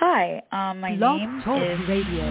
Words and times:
Hi, 0.00 0.42
um, 0.50 0.80
my 0.80 0.96
Blog 0.96 1.20
name 1.20 1.42
Talk 1.44 1.60
is 1.60 1.78
Radio. 1.86 2.24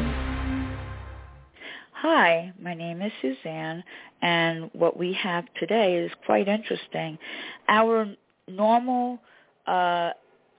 Hi, 1.94 2.52
my 2.60 2.74
name 2.74 3.04
is 3.04 3.12
Suzanne, 3.22 3.84
and 4.24 4.72
what 4.74 4.98
we 4.98 5.14
have 5.14 5.46
today 5.60 5.98
is 5.98 6.12
quite 6.26 6.48
interesting. 6.48 7.20
Our 7.68 8.08
normal, 8.48 9.20
uh, 9.68 10.14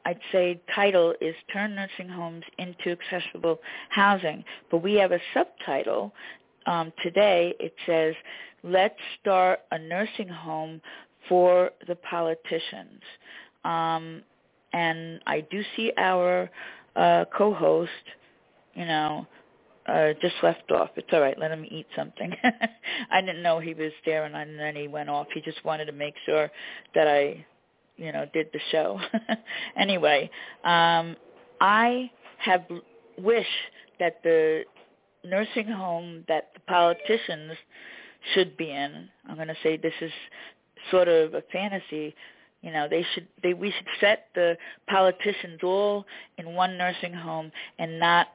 I'd 0.06 0.20
say, 0.30 0.60
title 0.72 1.12
is 1.20 1.34
"Turn 1.52 1.74
Nursing 1.74 2.08
Homes 2.08 2.44
into 2.58 2.96
Accessible 2.96 3.58
Housing," 3.88 4.44
but 4.70 4.76
we 4.76 4.94
have 4.94 5.10
a 5.10 5.18
subtitle 5.34 6.12
um, 6.66 6.92
today. 7.02 7.56
It 7.58 7.74
says, 7.86 8.14
"Let's 8.62 9.00
start 9.20 9.62
a 9.72 9.80
nursing 9.80 10.28
home 10.28 10.80
for 11.28 11.72
the 11.88 11.96
politicians." 11.96 13.02
Um, 13.64 14.22
and 14.72 15.20
I 15.26 15.40
do 15.50 15.62
see 15.76 15.92
our 15.96 16.48
uh, 16.96 17.24
co-host, 17.36 17.90
you 18.74 18.84
know, 18.84 19.26
uh, 19.86 20.12
just 20.20 20.34
left 20.42 20.70
off. 20.70 20.90
It's 20.96 21.08
all 21.12 21.20
right. 21.20 21.38
Let 21.38 21.50
him 21.50 21.64
eat 21.70 21.86
something. 21.96 22.32
I 23.10 23.20
didn't 23.20 23.42
know 23.42 23.58
he 23.58 23.74
was 23.74 23.92
there, 24.04 24.24
and, 24.24 24.58
then 24.58 24.76
he 24.76 24.88
went 24.88 25.08
off. 25.08 25.26
He 25.34 25.40
just 25.40 25.64
wanted 25.64 25.86
to 25.86 25.92
make 25.92 26.14
sure 26.26 26.50
that 26.94 27.08
I, 27.08 27.44
you 27.96 28.12
know, 28.12 28.26
did 28.32 28.48
the 28.52 28.60
show. 28.70 29.00
anyway, 29.76 30.30
um, 30.64 31.16
I 31.60 32.10
have 32.38 32.64
wish 33.18 33.46
that 33.98 34.22
the 34.22 34.64
nursing 35.24 35.66
home 35.68 36.24
that 36.28 36.50
the 36.54 36.60
politicians 36.60 37.52
should 38.34 38.56
be 38.56 38.70
in. 38.70 39.08
I'm 39.28 39.36
going 39.36 39.48
to 39.48 39.56
say 39.62 39.76
this 39.76 39.94
is 40.00 40.12
sort 40.90 41.08
of 41.08 41.34
a 41.34 41.42
fantasy 41.52 42.14
you 42.62 42.70
know, 42.70 42.86
they 42.88 43.04
should 43.14 43.26
they 43.42 43.54
we 43.54 43.70
should 43.70 43.86
set 44.00 44.26
the 44.34 44.56
politicians 44.88 45.60
all 45.62 46.04
in 46.38 46.54
one 46.54 46.76
nursing 46.76 47.14
home 47.14 47.50
and 47.78 47.98
not 47.98 48.28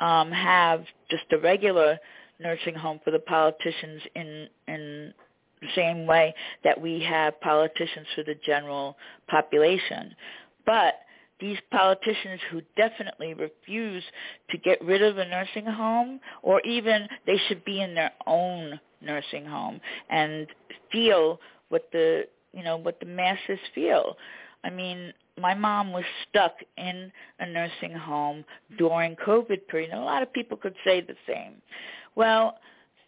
um 0.00 0.30
have 0.32 0.84
just 1.10 1.24
a 1.32 1.38
regular 1.38 1.98
nursing 2.40 2.74
home 2.74 3.00
for 3.04 3.10
the 3.10 3.18
politicians 3.18 4.02
in 4.14 4.48
in 4.66 5.14
the 5.60 5.68
same 5.76 6.06
way 6.06 6.34
that 6.64 6.80
we 6.80 7.00
have 7.00 7.40
politicians 7.40 8.06
for 8.14 8.24
the 8.24 8.34
general 8.44 8.96
population. 9.28 10.14
But 10.64 10.94
these 11.38 11.58
politicians 11.70 12.40
who 12.50 12.62
definitely 12.76 13.34
refuse 13.34 14.04
to 14.50 14.58
get 14.58 14.82
rid 14.84 15.02
of 15.02 15.18
a 15.18 15.24
nursing 15.24 15.66
home 15.66 16.20
or 16.42 16.60
even 16.62 17.08
they 17.26 17.40
should 17.48 17.64
be 17.64 17.80
in 17.80 17.94
their 17.94 18.12
own 18.26 18.78
nursing 19.00 19.44
home 19.46 19.80
and 20.10 20.46
feel 20.92 21.40
what 21.68 21.88
the 21.92 22.26
you 22.52 22.62
know, 22.62 22.76
what 22.76 23.00
the 23.00 23.06
masses 23.06 23.58
feel. 23.74 24.16
I 24.64 24.70
mean, 24.70 25.12
my 25.38 25.54
mom 25.54 25.92
was 25.92 26.04
stuck 26.28 26.54
in 26.76 27.10
a 27.38 27.46
nursing 27.46 27.92
home 27.92 28.44
during 28.76 29.16
COVID 29.16 29.66
period. 29.68 29.90
And 29.90 30.00
a 30.00 30.04
lot 30.04 30.22
of 30.22 30.32
people 30.32 30.56
could 30.56 30.74
say 30.84 31.00
the 31.00 31.16
same. 31.26 31.54
Well, 32.14 32.58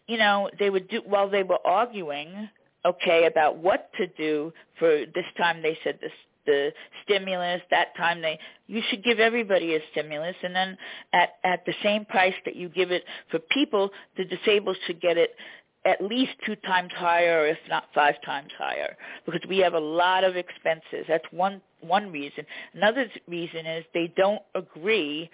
you 0.07 0.19
know, 0.19 0.51
they 0.59 0.70
would 0.70 0.89
do 0.89 1.03
while 1.07 1.29
they 1.29 1.43
were 1.43 1.59
arguing, 1.65 2.48
okay, 2.85 3.27
about 3.27 3.59
what 3.59 3.91
to 3.98 4.07
do 4.07 4.53
for 4.79 5.05
this 5.15 5.27
time 5.37 5.63
they 5.63 5.79
said 5.85 5.98
this 6.01 6.13
the 6.45 6.73
stimulus 7.05 7.61
that 7.70 7.97
time 7.97 8.20
they 8.20 8.39
you 8.67 8.83
should 8.91 9.05
give 9.05 9.20
everybody 9.20 9.77
a 9.77 9.79
stimulus 9.93 10.35
and 10.43 10.55
then 10.55 10.77
at 11.13 11.35
at 11.45 11.65
the 11.67 11.75
same 11.83 12.05
price 12.05 12.35
that 12.45 12.57
you 12.57 12.69
give 12.69 12.91
it 12.91 13.05
for 13.31 13.39
people 13.39 13.91
the 14.17 14.25
disabled 14.25 14.77
should 14.87 15.01
get 15.01 15.17
it 15.17 15.37
at 15.84 16.00
least 16.02 16.33
two 16.47 16.56
times 16.56 16.92
higher, 16.94 17.47
if 17.47 17.58
not 17.69 17.84
five 17.94 18.14
times 18.25 18.50
higher, 18.56 18.97
because 19.27 19.41
we 19.48 19.58
have 19.58 19.75
a 19.75 19.80
lot 19.80 20.24
of 20.24 20.36
expenses. 20.36 21.06
That's 21.08 21.24
one 21.30 21.61
one 21.80 22.12
reason. 22.12 22.44
Another 22.74 23.06
reason 23.27 23.66
is 23.66 23.84
they 23.92 24.12
don't 24.16 24.42
agree 24.55 25.28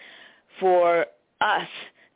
for 0.58 1.06
us 1.40 1.68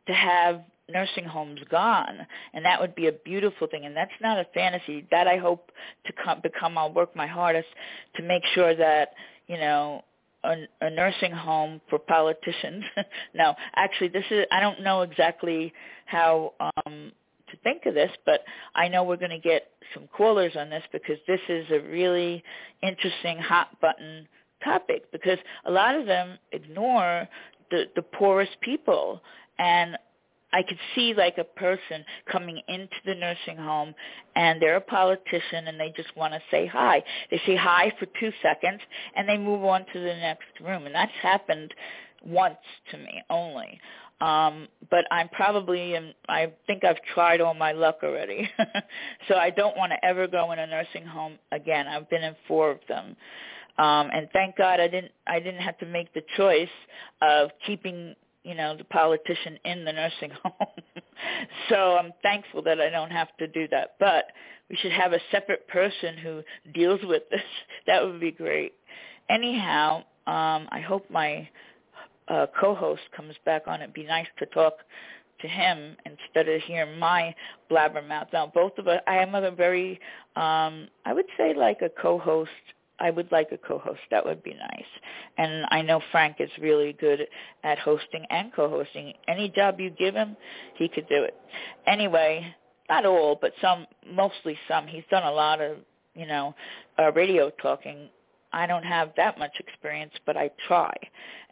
to 0.07 0.13
have 0.13 0.63
nursing 0.89 1.25
homes 1.25 1.61
gone, 1.71 2.27
and 2.55 2.65
that 2.65 2.81
would 2.81 2.95
be 2.95 3.09
a 3.09 3.13
beautiful 3.13 3.67
thing. 3.67 3.85
And 3.85 3.97
that's 3.97 4.11
not 4.21 4.39
a 4.39 4.47
fantasy. 4.55 5.07
That 5.11 5.27
I 5.27 5.37
hope 5.37 5.71
to 6.07 6.13
come, 6.25 6.41
become. 6.43 6.79
I'll 6.79 6.93
work 6.93 7.15
my 7.15 7.27
hardest 7.27 7.69
to 8.17 8.23
make 8.23 8.45
sure 8.55 8.75
that 8.75 9.11
you 9.47 9.59
know 9.59 10.05
a, 10.43 10.55
a 10.81 10.89
nursing 10.89 11.33
home 11.33 11.83
for 11.91 11.99
politicians. 11.99 12.85
no, 13.35 13.55
actually, 13.77 14.09
this 14.09 14.25
is. 14.31 14.47
I 14.51 14.61
don't 14.61 14.83
know 14.83 15.03
exactly 15.03 15.75
how. 16.07 16.55
um 16.87 17.13
to 17.53 17.57
think 17.59 17.87
of 17.87 17.95
this, 17.95 18.11
but 18.27 18.41
I 18.75 18.89
know 18.89 19.05
we're 19.05 19.17
going 19.17 19.31
to 19.31 19.39
get 19.39 19.69
some 19.95 20.09
callers 20.09 20.55
on 20.57 20.71
this 20.71 20.83
because 20.93 21.19
this 21.27 21.41
is 21.49 21.67
a 21.71 21.81
really 21.89 22.43
interesting 22.83 23.39
hot 23.39 23.81
button 23.81 24.27
topic 24.65 25.11
because 25.13 25.39
a 25.65 25.71
lot 25.71 25.95
of 25.95 26.07
them 26.07 26.39
ignore 26.53 27.29
the 27.71 27.85
the 27.97 28.03
poorest 28.03 28.53
people 28.61 29.21
and 29.59 29.97
I 30.53 30.63
could 30.63 30.79
see 30.95 31.15
like 31.15 31.39
a 31.39 31.45
person 31.45 32.05
coming 32.31 32.61
into 32.69 32.97
the 33.07 33.15
nursing 33.15 33.57
home 33.57 33.95
and 34.37 34.61
they're 34.61 34.77
a 34.77 34.81
politician 34.83 35.67
and 35.67 35.81
they 35.81 35.93
just 35.97 36.15
want 36.15 36.35
to 36.35 36.41
say 36.51 36.67
hi. 36.67 37.03
They 37.31 37.41
say 37.47 37.57
hi 37.57 37.93
for 37.99 38.07
2 38.21 38.33
seconds 38.43 38.81
and 39.17 39.29
they 39.29 39.39
move 39.39 39.65
on 39.65 39.87
to 39.93 39.99
the 39.99 40.15
next 40.15 40.61
room 40.61 40.85
and 40.85 40.95
that's 40.95 41.13
happened 41.23 41.73
once 42.25 42.59
to 42.91 42.99
me 42.99 43.23
only. 43.31 43.81
Um, 44.23 44.69
but 44.89 45.05
I'm 45.11 45.29
probably, 45.31 45.95
in, 45.95 46.15
I 46.29 46.53
think 46.69 46.85
I've 46.85 47.03
tried 47.13 47.41
all 47.41 47.55
my 47.55 47.73
luck 47.73 47.99
already. 48.05 48.49
so 49.29 49.35
I 49.35 49.51
don't 49.51 49.77
want 49.77 49.91
to 49.91 50.05
ever 50.05 50.29
go 50.29 50.53
in 50.53 50.61
a 50.61 50.67
nursing 50.67 51.05
home 51.05 51.39
again. 51.51 51.89
I've 51.89 52.09
been 52.09 52.23
in 52.23 52.37
four 52.47 52.71
of 52.71 52.79
them. 52.89 53.17
Um, 53.79 54.11
and 54.15 54.29
thank 54.33 54.57
God 54.57 54.79
I 54.79 54.87
didn't, 54.87 55.11
I 55.27 55.41
didn't 55.41 55.63
have 55.63 55.77
to 55.79 55.87
make 55.87 56.15
the 56.15 56.23
choice 56.37 56.69
of 57.21 57.51
keeping, 57.67 58.15
you 58.45 58.55
know, 58.55 58.77
the 58.77 58.85
politician 58.85 59.59
in 59.65 59.85
the 59.85 59.93
nursing 59.93 60.31
home. 60.45 60.69
so 61.69 61.97
I'm 61.97 62.13
thankful 62.23 62.63
that 62.63 62.81
I 62.81 62.91
don't 62.91 63.11
have 63.11 63.37
to 63.39 63.49
do 63.49 63.67
that. 63.73 63.95
But 63.99 64.27
we 64.71 64.77
should 64.77 64.93
have 64.93 65.13
a 65.15 65.21
separate 65.33 65.67
person 65.67 66.17
who 66.17 66.43
deals 66.73 67.01
with 67.03 67.25
this. 67.31 67.41
That 67.89 68.05
would 68.05 68.21
be 68.21 68.31
great. 68.31 68.75
Anyhow, 69.29 70.05
um, 70.29 70.69
I 70.71 70.81
hope 70.87 71.11
my 71.11 71.49
uh, 72.29 72.47
co-host 72.59 73.03
comes 73.17 73.35
back 73.45 73.63
on, 73.67 73.83
it'd 73.83 73.95
be 73.95 74.05
nice 74.05 74.27
to 74.39 74.47
talk 74.47 74.75
to 75.41 75.49
him 75.49 75.97
instead 76.07 76.49
of 76.49 76.63
hearing 76.63 76.99
my 76.99 77.35
blabbermouth. 77.71 78.33
Now, 78.33 78.51
both 78.55 78.79
of 78.79 78.89
us, 78.89 79.01
I 79.07 79.17
am 79.17 79.35
a 79.35 79.51
very, 79.51 80.01
um, 80.37 80.89
I 81.05 81.13
would 81.13 81.27
say 81.37 81.55
like 81.55 81.83
a 81.83 81.91
co-host. 82.01 82.51
I 83.01 83.11
would 83.11 83.33
like 83.33 83.51
a 83.51 83.59
co-host. 83.59 84.01
That 84.13 84.25
would 84.25 84.43
be 84.45 84.55
nice. 84.55 84.85
And 85.37 85.67
I 85.71 85.83
know 85.83 86.01
Frank 86.13 86.37
is 86.39 86.51
really 86.61 86.93
good 86.93 87.27
at 87.65 87.79
hosting 87.79 88.25
and 88.31 88.53
co-hosting. 88.53 89.15
Any 89.27 89.49
job 89.49 89.81
you 89.81 89.91
give 89.91 90.15
him, 90.15 90.37
he 90.77 90.89
could 90.89 91.09
do 91.09 91.25
it. 91.25 91.35
Anyway, 91.87 92.55
not 92.89 93.05
all, 93.05 93.37
but 93.41 93.53
some, 93.61 93.87
mostly 94.09 94.57
some. 94.69 94.87
He's 94.87 95.03
done 95.11 95.25
a 95.25 95.33
lot 95.33 95.61
of, 95.61 95.79
you 96.15 96.27
know, 96.27 96.55
uh, 96.99 97.11
radio 97.13 97.51
talking 97.61 98.09
I 98.53 98.67
don't 98.67 98.85
have 98.85 99.13
that 99.17 99.39
much 99.39 99.53
experience, 99.59 100.13
but 100.27 100.37
I 100.37 100.51
try. 100.69 100.93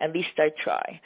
At 0.00 0.12
least 0.12 0.30
I 0.38 0.50
try. 0.62 1.00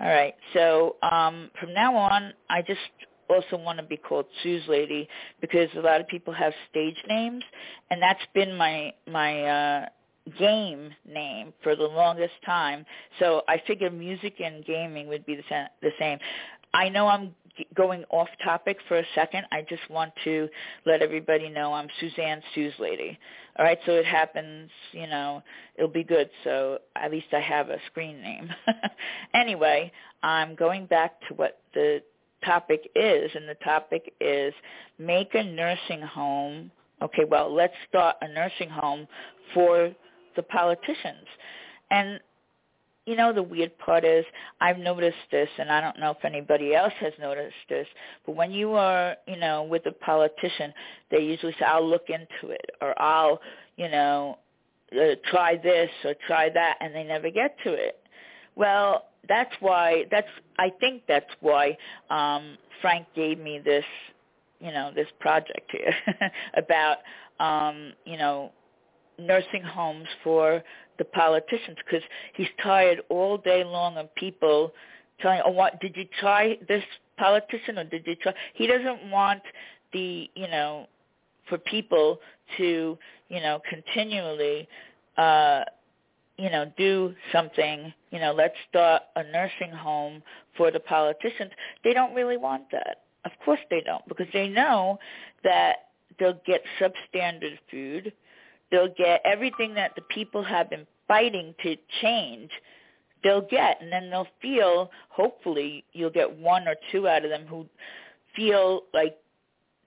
All 0.00 0.08
right. 0.08 0.34
So 0.54 0.96
um, 1.02 1.50
from 1.60 1.74
now 1.74 1.96
on, 1.96 2.32
I 2.50 2.62
just 2.62 2.80
also 3.28 3.56
want 3.56 3.78
to 3.78 3.84
be 3.84 3.96
called 3.96 4.26
SuzLady 4.44 5.06
because 5.40 5.68
a 5.76 5.80
lot 5.80 6.00
of 6.00 6.08
people 6.08 6.32
have 6.32 6.52
stage 6.70 6.96
names, 7.08 7.42
and 7.90 8.00
that's 8.00 8.22
been 8.34 8.56
my 8.56 8.92
my 9.06 9.42
uh, 9.44 9.86
game 10.38 10.90
name 11.06 11.52
for 11.62 11.74
the 11.76 11.84
longest 11.84 12.34
time. 12.44 12.84
So 13.18 13.42
I 13.48 13.60
figure 13.66 13.90
music 13.90 14.40
and 14.44 14.64
gaming 14.64 15.08
would 15.08 15.26
be 15.26 15.36
the, 15.36 15.42
sa- 15.48 15.68
the 15.82 15.90
same. 15.98 16.18
I 16.74 16.88
know 16.88 17.06
I'm 17.06 17.34
g- 17.56 17.66
going 17.74 18.04
off 18.10 18.28
topic 18.44 18.78
for 18.88 18.98
a 18.98 19.04
second. 19.14 19.46
I 19.52 19.62
just 19.68 19.88
want 19.90 20.12
to 20.24 20.48
let 20.86 21.02
everybody 21.02 21.48
know 21.48 21.72
I'm 21.72 21.88
Suzanne 22.00 22.42
SuzLady. 22.54 23.16
All 23.58 23.64
right, 23.64 23.78
so 23.86 23.92
it 23.92 24.06
happens, 24.06 24.70
you 24.92 25.08
know, 25.08 25.42
it'll 25.74 25.90
be 25.90 26.04
good. 26.04 26.30
So 26.44 26.78
at 26.94 27.10
least 27.10 27.26
I 27.32 27.40
have 27.40 27.70
a 27.70 27.78
screen 27.86 28.22
name. 28.22 28.48
anyway, 29.34 29.90
I'm 30.22 30.54
going 30.54 30.86
back 30.86 31.20
to 31.28 31.34
what 31.34 31.60
the 31.74 32.00
topic 32.44 32.88
is, 32.94 33.30
and 33.34 33.48
the 33.48 33.56
topic 33.64 34.12
is 34.20 34.54
make 34.98 35.34
a 35.34 35.42
nursing 35.42 36.02
home. 36.02 36.70
Okay, 37.02 37.24
well, 37.28 37.52
let's 37.52 37.74
start 37.88 38.16
a 38.20 38.28
nursing 38.28 38.70
home 38.70 39.08
for 39.54 39.90
the 40.36 40.42
politicians. 40.44 41.26
And 41.90 42.20
you 43.08 43.16
know 43.16 43.32
the 43.32 43.42
weird 43.42 43.76
part 43.78 44.04
is 44.04 44.24
I've 44.60 44.78
noticed 44.78 45.16
this 45.30 45.48
and 45.58 45.70
I 45.70 45.80
don't 45.80 45.98
know 45.98 46.10
if 46.10 46.24
anybody 46.24 46.74
else 46.74 46.92
has 47.00 47.14
noticed 47.18 47.54
this, 47.68 47.86
but 48.26 48.36
when 48.36 48.50
you 48.50 48.74
are, 48.74 49.16
you 49.26 49.36
know, 49.36 49.62
with 49.62 49.86
a 49.86 49.92
politician, 49.92 50.74
they 51.10 51.20
usually 51.20 51.52
say 51.58 51.64
I'll 51.64 51.88
look 51.88 52.08
into 52.10 52.52
it 52.52 52.70
or 52.82 53.00
I'll, 53.00 53.40
you 53.76 53.88
know, 53.88 54.38
uh, 54.92 55.14
try 55.30 55.56
this 55.56 55.90
or 56.04 56.14
try 56.26 56.50
that 56.50 56.76
and 56.80 56.94
they 56.94 57.04
never 57.04 57.30
get 57.30 57.56
to 57.64 57.72
it. 57.72 57.98
Well, 58.54 59.06
that's 59.26 59.54
why 59.60 60.04
that's 60.10 60.28
I 60.58 60.70
think 60.78 61.02
that's 61.08 61.30
why 61.40 61.78
um 62.10 62.58
Frank 62.82 63.06
gave 63.16 63.38
me 63.38 63.58
this, 63.64 63.84
you 64.60 64.70
know, 64.70 64.92
this 64.94 65.08
project 65.18 65.70
here 65.72 65.94
about 66.56 66.98
um, 67.40 67.92
you 68.04 68.16
know, 68.18 68.52
nursing 69.18 69.62
homes 69.62 70.08
for 70.22 70.62
the 70.98 71.04
politicians 71.04 71.76
because 71.84 72.02
he's 72.34 72.48
tired 72.62 73.00
all 73.08 73.38
day 73.38 73.64
long 73.64 73.96
of 73.96 74.14
people 74.14 74.72
telling, 75.20 75.40
oh, 75.44 75.50
what 75.50 75.80
did 75.80 75.96
you 75.96 76.04
try 76.20 76.58
this 76.68 76.82
politician 77.16 77.78
or 77.78 77.84
did 77.84 78.06
you 78.06 78.16
try? 78.16 78.32
He 78.54 78.66
doesn't 78.66 79.10
want 79.10 79.42
the, 79.92 80.30
you 80.34 80.48
know, 80.48 80.86
for 81.48 81.58
people 81.58 82.20
to, 82.56 82.98
you 83.28 83.40
know, 83.40 83.60
continually, 83.68 84.68
uh, 85.16 85.62
you 86.36 86.50
know, 86.50 86.70
do 86.76 87.14
something, 87.32 87.92
you 88.10 88.20
know, 88.20 88.32
let's 88.32 88.54
start 88.68 89.02
a 89.16 89.24
nursing 89.24 89.72
home 89.72 90.22
for 90.56 90.70
the 90.70 90.80
politicians. 90.80 91.50
They 91.82 91.92
don't 91.92 92.14
really 92.14 92.36
want 92.36 92.70
that. 92.72 93.02
Of 93.24 93.32
course 93.44 93.60
they 93.70 93.80
don't 93.84 94.06
because 94.08 94.28
they 94.32 94.48
know 94.48 94.98
that 95.42 95.88
they'll 96.18 96.40
get 96.46 96.62
substandard 96.80 97.58
food. 97.70 98.12
They'll 98.70 98.94
get 98.96 99.22
everything 99.24 99.74
that 99.74 99.94
the 99.94 100.02
people 100.02 100.42
have 100.42 100.70
been 100.70 100.86
fighting 101.06 101.54
to 101.62 101.76
change 102.02 102.50
they'll 103.22 103.40
get. 103.42 103.80
And 103.80 103.92
then 103.92 104.10
they'll 104.10 104.28
feel 104.40 104.90
hopefully 105.08 105.84
you'll 105.92 106.10
get 106.10 106.38
one 106.38 106.68
or 106.68 106.74
two 106.92 107.08
out 107.08 107.24
of 107.24 107.30
them 107.30 107.46
who 107.46 107.66
feel 108.36 108.82
like 108.94 109.16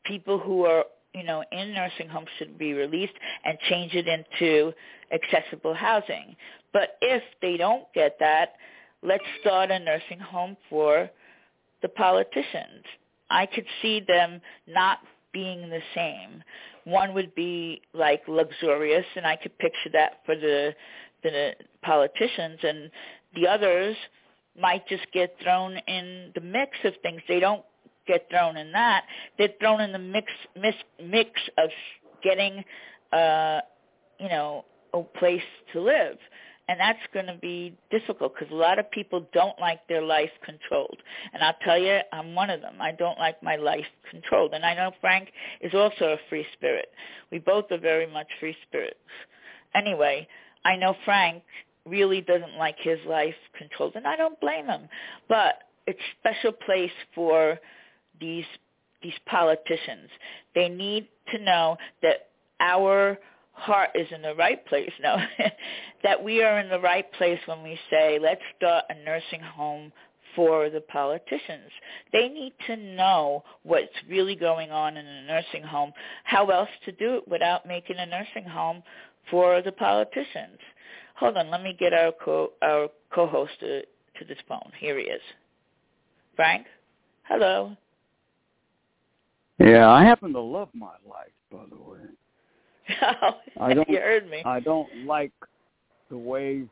people 0.04 0.40
who 0.40 0.66
are 0.66 0.86
you 1.14 1.24
know 1.24 1.44
in 1.52 1.74
nursing 1.74 2.08
homes 2.10 2.28
should 2.38 2.58
be 2.58 2.74
released 2.74 3.14
and 3.46 3.58
change 3.70 3.94
it 3.94 4.08
into 4.08 4.74
accessible 5.14 5.74
housing. 5.74 6.36
But 6.74 6.98
if 7.02 7.24
they 7.42 7.58
don't 7.58 7.86
get 7.94 8.18
that 8.20 8.54
let's 9.04 9.24
start 9.40 9.72
a 9.72 9.80
nursing 9.80 10.20
home 10.20 10.56
for 10.70 11.10
the 11.82 11.90
politicians. 11.90 12.86
I 13.32 13.48
could 13.48 13.66
see 13.82 14.02
them 14.08 14.42
not 14.68 15.00
being 15.34 15.70
the 15.70 15.82
same 15.96 16.44
one 16.86 17.14
would 17.14 17.34
be 17.36 17.82
like 17.94 18.22
luxurious 18.28 19.06
and 19.16 19.26
i 19.26 19.36
could 19.36 19.58
picture 19.60 19.90
that 19.94 20.20
for 20.26 20.36
the 20.36 20.74
the 21.24 21.54
politicians 21.84 22.60
and 22.64 22.90
the 23.36 23.48
others 23.48 23.96
might 24.60 24.88
just 24.88 25.06
get 25.14 25.36
thrown 25.42 25.78
in 25.88 26.32
the 26.36 26.42
mix 26.42 26.78
of 26.84 26.94
things. 27.02 27.22
They 27.28 27.40
don't 27.40 27.64
get 28.08 28.28
thrown 28.30 28.58
in 28.58 28.72
that. 28.74 29.06
They're 29.38 29.50
thrown 29.60 29.82
in 29.82 29.92
the 29.92 30.00
mix 30.00 30.32
mix, 30.60 30.78
mix 31.04 31.30
of 31.58 31.70
getting, 32.24 32.64
uh, 33.14 33.62
you 34.20 34.30
know, 34.30 34.66
a 34.94 35.02
place 35.02 35.42
to 35.74 35.82
live. 35.82 36.18
And 36.68 36.80
that's 36.80 37.00
going 37.14 37.26
to 37.26 37.38
be 37.42 37.76
difficult 37.90 38.34
because 38.34 38.52
a 38.52 38.56
lot 38.56 38.80
of 38.80 38.90
people 38.92 39.28
don't 39.34 39.60
like 39.60 39.86
their 39.88 40.02
life 40.02 40.30
controlled. 40.46 40.98
And 41.34 41.44
I'll 41.44 41.58
tell 41.64 41.78
you, 41.78 42.00
I'm 42.14 42.34
one 42.34 42.50
of 42.50 42.62
them. 42.62 42.76
I 42.80 42.92
don't 42.92 43.20
like 43.20 43.42
my 43.44 43.58
life 43.58 43.86
controlled. 44.10 44.54
And 44.54 44.64
I 44.64 44.74
know 44.76 44.92
Frank 45.02 45.30
is 45.60 45.74
also 45.74 46.14
a 46.14 46.18
free 46.30 46.46
spirit. 46.54 46.90
We 47.32 47.40
both 47.40 47.66
are 47.72 47.78
very 47.78 48.08
much 48.08 48.28
free 48.40 48.56
spirits. 48.68 48.96
Anyway, 49.76 50.28
I 50.64 50.76
know 50.76 50.96
Frank 51.04 51.44
really 51.86 52.22
doesn't 52.22 52.58
like 52.58 52.78
his 52.80 53.00
life 53.08 53.36
controlled, 53.58 53.96
and 53.96 54.08
I 54.08 54.16
don't 54.16 54.40
blame 54.40 54.68
him. 54.68 54.88
But 55.28 55.64
it's 55.88 56.00
special 56.20 56.52
place 56.52 56.92
for 57.16 57.60
these 58.20 58.46
these 59.02 59.14
politicians. 59.26 60.10
They 60.54 60.70
need 60.70 61.08
to 61.32 61.40
know 61.40 61.78
that 62.04 62.28
our 62.60 63.18
heart 63.62 63.92
is 63.96 64.08
in 64.12 64.22
the 64.22 64.36
right 64.36 64.66
place. 64.66 64.92
now, 65.02 65.18
that 66.04 66.22
we 66.22 66.42
are 66.44 66.60
in 66.60 66.70
the 66.70 66.80
right 66.80 67.12
place 67.14 67.40
when 67.46 67.62
we 67.64 67.80
say, 67.90 68.18
let's 68.20 68.42
start 68.58 68.86
a 68.90 68.96
nursing 69.06 69.42
home 69.42 69.92
for 70.36 70.70
the 70.70 70.82
politicians. 70.82 71.70
They 72.12 72.28
need 72.28 72.54
to 72.68 72.76
know 72.76 73.44
what's 73.64 73.94
really 74.10 74.36
going 74.36 74.72
on 74.72 74.98
in 74.98 75.06
a 75.06 75.28
nursing 75.28 75.64
home, 75.64 75.92
how 76.24 76.48
else 76.48 76.70
to 76.86 76.92
do 76.92 77.18
it 77.18 77.28
without 77.28 77.68
making 77.68 77.98
a 77.98 78.06
nursing 78.06 78.46
home 78.46 78.82
for 79.30 79.62
the 79.62 79.72
politicians. 79.72 80.58
Hold 81.16 81.38
on, 81.38 81.52
let 81.52 81.62
me 81.62 81.76
get 81.78 81.94
our 81.94 82.12
co 82.12 82.52
our 82.64 82.88
co-host 83.14 83.52
to, 83.60 83.82
to 83.82 84.26
this 84.28 84.40
phone. 84.48 84.72
Here 84.80 84.98
he 84.98 85.06
is. 85.06 85.22
Frank, 86.36 86.66
hello. 87.24 87.76
Yeah, 89.60 89.88
I 89.90 90.04
happen 90.04 90.34
to 90.34 90.40
love 90.40 90.70
my 90.74 90.96
life, 91.08 91.36
by 91.52 91.66
the 91.70 91.76
way. 91.76 92.00
Oh, 93.02 93.38
I 93.60 93.74
don't, 93.74 93.90
you 93.90 93.98
heard 93.98 94.30
me. 94.30 94.42
I 94.46 94.60
don't 94.60 94.90
like 95.06 95.32
the 96.10 96.18
way 96.18 96.64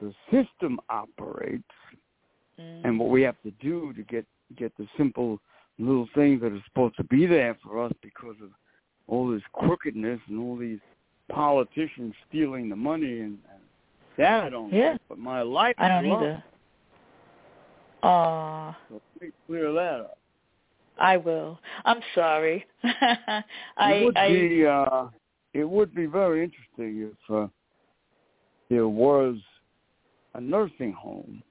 the 0.00 0.12
system 0.30 0.80
operates 0.88 1.64
mm. 2.58 2.84
and 2.84 2.98
what 2.98 3.08
we 3.08 3.22
have 3.22 3.40
to 3.42 3.50
do 3.62 3.92
to 3.92 4.02
get 4.02 4.24
get 4.56 4.72
the 4.78 4.86
simple 4.96 5.38
little 5.78 6.08
things 6.14 6.40
that 6.42 6.52
are 6.52 6.62
supposed 6.66 6.96
to 6.96 7.04
be 7.04 7.26
there 7.26 7.56
for 7.62 7.84
us 7.84 7.92
because 8.02 8.36
of 8.42 8.50
all 9.06 9.30
this 9.30 9.42
crookedness 9.52 10.20
and 10.28 10.38
all 10.38 10.56
these 10.56 10.80
politicians 11.30 12.14
stealing 12.28 12.68
the 12.68 12.76
money 12.76 13.20
and, 13.20 13.38
and 13.52 13.60
that 14.18 14.44
I 14.44 14.50
don't 14.50 14.72
yeah. 14.72 14.92
like. 14.92 15.00
But 15.08 15.18
my 15.18 15.42
life 15.42 15.74
I 15.78 15.88
don't 15.88 16.08
love. 16.08 16.22
either. 16.22 16.44
Aw. 18.02 18.78
So 18.88 19.00
clear 19.46 19.72
that 19.72 20.00
up. 20.00 20.18
I 20.98 21.16
will. 21.16 21.58
I'm 21.84 22.00
sorry. 22.14 22.66
I, 22.84 24.02
would 24.04 24.16
I, 24.16 24.28
be 24.28 24.66
uh, 24.66 25.06
it 25.54 25.68
would 25.68 25.94
be 25.94 26.06
very 26.06 26.44
interesting 26.44 27.10
if 27.10 27.34
uh, 27.34 27.46
there 28.68 28.88
was 28.88 29.36
a 30.34 30.40
nursing 30.40 30.92
home 30.92 31.42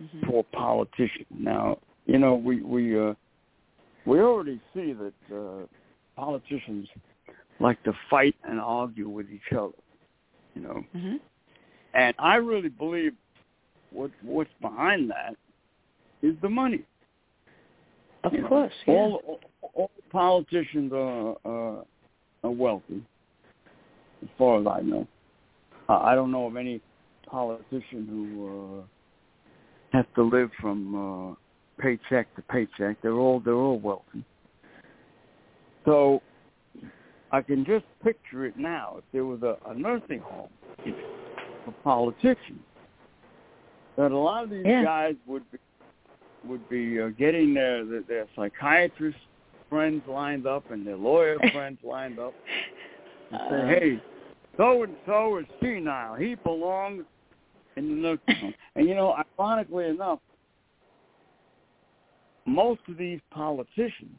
mm-hmm. 0.00 0.26
for 0.28 0.44
politicians. 0.52 1.26
Now, 1.36 1.78
you 2.06 2.18
know, 2.18 2.34
we 2.34 2.62
we 2.62 2.98
uh, 2.98 3.14
we 4.06 4.20
already 4.20 4.60
see 4.74 4.92
that 4.92 5.34
uh, 5.34 5.66
politicians 6.16 6.88
like 7.58 7.82
to 7.84 7.92
fight 8.08 8.34
and 8.44 8.60
argue 8.60 9.08
with 9.08 9.26
each 9.30 9.52
other. 9.52 9.72
You 10.54 10.62
know, 10.62 10.84
mm-hmm. 10.96 11.16
and 11.94 12.14
I 12.18 12.36
really 12.36 12.68
believe 12.68 13.12
what 13.92 14.10
what's 14.22 14.50
behind 14.60 15.10
that 15.10 15.36
is 16.22 16.36
the 16.42 16.48
money. 16.48 16.84
Of 18.22 18.34
you 18.34 18.46
course, 18.46 18.72
know, 18.86 18.92
yeah. 18.92 19.00
all, 19.00 19.22
all 19.24 19.40
all 19.74 19.90
politicians 20.10 20.92
are 20.94 21.36
uh, 21.44 21.82
are 22.42 22.50
wealthy, 22.50 23.02
as 24.22 24.28
far 24.38 24.60
as 24.60 24.66
I 24.66 24.80
know. 24.82 25.06
Uh, 25.88 25.98
I 25.98 26.14
don't 26.14 26.30
know 26.30 26.46
of 26.46 26.56
any 26.56 26.80
politician 27.26 28.06
who 28.08 28.80
uh, 28.80 29.96
has 29.96 30.06
to 30.14 30.22
live 30.22 30.50
from 30.60 31.32
uh, 31.32 31.34
paycheck 31.82 32.34
to 32.36 32.42
paycheck. 32.42 33.00
They're 33.02 33.14
all 33.14 33.40
they're 33.40 33.54
all 33.54 33.78
wealthy. 33.78 34.24
So 35.84 36.22
I 37.32 37.42
can 37.42 37.64
just 37.64 37.84
picture 38.02 38.46
it 38.46 38.56
now. 38.56 38.96
If 38.98 39.04
there 39.12 39.24
was 39.24 39.42
a, 39.42 39.56
a 39.68 39.74
nursing 39.74 40.20
home 40.20 40.50
for 41.64 41.72
politicians, 41.82 42.60
that 43.96 44.12
a 44.12 44.18
lot 44.18 44.44
of 44.44 44.50
these 44.50 44.64
yeah. 44.64 44.84
guys 44.84 45.14
would 45.26 45.50
be 45.50 45.58
would 46.46 46.68
be 46.70 47.00
uh, 47.00 47.08
getting 47.18 47.54
their, 47.54 47.84
their 47.84 48.02
their 48.02 48.26
psychiatrist 48.34 49.18
friends 49.70 50.02
lined 50.06 50.46
up 50.46 50.70
and 50.70 50.86
their 50.86 50.96
lawyer 50.96 51.38
friends 51.52 51.78
lined 51.82 52.18
up 52.18 52.34
and 53.30 53.40
say, 53.48 53.56
Uh, 53.56 53.66
"Hey, 53.66 54.02
so 54.56 54.82
and 54.82 54.96
so 55.06 55.38
is 55.38 55.46
senile. 55.60 56.16
He 56.16 56.34
belongs 56.34 57.04
in 57.76 57.88
the 57.88 57.94
nursing 57.94 58.34
home." 58.40 58.54
And 58.74 58.88
you 58.88 58.94
know, 58.94 59.16
ironically 59.38 59.86
enough, 59.86 60.18
most 62.44 62.80
of 62.88 62.98
these 62.98 63.20
politicians 63.30 64.18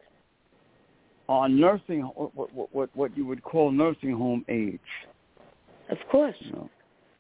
are 1.30 1.48
nursing 1.48 2.02
what 2.02 2.54
what 2.54 2.74
what, 2.74 2.90
what 2.96 3.18
you 3.18 3.26
would 3.26 3.44
call 3.44 3.72
nursing 3.72 4.16
home 4.16 4.46
age. 4.50 4.80
Of 5.90 5.98
course. 6.10 6.36
You 6.40 6.52
know, 6.54 6.70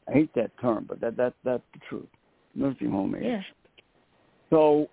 I 0.07 0.13
hate 0.13 0.33
that 0.35 0.51
term, 0.59 0.85
but 0.87 1.01
that 1.01 1.17
that 1.17 1.33
that's 1.43 1.63
the 1.73 1.79
truth. 1.89 2.07
Nursing 2.55 2.89
home 2.91 3.15
age. 3.15 3.23
Yeah. 3.23 3.41
So 4.49 4.89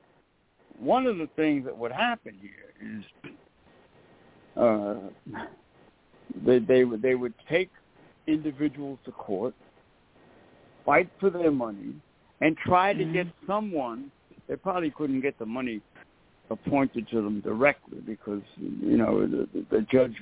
one 0.81 1.07
of 1.07 1.19
the 1.19 1.29
things 1.37 1.65
that 1.65 1.77
would 1.77 1.93
happen 1.93 2.35
here 2.41 2.73
is 2.81 3.05
uh, 4.57 4.97
they 6.45 6.59
they 6.59 6.85
would 6.85 7.03
they 7.03 7.15
would 7.15 7.35
take 7.49 7.71
individuals 8.27 8.99
to 9.05 9.13
court, 9.13 9.55
fight 10.85 11.09
for 11.19 11.31
their 11.31 11.51
money, 11.51 11.95
and 12.41 12.57
try 12.57 12.93
to 12.93 13.05
Mhm. 13.05 13.13
get 13.13 13.27
someone. 13.47 14.11
They 14.47 14.57
probably 14.57 14.91
couldn't 14.91 15.21
get 15.21 15.39
the 15.39 15.47
money 15.47 15.81
appointed 16.51 17.09
to 17.09 17.17
them 17.23 17.41
directly 17.41 18.01
because 18.01 18.43
you 18.57 18.97
know 18.97 19.27
the, 19.27 19.49
the, 19.53 19.67
the 19.71 19.83
judge 19.83 20.17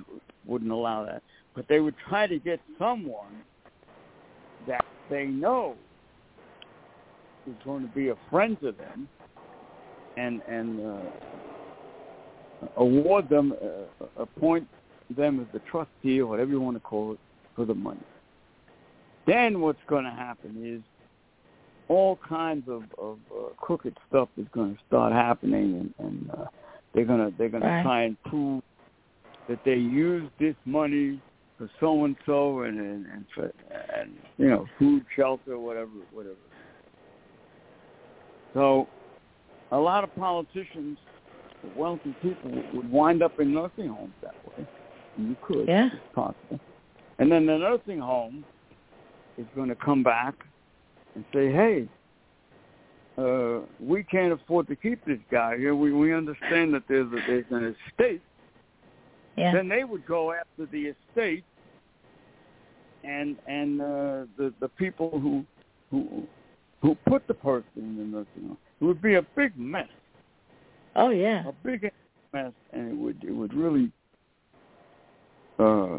wouldn't 0.47 0.71
allow 0.71 1.05
that. 1.05 1.23
But 1.55 1.69
they 1.69 1.81
would 1.81 1.97
try 2.09 2.27
to 2.27 2.39
get 2.39 2.61
someone 2.79 3.43
that 4.67 4.85
they 5.09 5.27
know 5.27 5.77
is 7.47 7.55
going 7.65 7.83
to 7.83 7.95
be 7.95 8.09
a 8.09 8.17
friend 8.31 8.59
to 8.61 8.73
them 8.73 9.09
and 10.17 10.43
and 10.49 10.87
uh, 10.87 11.01
award 12.77 13.29
them, 13.29 13.53
uh, 13.63 14.05
appoint 14.17 14.67
them 15.17 15.41
as 15.41 15.47
the 15.53 15.61
trustee 15.71 16.21
or 16.21 16.27
whatever 16.27 16.51
you 16.51 16.61
want 16.61 16.77
to 16.77 16.81
call 16.81 17.13
it 17.13 17.19
for 17.55 17.65
the 17.65 17.75
money. 17.75 18.01
Then 19.27 19.61
what's 19.61 19.79
going 19.89 20.05
to 20.05 20.11
happen 20.11 20.63
is 20.65 20.83
all 21.89 22.19
kinds 22.29 22.69
of, 22.69 22.83
of 22.99 23.19
uh, 23.33 23.49
crooked 23.57 23.97
stuff 24.09 24.29
is 24.37 24.47
going 24.53 24.75
to 24.75 24.81
start 24.89 25.13
happening, 25.13 25.93
and, 25.99 26.07
and 26.07 26.31
uh, 26.31 26.45
they're 26.95 27.05
going 27.05 27.21
to 27.31 27.37
they're 27.37 27.49
going 27.49 27.63
Right. 27.63 27.79
to 27.79 27.83
try 27.85 28.03
and 28.03 28.17
prove 28.25 28.63
that 29.49 29.59
they 29.65 29.75
used 29.75 30.33
this 30.41 30.57
money 30.65 31.21
for 31.59 31.71
so 31.81 32.05
and 32.05 32.17
so 32.27 32.63
and 32.63 32.79
and 32.79 33.07
and, 33.07 33.25
for, 33.35 33.53
and 33.97 34.13
you 34.39 34.49
know 34.49 34.67
food, 34.79 35.05
shelter, 35.15 35.59
whatever, 35.59 35.91
whatever. 36.13 36.35
So, 38.55 38.89
a 39.73 39.79
lot 39.79 40.05
of 40.05 40.15
politicians, 40.17 40.99
wealthy 41.77 42.15
people, 42.23 42.51
would 42.75 42.91
wind 42.91 43.23
up 43.23 43.41
in 43.41 43.53
nursing 43.53 43.89
homes 43.89 44.13
that 44.23 44.35
way. 44.47 44.67
And 45.17 45.29
you 45.29 45.37
could, 45.43 45.69
yeah, 45.69 45.87
it's 45.87 46.15
possible. 46.15 46.61
And 47.19 47.31
then 47.33 47.47
the 47.47 47.59
nursing 47.59 47.99
home 47.99 48.45
is 49.39 49.47
going 49.55 49.69
to 49.69 49.75
come 49.75 50.03
back 50.03 50.35
and 51.15 51.25
say, 51.33 51.51
"Hey, 51.51 51.89
uh, 53.19 53.61
we 53.81 54.03
can't 54.05 54.33
afford 54.33 54.69
to 54.69 54.77
keep 54.77 55.05
this 55.05 55.19
guy 55.31 55.57
here. 55.57 55.75
We 55.75 55.93
we 55.93 56.15
understand 56.15 56.75
that 56.75 56.83
there's 56.89 57.11
a, 57.13 57.17
there's 57.27 57.47
an 57.51 57.75
estate 57.89 58.23
yeah. 59.37 59.53
then 59.53 59.69
they 59.69 59.85
would 59.85 60.07
go 60.07 60.33
after 60.33 60.67
the 60.67 60.95
estate 60.95 61.45
and 63.05 63.37
and 63.47 63.81
uh, 63.81 63.85
the 64.37 64.53
the 64.61 64.69
people 64.69 65.21
who 65.21 65.45
who 65.91 66.27
who 66.83 66.97
put 67.07 67.27
the 67.27 67.35
person 67.35 67.65
in 67.77 67.97
the 67.97 68.05
nursing 68.05 68.49
home. 68.49 68.59
It 68.81 68.85
would 68.85 69.01
be 69.01 69.15
a 69.15 69.23
big 69.35 69.57
mess. 69.57 69.89
Oh 70.95 71.11
yeah. 71.11 71.45
A 71.47 71.53
big 71.65 71.91
mess, 72.33 72.53
and 72.73 72.93
it 72.93 72.97
would 72.97 73.23
it 73.25 73.33
would 73.33 73.55
really 73.55 73.91
uh, 75.59 75.99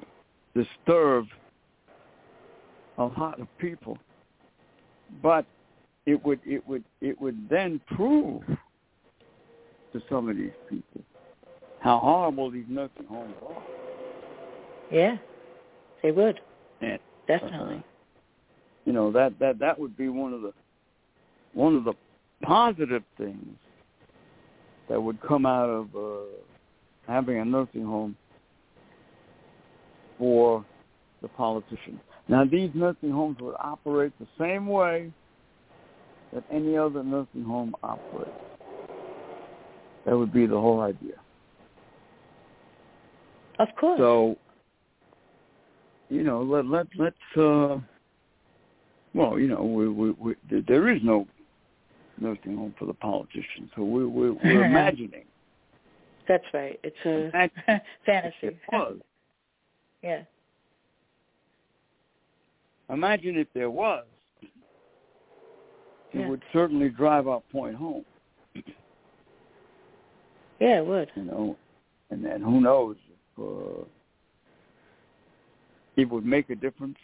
disturb 0.56 1.26
a 2.98 3.04
lot 3.04 3.40
of 3.40 3.48
people. 3.58 3.98
But 5.22 5.46
it 6.06 6.24
would 6.26 6.40
it 6.46 6.68
would 6.68 6.84
it 7.02 7.20
would 7.20 7.50
then 7.50 7.82
prove 7.96 8.44
to 9.94 10.02
some 10.10 10.30
of 10.30 10.38
these 10.38 10.52
people 10.70 11.02
how 11.80 12.00
horrible 12.00 12.52
these 12.52 12.66
nursing 12.68 13.06
homes 13.08 13.36
are. 13.48 13.64
Yeah, 14.92 15.18
they 16.04 16.12
would. 16.12 16.40
And, 16.82 17.00
Definitely. 17.28 17.78
Uh, 17.78 17.82
you 18.86 18.94
know 18.94 19.12
that 19.12 19.38
that 19.40 19.60
that 19.60 19.78
would 19.78 19.98
be 19.98 20.08
one 20.08 20.34
of 20.34 20.42
the 20.42 20.54
one 21.54 21.76
of 21.76 21.84
the 21.84 21.94
positive 22.42 23.04
things 23.18 23.56
that 24.90 25.02
would 25.02 25.22
come 25.22 25.46
out 25.46 25.70
of 25.70 25.88
uh, 25.96 26.26
having 27.08 27.40
a 27.40 27.46
nursing 27.46 27.86
home 27.86 28.16
for 30.18 30.66
the 31.22 31.28
politicians. 31.30 32.00
Now, 32.28 32.44
these 32.46 32.70
nursing 32.74 33.12
homes 33.12 33.38
would 33.40 33.56
operate 33.60 34.12
the 34.20 34.28
same 34.40 34.68
way 34.68 35.12
that 36.34 36.44
any 36.52 36.78
other 36.78 37.04
nursing 37.04 37.44
home 37.44 37.76
operates. 37.84 38.32
That 40.06 40.18
would 40.18 40.34
be 40.34 40.46
the 40.46 40.60
whole 40.60 40.82
idea. 40.82 41.16
Of 43.60 43.70
course. 43.80 44.00
So, 44.00 44.38
you 46.10 46.24
know, 46.24 46.42
let 46.42 46.66
let 46.66 46.88
let's. 46.98 47.16
Uh, 47.38 47.80
well, 49.14 49.40
you 49.40 49.48
know, 49.48 49.64
we, 49.64 49.90
we, 49.90 50.12
we, 50.12 50.36
there 50.68 50.90
is 50.90 51.02
no 51.04 51.28
nursing 52.20 52.56
home 52.58 52.74
for 52.78 52.86
the 52.86 52.94
politicians, 52.94 53.70
so 53.76 53.84
we, 53.84 54.06
we, 54.06 54.32
we're 54.44 54.66
imagining. 54.66 55.26
That's 56.28 56.44
right. 56.54 56.80
It's 56.84 56.96
a 57.06 57.30
Imagine 57.30 57.82
fantasy. 58.06 58.36
It 58.44 58.58
was. 58.72 58.98
yeah. 60.04 60.22
Imagine 62.90 63.38
if 63.38 63.48
there 63.54 63.70
was. 63.70 64.06
It 66.14 66.20
Yeah. 66.20 66.30
would 66.30 66.42
certainly 66.54 66.90
drive 66.90 67.28
our 67.28 67.42
point 67.52 67.76
home. 67.76 68.06
Yeah, 70.60 70.80
it 70.80 70.86
would. 70.88 71.12
You 71.16 71.24
know, 71.24 71.58
and 72.10 72.26
then 72.26 72.42
who 72.42 72.60
knows 72.62 72.96
if 73.38 73.44
uh, 73.44 73.84
it 75.98 76.10
would 76.10 76.26
make 76.26 76.50
a 76.50 76.56
difference 76.56 76.98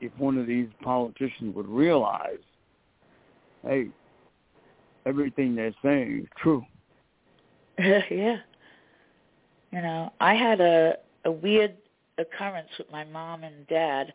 if 0.00 0.10
one 0.16 0.38
of 0.38 0.46
these 0.46 0.68
politicians 0.82 1.54
would 1.54 1.68
realize, 1.68 2.38
hey, 3.66 3.88
everything 5.06 5.54
they're 5.54 5.74
saying 5.82 6.20
is 6.22 6.28
true. 6.40 6.64
yeah. 7.78 8.38
You 9.72 9.80
know, 9.80 10.12
I 10.20 10.34
had 10.34 10.60
a 10.60 10.96
a 11.24 11.30
weird 11.30 11.74
occurrence 12.18 12.68
with 12.78 12.90
my 12.90 13.04
mom 13.04 13.44
and 13.44 13.66
dad. 13.68 14.12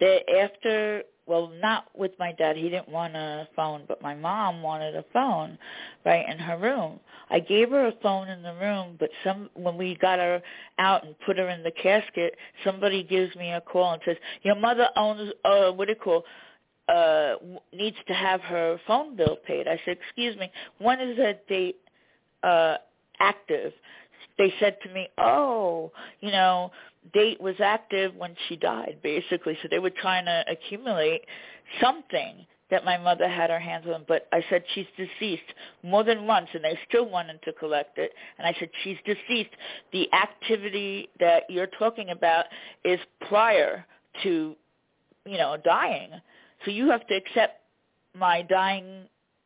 They 0.00 0.22
after 0.40 1.02
well, 1.26 1.50
not 1.62 1.86
with 1.96 2.12
my 2.18 2.32
dad. 2.32 2.56
He 2.56 2.68
didn't 2.68 2.88
want 2.88 3.16
a 3.16 3.48
phone, 3.56 3.84
but 3.88 4.02
my 4.02 4.14
mom 4.14 4.62
wanted 4.62 4.94
a 4.94 5.04
phone, 5.10 5.56
right 6.04 6.28
in 6.28 6.38
her 6.38 6.58
room. 6.58 7.00
I 7.30 7.40
gave 7.40 7.70
her 7.70 7.86
a 7.86 7.94
phone 8.02 8.28
in 8.28 8.42
the 8.42 8.54
room, 8.54 8.96
but 9.00 9.08
some 9.24 9.48
when 9.54 9.78
we 9.78 9.96
got 9.96 10.18
her 10.18 10.42
out 10.78 11.04
and 11.04 11.18
put 11.20 11.38
her 11.38 11.48
in 11.48 11.62
the 11.62 11.70
casket, 11.70 12.36
somebody 12.62 13.02
gives 13.02 13.34
me 13.36 13.52
a 13.52 13.60
call 13.60 13.94
and 13.94 14.02
says, 14.04 14.16
"Your 14.42 14.56
mother 14.56 14.88
owns 14.96 15.32
uh 15.44 15.72
what 15.72 15.86
do 15.86 15.94
you 15.94 16.00
call 16.00 16.24
uh 16.88 17.34
needs 17.72 17.96
to 18.06 18.14
have 18.14 18.40
her 18.42 18.78
phone 18.86 19.16
bill 19.16 19.36
paid." 19.46 19.68
I 19.68 19.80
said, 19.84 19.98
"Excuse 20.02 20.36
me, 20.36 20.50
when 20.78 21.00
is 21.00 21.16
that 21.18 21.46
date 21.48 21.80
uh 22.42 22.76
active?" 23.20 23.72
They 24.38 24.52
said 24.58 24.78
to 24.82 24.88
me, 24.90 25.08
"Oh, 25.18 25.92
you 26.20 26.32
know, 26.32 26.72
date 27.12 27.40
was 27.40 27.56
active 27.60 28.14
when 28.16 28.34
she 28.48 28.56
died, 28.56 28.98
basically. 29.02 29.56
So 29.62 29.68
they 29.70 29.78
were 29.78 29.90
trying 29.90 30.24
to 30.24 30.44
accumulate 30.48 31.22
something 31.80 32.46
that 32.70 32.84
my 32.84 32.96
mother 32.96 33.28
had 33.28 33.50
her 33.50 33.58
hands 33.58 33.86
on. 33.86 34.04
But 34.08 34.26
I 34.32 34.42
said 34.48 34.64
she's 34.74 34.86
deceased 34.96 35.42
more 35.82 36.02
than 36.02 36.26
once, 36.26 36.48
and 36.54 36.64
they 36.64 36.78
still 36.88 37.08
wanted 37.08 37.40
to 37.42 37.52
collect 37.52 37.98
it. 37.98 38.12
And 38.38 38.46
I 38.46 38.54
said 38.58 38.70
she's 38.82 38.96
deceased. 39.04 39.50
The 39.92 40.12
activity 40.12 41.08
that 41.20 41.44
you're 41.48 41.68
talking 41.78 42.10
about 42.10 42.46
is 42.84 42.98
prior 43.28 43.84
to, 44.22 44.56
you 45.26 45.38
know, 45.38 45.56
dying. 45.62 46.10
So 46.64 46.70
you 46.70 46.90
have 46.90 47.06
to 47.06 47.14
accept 47.14 47.60
my 48.16 48.42
dying 48.42 49.04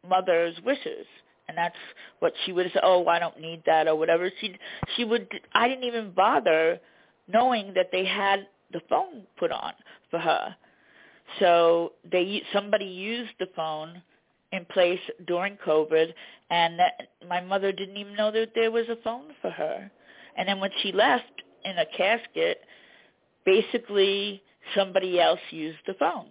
mother's 0.09 0.55
wishes 0.65 1.07
and 1.49 1.59
that's 1.59 1.75
what 2.21 2.33
she 2.45 2.53
would 2.53 2.67
say 2.73 2.81
oh 2.83 3.07
i 3.09 3.19
don't 3.19 3.41
need 3.41 3.63
that 3.67 3.89
or 3.89 3.97
whatever 3.97 4.31
she 4.41 4.55
she 4.97 5.05
would 5.05 5.29
i 5.55 5.67
didn't 5.67 5.85
even 5.85 6.13
bother 6.13 6.79
knowing 7.29 7.73
that 7.75 7.91
they 7.93 8.05
had 8.05 8.47
the 8.73 8.81
phone 8.89 9.23
put 9.39 9.53
on 9.53 9.73
for 10.11 10.19
her. 10.19 10.57
So 11.39 11.93
they 12.11 12.43
somebody 12.53 12.87
used 12.87 13.33
the 13.39 13.49
phone 13.55 14.03
in 14.53 14.65
place 14.67 15.01
during 15.27 15.59
COVID, 15.67 16.13
and 16.51 16.79
that, 16.79 17.09
my 17.29 17.41
mother 17.41 17.71
didn't 17.71 17.99
even 17.99 18.15
know 18.15 18.31
that 18.31 18.53
there 18.55 18.71
was 18.71 18.89
a 18.89 18.97
phone 19.05 19.27
for 19.43 19.51
her. 19.51 19.91
And 20.37 20.49
then 20.49 20.59
when 20.59 20.71
she 20.83 20.91
left 20.93 21.43
in 21.65 21.77
a 21.79 21.85
casket, 21.97 22.63
basically 23.45 24.43
somebody 24.75 25.21
else 25.21 25.41
used 25.51 25.79
the 25.87 25.95
phone 25.95 26.29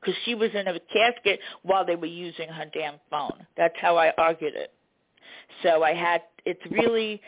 because 0.00 0.14
she 0.24 0.34
was 0.34 0.50
in 0.54 0.68
a 0.68 0.78
casket 0.92 1.40
while 1.62 1.84
they 1.84 1.96
were 1.96 2.06
using 2.06 2.48
her 2.48 2.64
damn 2.72 2.94
phone. 3.10 3.46
That's 3.56 3.74
how 3.80 3.96
I 3.96 4.12
argued 4.18 4.54
it. 4.54 4.72
So 5.62 5.82
I 5.82 5.92
had 5.94 6.22
it's 6.44 6.60
really 6.70 7.20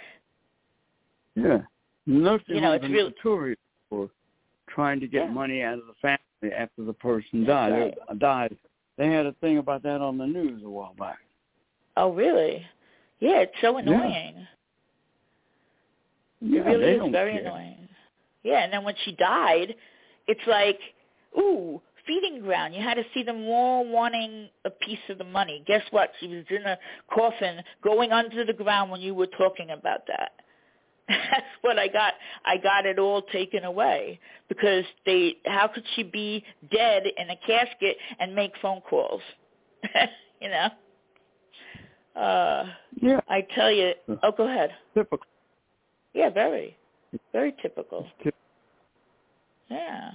yeah 1.34 1.58
nursing 2.06 2.54
you 2.56 2.60
know, 2.60 2.72
it's 2.72 2.84
really 2.84 3.12
notorious 3.16 3.58
for 3.88 4.08
trying 4.68 5.00
to 5.00 5.06
get 5.06 5.24
Yeah. 5.26 5.32
money 5.32 5.62
out 5.62 5.78
of 5.78 5.86
the 5.86 5.94
family 6.00 6.54
after 6.54 6.84
the 6.84 6.92
person 6.92 7.44
died. 7.44 7.72
right. 7.72 7.94
Uh, 8.08 8.14
Died. 8.14 8.56
They 8.96 9.08
had 9.08 9.26
a 9.26 9.32
thing 9.34 9.58
about 9.58 9.82
that 9.84 10.00
on 10.00 10.18
the 10.18 10.26
news 10.26 10.62
a 10.64 10.68
while 10.68 10.94
back. 10.98 11.18
Oh, 11.96 12.12
really? 12.12 12.64
Yeah, 13.18 13.40
it's 13.40 13.52
so 13.60 13.76
annoying. 13.78 14.46
Yeah, 16.40 16.60
it 16.62 16.64
really 16.64 17.06
is 17.06 17.12
very 17.12 17.32
care. 17.32 17.42
annoying. 17.46 17.88
Yeah, 18.42 18.64
and 18.64 18.72
then 18.72 18.84
when 18.84 18.94
she 19.04 19.12
died, 19.12 19.74
it's 20.26 20.40
like, 20.46 20.78
ooh, 21.38 21.80
feeding 22.06 22.40
ground. 22.42 22.74
You 22.74 22.82
had 22.82 22.94
to 22.94 23.04
see 23.14 23.22
them 23.22 23.46
all 23.48 23.86
wanting 23.86 24.48
a 24.64 24.70
piece 24.70 24.98
of 25.08 25.18
the 25.18 25.24
money. 25.24 25.62
Guess 25.66 25.82
what? 25.90 26.10
She 26.20 26.28
was 26.28 26.44
in 26.50 26.62
a 26.64 26.78
coffin 27.12 27.62
going 27.82 28.12
under 28.12 28.44
the 28.44 28.52
ground 28.52 28.90
when 28.90 29.00
you 29.00 29.14
were 29.14 29.26
talking 29.26 29.70
about 29.70 30.06
that. 30.08 30.32
That's 31.08 31.46
what 31.62 31.78
I 31.78 31.88
got. 31.88 32.14
I 32.44 32.56
got 32.56 32.86
it 32.86 32.98
all 32.98 33.22
taken 33.22 33.64
away 33.64 34.20
because 34.48 34.84
they. 35.06 35.36
How 35.44 35.66
could 35.68 35.84
she 35.96 36.02
be 36.04 36.44
dead 36.70 37.02
in 37.16 37.30
a 37.30 37.36
casket 37.46 37.96
and 38.20 38.34
make 38.34 38.52
phone 38.62 38.80
calls? 38.82 39.22
you 40.40 40.48
know. 40.48 40.68
Uh, 42.20 42.66
Yeah, 43.00 43.20
I 43.28 43.46
tell 43.54 43.70
you. 43.72 43.92
Oh, 44.22 44.32
go 44.36 44.48
ahead. 44.48 44.70
typical. 44.94 45.26
Yeah, 46.12 46.30
very, 46.30 46.76
very 47.32 47.54
typical. 47.62 48.06
Typ- 48.24 48.32
Yeah. 49.68 50.10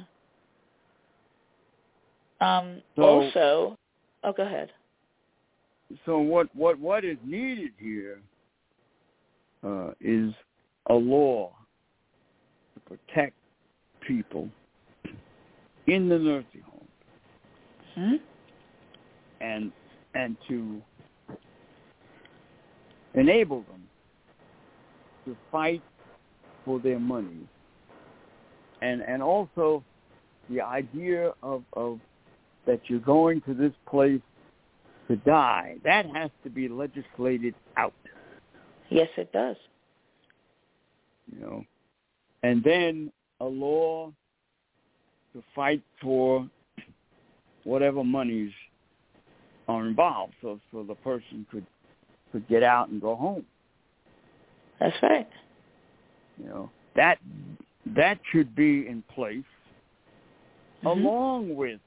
Um. 2.41 2.81
So- 2.95 3.01
also, 3.03 3.77
oh, 4.23 4.33
go 4.33 4.43
ahead. 4.43 4.71
So 6.05 6.17
what 6.19 6.53
what 6.55 6.79
what 6.79 7.05
is 7.05 7.17
needed 7.23 7.71
here 7.79 8.19
uh, 9.63 9.91
is 10.01 10.33
a 10.89 10.93
law 10.93 11.51
to 12.73 12.79
protect 12.81 13.33
people 14.05 14.49
in 15.87 16.09
the 16.09 16.17
nursing 16.17 16.61
home 16.65 16.87
Hmm? 17.95 18.15
and 19.41 19.71
and 20.15 20.35
to 20.49 20.81
enable 23.13 23.61
them 23.61 23.83
to 25.25 25.37
fight 25.51 25.81
for 26.65 26.79
their 26.79 26.99
money 26.99 27.47
and 28.81 29.01
and 29.01 29.23
also 29.23 29.83
the 30.49 30.61
idea 30.61 31.31
of 31.41 31.63
of 31.73 31.99
that 32.65 32.81
you're 32.87 32.99
going 32.99 33.41
to 33.41 33.53
this 33.53 33.73
place 33.87 34.21
to 35.07 35.15
die. 35.17 35.75
That 35.83 36.05
has 36.15 36.31
to 36.43 36.49
be 36.49 36.67
legislated 36.67 37.53
out. 37.77 37.93
Yes 38.89 39.09
it 39.17 39.31
does. 39.31 39.55
You 41.31 41.41
know? 41.41 41.63
And 42.43 42.63
then 42.63 43.11
a 43.39 43.45
law 43.45 44.11
to 45.33 45.43
fight 45.55 45.81
for 46.01 46.47
whatever 47.63 48.03
monies 48.03 48.51
are 49.67 49.85
involved 49.87 50.33
so 50.41 50.59
so 50.71 50.83
the 50.83 50.95
person 50.95 51.45
could 51.51 51.65
could 52.31 52.47
get 52.47 52.63
out 52.63 52.89
and 52.89 53.01
go 53.01 53.15
home. 53.15 53.45
That's 54.79 54.95
right. 55.01 55.27
You 56.37 56.49
know? 56.49 56.69
That 56.95 57.17
that 57.95 58.19
should 58.31 58.55
be 58.55 58.87
in 58.87 59.03
place 59.13 59.43
mm-hmm. 60.83 60.87
along 60.87 61.55
with 61.55 61.79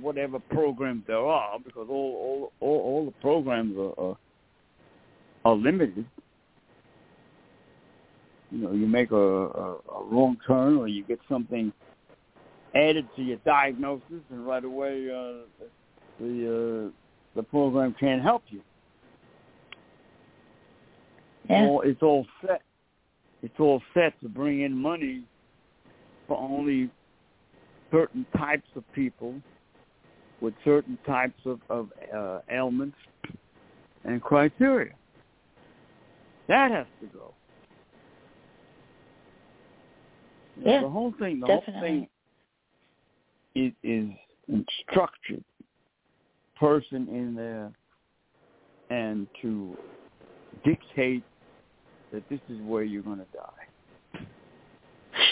whatever 0.00 0.38
programs 0.38 1.02
there 1.06 1.18
are, 1.18 1.58
because 1.58 1.86
all 1.90 2.14
all 2.14 2.52
all, 2.60 2.80
all 2.80 3.04
the 3.06 3.12
programs 3.22 3.76
are, 3.76 3.98
are 3.98 4.16
are 5.44 5.54
limited. 5.54 6.06
You 8.50 8.58
know, 8.58 8.72
you 8.72 8.86
make 8.86 9.10
a, 9.10 9.16
a, 9.16 9.74
a 9.74 10.04
wrong 10.04 10.36
turn 10.46 10.78
or 10.78 10.86
you 10.86 11.02
get 11.04 11.18
something 11.28 11.72
added 12.74 13.08
to 13.16 13.22
your 13.22 13.38
diagnosis, 13.38 14.22
and 14.30 14.46
right 14.46 14.64
away 14.64 15.08
uh, 15.10 15.64
the 16.20 16.86
uh, 16.86 16.90
the 17.34 17.42
program 17.42 17.94
can't 17.98 18.22
help 18.22 18.42
you. 18.48 18.60
Yeah. 21.48 21.62
It's 21.62 21.68
all, 21.68 21.80
it's 21.82 22.02
all 22.02 22.26
set 22.46 22.62
it's 23.42 23.60
all 23.60 23.82
set 23.94 24.18
to 24.22 24.28
bring 24.28 24.62
in 24.62 24.72
money 24.72 25.22
for 26.26 26.36
only 26.36 26.90
certain 27.92 28.26
types 28.36 28.66
of 28.74 28.82
people 28.92 29.34
with 30.40 30.54
certain 30.64 30.98
types 31.06 31.40
of, 31.44 31.60
of 31.70 31.88
uh, 32.14 32.40
ailments 32.50 32.96
and 34.04 34.22
criteria. 34.22 34.92
That 36.48 36.70
has 36.70 36.86
to 37.00 37.06
go. 37.06 37.32
Yeah, 40.64 40.82
the 40.82 40.88
whole 40.88 41.12
thing, 41.18 41.40
the 41.40 41.46
definitely. 41.46 42.08
whole 43.54 43.68
thing 43.74 43.74
is, 43.82 44.10
is 44.52 44.64
structured. 44.88 45.44
Person 46.58 47.06
in 47.10 47.34
there, 47.34 47.70
and 48.88 49.26
to 49.42 49.76
dictate 50.64 51.22
that 52.12 52.26
this 52.30 52.40
is 52.48 52.58
where 52.62 52.82
you're 52.82 53.02
going 53.02 53.18
to 53.18 53.26
die. 53.34 54.26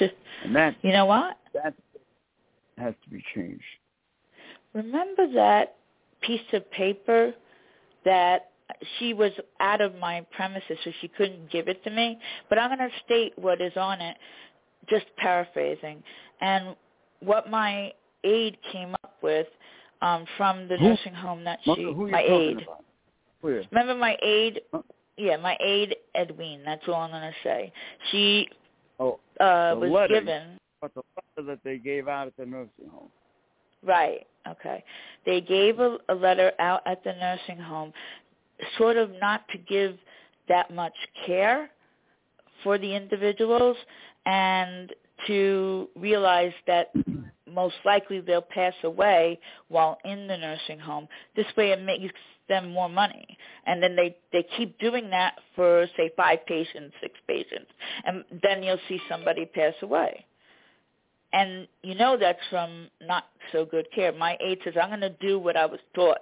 and 0.45 0.55
that 0.55 0.77
you 0.83 0.93
know 0.93 1.07
what? 1.07 1.39
That 1.55 1.73
has 2.77 2.93
to 3.05 3.11
be 3.11 3.25
changed. 3.35 3.63
Remember 4.75 5.33
that 5.35 5.77
piece 6.23 6.41
of 6.53 6.69
paper 6.71 7.33
that 8.05 8.51
she 8.99 9.15
was 9.15 9.33
out 9.61 9.81
of 9.81 9.95
my 9.97 10.27
premises, 10.37 10.79
so 10.85 10.91
she 11.01 11.09
couldn't 11.09 11.51
give 11.51 11.69
it 11.69 11.83
to 11.85 11.91
me. 11.91 12.19
But 12.49 12.59
I'm 12.59 12.77
going 12.77 12.91
to 12.91 12.97
state 13.05 13.33
what 13.37 13.61
is 13.61 13.73
on 13.77 14.01
it, 14.01 14.17
just 14.89 15.07
paraphrasing, 15.17 16.03
and 16.41 16.75
what 17.21 17.51
my 17.51 17.93
aide 18.25 18.57
came 18.73 18.95
up 19.05 19.17
with 19.23 19.47
um, 20.03 20.25
from 20.37 20.69
the 20.69 20.77
who? 20.77 20.89
nursing 20.89 21.15
home 21.15 21.45
that 21.45 21.61
she, 21.65 21.83
who 21.83 22.11
my 22.11 22.23
aide. 22.23 22.67
Remember 23.43 23.95
my 23.95 24.17
aide 24.23 24.61
yeah, 25.17 25.37
my 25.37 25.57
aide 25.61 25.97
Edwine. 26.15 26.63
That's 26.65 26.83
all 26.89 26.95
I'm 26.95 27.11
gonna 27.11 27.33
say. 27.43 27.73
She 28.11 28.49
oh, 28.99 29.21
uh, 29.41 29.75
was 29.79 29.91
letter, 29.91 30.21
given. 30.21 30.59
But 30.81 30.95
the 30.95 31.03
letter 31.17 31.47
that 31.49 31.61
they 31.65 31.79
gave 31.79 32.09
out 32.09 32.27
at 32.27 32.37
the 32.37 32.47
nursing 32.47 32.89
home. 32.91 33.09
Right. 33.83 34.27
Okay. 34.49 34.85
They 35.25 35.41
gave 35.41 35.81
a, 35.81 35.99
a 36.09 36.15
letter 36.15 36.53
out 36.59 36.83
at 36.87 37.03
the 37.05 37.13
nursing 37.13 37.59
home, 37.59 37.93
sort 38.79 38.97
of 38.97 39.11
not 39.21 39.47
to 39.49 39.59
give 39.59 39.97
that 40.49 40.73
much 40.73 40.95
care 41.27 41.71
for 42.63 42.79
the 42.79 42.95
individuals, 42.95 43.77
and 44.27 44.93
to 45.27 45.89
realize 45.97 46.53
that 46.67 46.93
most 47.51 47.77
likely 47.85 48.21
they'll 48.21 48.43
pass 48.43 48.75
away 48.83 49.39
while 49.69 49.99
in 50.05 50.27
the 50.27 50.37
nursing 50.37 50.79
home. 50.79 51.07
This 51.37 51.47
way 51.57 51.71
it 51.71 51.83
makes 51.83 52.15
them 52.49 52.73
more 52.73 52.89
money. 52.89 53.39
And 53.67 53.83
then 53.83 53.97
they, 53.97 54.17
they 54.33 54.47
keep 54.57 54.79
doing 54.79 55.09
that 55.11 55.35
for, 55.55 55.87
say, 55.97 56.11
five 56.17 56.45
patients, 56.47 56.95
six 57.01 57.15
patients. 57.27 57.71
And 58.05 58.25
then 58.43 58.63
you'll 58.63 58.79
see 58.89 59.01
somebody 59.09 59.47
pass 59.47 59.75
away. 59.83 60.27
And 61.35 61.67
you 61.83 61.97
know 61.97 62.17
that's 62.17 62.39
from 62.49 62.89
not 63.03 63.25
so 63.51 63.67
good 63.67 63.87
care. 63.93 64.13
My 64.13 64.39
aide 64.41 64.59
says, 64.65 64.75
I'm 64.81 64.89
going 64.89 65.01
to 65.01 65.11
do 65.21 65.39
what 65.39 65.57
I 65.57 65.67
was 65.67 65.81
taught 65.95 66.19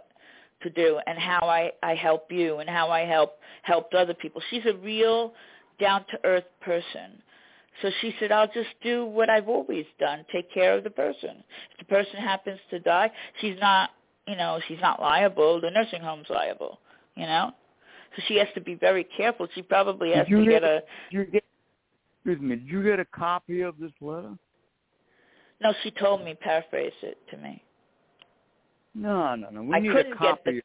to 0.62 0.70
do 0.70 0.98
and 1.07 1.18
how 1.18 1.40
I, 1.48 1.70
I 1.83 1.94
help 1.94 2.33
you 2.33 2.59
and 2.59 2.68
how 2.68 2.88
I 2.88 3.01
help 3.01 3.35
helped 3.62 3.94
other 3.94 4.14
people. 4.14 4.40
She's 4.51 4.64
a 4.64 4.75
real 4.75 5.35
down-to-earth 5.79 6.44
person. 6.62 7.22
So 7.83 7.90
she 8.01 8.14
said, 8.18 8.33
I'll 8.33 8.48
just 8.53 8.70
do 8.83 9.05
what 9.05 9.29
I've 9.29 9.48
always 9.48 9.87
done, 9.98 10.25
take 10.33 10.53
care 10.53 10.77
of 10.77 10.85
the 10.85 10.90
person. 10.90 11.42
If 11.72 11.79
the 11.79 11.85
person 11.85 12.16
happens 12.16 12.61
to 12.70 12.79
die, 12.79 13.11
she's 13.40 13.57
not, 13.61 13.90
you 14.27 14.37
know, 14.37 14.61
she's 14.68 14.81
not 14.81 15.01
liable. 15.01 15.61
The 15.61 15.70
nursing 15.70 16.03
home's 16.03 16.27
liable, 16.31 16.79
you 17.16 17.27
know? 17.27 17.51
So 18.16 18.22
she 18.29 18.37
has 18.37 18.48
to 18.55 18.61
be 18.61 18.75
very 18.75 19.05
careful. 19.16 19.48
She 19.55 19.62
probably 19.62 20.12
has 20.12 20.27
to 20.29 20.44
get, 20.44 20.51
get 20.51 20.64
a... 20.64 20.83
You 21.11 21.25
get, 21.25 21.44
excuse 22.16 22.40
me, 22.40 22.57
did 22.57 22.68
you 22.68 22.83
get 22.83 23.01
a 23.01 23.07
copy 23.07 23.62
of 23.62 23.79
this 23.79 23.92
letter? 24.01 24.35
No, 25.62 25.72
she 25.83 25.90
told 25.90 26.25
me, 26.25 26.35
paraphrase 26.35 26.92
it 27.03 27.18
to 27.31 27.37
me. 27.37 27.62
No, 28.94 29.35
no, 29.37 29.48
no. 29.51 29.62
We 29.62 29.75
I 29.77 29.81
need 29.81 29.92
couldn't 29.92 30.12
a 30.12 30.16
copy. 30.16 30.42
Get 30.44 30.55
the, 30.55 30.62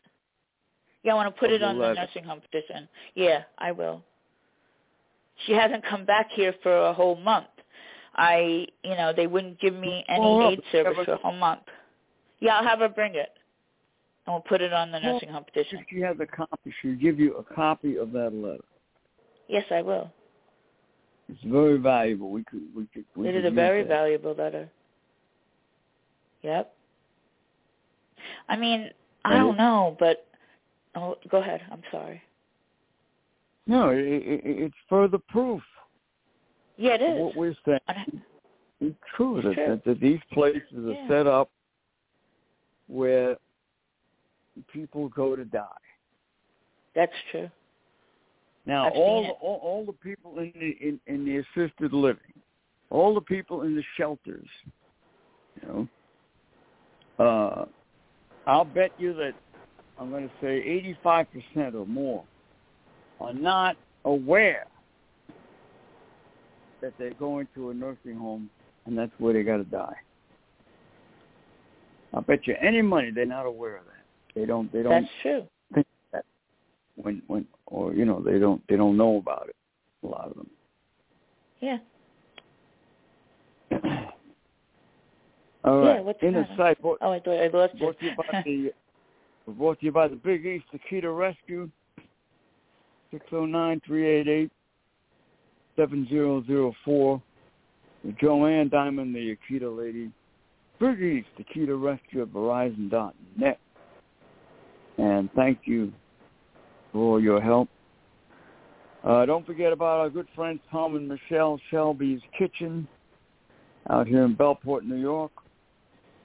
yeah, 1.04 1.12
I 1.14 1.16
want 1.16 1.34
to 1.34 1.40
put 1.40 1.52
it 1.52 1.62
on 1.64 1.78
letter. 1.78 1.94
the 1.96 2.02
nursing 2.02 2.24
home 2.24 2.42
petition. 2.42 2.90
Yeah, 3.16 3.44
I 3.58 3.72
will 3.72 4.04
she 5.46 5.54
hasn't 5.54 5.84
come 5.86 6.06
back 6.06 6.30
here 6.32 6.54
for 6.64 6.88
a 6.88 6.94
whole 6.94 7.16
month. 7.16 7.48
I, 8.16 8.66
you 8.84 8.92
know, 8.96 9.14
they 9.16 9.28
wouldn't 9.28 9.60
give 9.60 9.76
me 9.76 10.04
any 10.08 10.20
Well, 10.22 10.52
aid 10.52 10.62
service 10.72 10.98
for 11.06 11.14
a 11.14 11.18
whole 11.18 11.34
month. 11.34 11.62
Yeah, 12.40 12.58
I'll 12.58 12.64
have 12.68 12.80
her 12.80 12.90
bring 12.90 13.14
it, 13.16 13.30
and 14.26 14.34
we'll 14.34 14.42
put 14.42 14.62
it 14.62 14.74
on 14.74 14.92
the 14.92 15.00
Well, 15.04 15.14
nursing 15.14 15.30
home 15.30 15.44
petition. 15.44 15.80
If 15.80 15.86
she 15.90 16.00
has 16.02 16.18
a 16.20 16.26
copy, 16.26 16.74
she'll 16.82 16.96
give 16.96 17.20
you 17.20 17.36
a 17.36 17.44
copy 17.54 17.98
of 17.98 18.12
that 18.14 18.34
letter. 18.34 18.64
Yes, 19.48 19.66
I 19.72 19.82
will. 19.82 20.12
It's 21.30 21.44
very 21.44 21.78
valuable. 21.78 22.30
We 22.32 22.44
could, 22.44 22.62
we 22.76 22.86
could, 22.88 23.06
we 23.16 23.28
It 23.30 23.34
could 23.34 23.46
is 23.46 23.52
a 23.52 23.54
very 23.54 23.84
that. 23.84 23.90
valuable 23.90 24.34
letter. 24.34 24.70
Yep. 26.44 26.74
I 28.50 28.56
mean, 28.56 28.90
I 29.26 29.34
And 29.36 29.44
don't 29.44 29.56
it- 29.56 29.58
know, 29.58 29.96
but 30.00 30.28
oh, 30.96 31.16
go 31.30 31.38
ahead. 31.38 31.62
I'm 31.72 31.82
sorry. 31.92 32.22
No, 33.66 33.90
it, 33.90 34.00
it, 34.00 34.42
it's 34.44 34.76
further 34.90 35.18
proof. 35.18 35.62
Yeah, 36.78 36.94
it 36.96 37.02
of 37.02 37.16
is. 37.16 37.22
What 37.22 37.36
we're 37.36 37.56
saying 37.66 37.80
I- 37.88 38.06
is 38.82 38.94
true. 39.16 39.38
It's 39.38 39.48
That, 39.48 39.54
true. 39.56 39.68
That, 39.68 39.84
that 39.86 40.00
these 40.00 40.20
places 40.32 40.62
are 40.74 40.94
Yeah. 40.94 41.08
set 41.08 41.28
up 41.28 41.50
where 42.88 43.36
people 44.72 45.10
go 45.10 45.36
to 45.36 45.44
die. 45.46 45.66
That's 46.96 47.12
true. 47.32 47.50
Now, 48.66 48.90
all, 48.90 49.38
all 49.42 49.60
all 49.64 49.86
the 49.86 49.94
people 49.94 50.40
in 50.40 50.52
the 50.60 50.76
in, 50.86 51.00
in 51.08 51.24
the 51.26 51.38
assisted 51.38 51.94
living, 51.94 52.34
all 52.90 53.14
the 53.14 53.22
people 53.22 53.62
in 53.62 53.76
the 53.76 53.84
shelters, 53.96 54.48
you 55.62 55.68
know, 55.68 55.88
uh, 57.20 57.66
I'll 58.46 58.66
bet 58.66 58.92
you 58.98 59.14
that 59.16 59.34
I'm 60.00 60.10
going 60.10 60.28
to 60.28 60.34
say 60.42 60.58
85 60.58 61.28
percent 61.32 61.76
or 61.76 61.86
more 61.86 62.24
are 63.20 63.34
not 63.34 63.76
aware 64.06 64.68
that 66.82 66.94
they're 67.00 67.14
going 67.16 67.48
to 67.56 67.72
a 67.72 67.74
nursing 67.74 68.16
home 68.16 68.50
and 68.86 68.98
that's 68.98 69.12
where 69.18 69.34
they 69.34 69.44
got 69.44 69.58
to 69.58 69.64
die. 69.64 69.96
I 72.14 72.22
bet 72.22 72.48
you 72.48 72.56
any 72.62 72.82
money 72.82 73.12
they're 73.12 73.26
not 73.26 73.46
aware 73.46 73.78
of 73.78 73.86
that. 73.86 73.94
They 74.34 74.46
don't. 74.46 74.72
They 74.72 74.84
don't 74.84 75.02
That's 75.02 75.12
true. 75.22 75.44
think 75.74 75.88
that 76.14 76.26
when 76.96 77.22
when 77.28 77.46
or 77.66 77.94
you 77.94 78.06
know 78.06 78.22
they 78.22 78.40
don't 78.40 78.62
they 78.68 78.76
don't 78.76 78.98
know 78.98 79.18
about 79.18 79.50
it. 79.50 79.56
A 80.04 80.08
lot 80.08 80.30
of 80.30 80.36
them. 80.36 80.50
Yeah. 81.60 81.78
All 85.68 85.84
Yeah, 85.84 86.00
what's 86.02 86.20
the 86.22 86.28
Inner 86.28 86.48
Sight 86.58 86.82
brought, 86.82 87.00
Oh, 87.02 87.12
I 87.12 87.20
thought 87.20 87.44
I 87.44 87.48
lost 87.48 87.74
you. 87.76 87.80
brought 87.80 88.00
to 88.00 88.06
you 88.06 88.16
by 88.16 88.42
the 88.44 88.74
brought 89.54 89.80
to 89.80 89.86
you 89.86 89.92
by 89.92 90.08
the 90.08 90.16
Big 90.16 90.46
East 90.46 90.66
Akita 90.74 91.16
Rescue. 91.16 91.70
Six 93.12 93.26
zero 93.30 93.46
nine 93.46 93.82
three 93.86 94.06
eight 94.06 94.28
eight 94.28 94.52
seven 95.76 96.08
zero 96.10 96.44
zero 96.46 96.74
four. 96.86 97.22
Joanne 98.22 98.70
Diamond, 98.70 99.14
the 99.14 99.36
Akita 99.36 99.76
lady. 99.78 100.12
Big 100.80 101.02
East 101.02 101.28
Akita 101.40 101.82
Rescue 101.82 102.22
at 102.22 102.30
Verizon.net. 102.30 103.60
And 104.98 105.30
thank 105.36 105.60
you 105.66 105.92
for 106.92 107.00
all 107.00 107.22
your 107.22 107.42
help. 107.42 107.68
Uh, 109.04 109.26
don't 109.26 109.46
forget 109.46 109.74
about 109.74 110.00
our 110.00 110.10
good 110.10 110.28
friends 110.36 110.60
Tom 110.72 110.96
and 110.96 111.08
Michelle 111.08 111.60
Shelby's 111.72 112.22
Kitchen 112.38 112.88
out 113.90 114.08
here 114.08 114.24
in 114.24 114.36
Bellport, 114.36 114.84
New 114.84 114.98
York, 114.98 115.32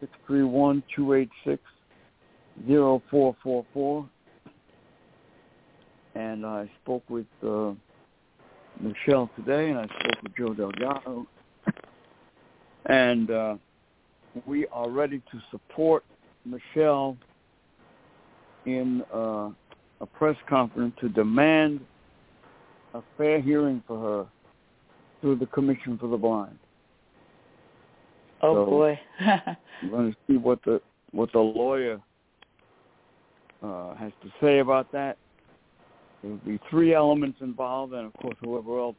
six 0.02 0.12
three 0.26 0.42
one 0.42 0.82
two 0.94 1.14
eight 1.14 1.30
six 1.46 1.62
zero 2.66 3.00
four 3.08 3.36
four 3.42 3.64
four. 3.72 4.08
And 6.14 6.44
I 6.44 6.68
spoke 6.82 7.08
with 7.08 7.26
uh, 7.42 7.72
Michelle 8.80 9.30
today, 9.36 9.70
and 9.70 9.78
I 9.78 9.84
spoke 9.84 10.22
with 10.22 10.36
Joe 10.36 10.54
Delgado, 10.54 11.26
and 12.86 13.30
uh, 13.30 13.54
we 14.44 14.66
are 14.72 14.90
ready 14.90 15.22
to 15.30 15.40
support 15.50 16.04
Michelle 16.44 17.16
in 18.66 19.02
uh, 19.14 19.50
a 20.00 20.06
press 20.12 20.36
conference 20.48 20.94
to 21.00 21.08
demand 21.08 21.80
a 22.94 23.00
fair 23.16 23.40
hearing 23.40 23.82
for 23.86 23.98
her 23.98 24.26
through 25.20 25.36
the 25.36 25.46
Commission 25.46 25.96
for 25.96 26.08
the 26.08 26.16
Blind. 26.16 26.58
Oh 28.42 28.54
So, 28.54 28.66
boy. 28.66 29.00
I'm 29.20 29.90
going 29.90 30.12
to 30.12 30.16
see 30.26 30.36
what 30.36 30.62
the 30.64 30.80
what 31.12 31.30
the 31.32 31.38
lawyer 31.38 32.00
uh, 33.62 33.94
has 33.94 34.12
to 34.22 34.30
say 34.40 34.58
about 34.60 34.90
that. 34.92 35.16
There 36.22 36.30
will 36.30 36.38
be 36.38 36.58
three 36.70 36.94
elements 36.94 37.38
involved, 37.40 37.92
and 37.92 38.06
of 38.06 38.12
course, 38.14 38.36
whoever 38.42 38.78
else 38.78 38.96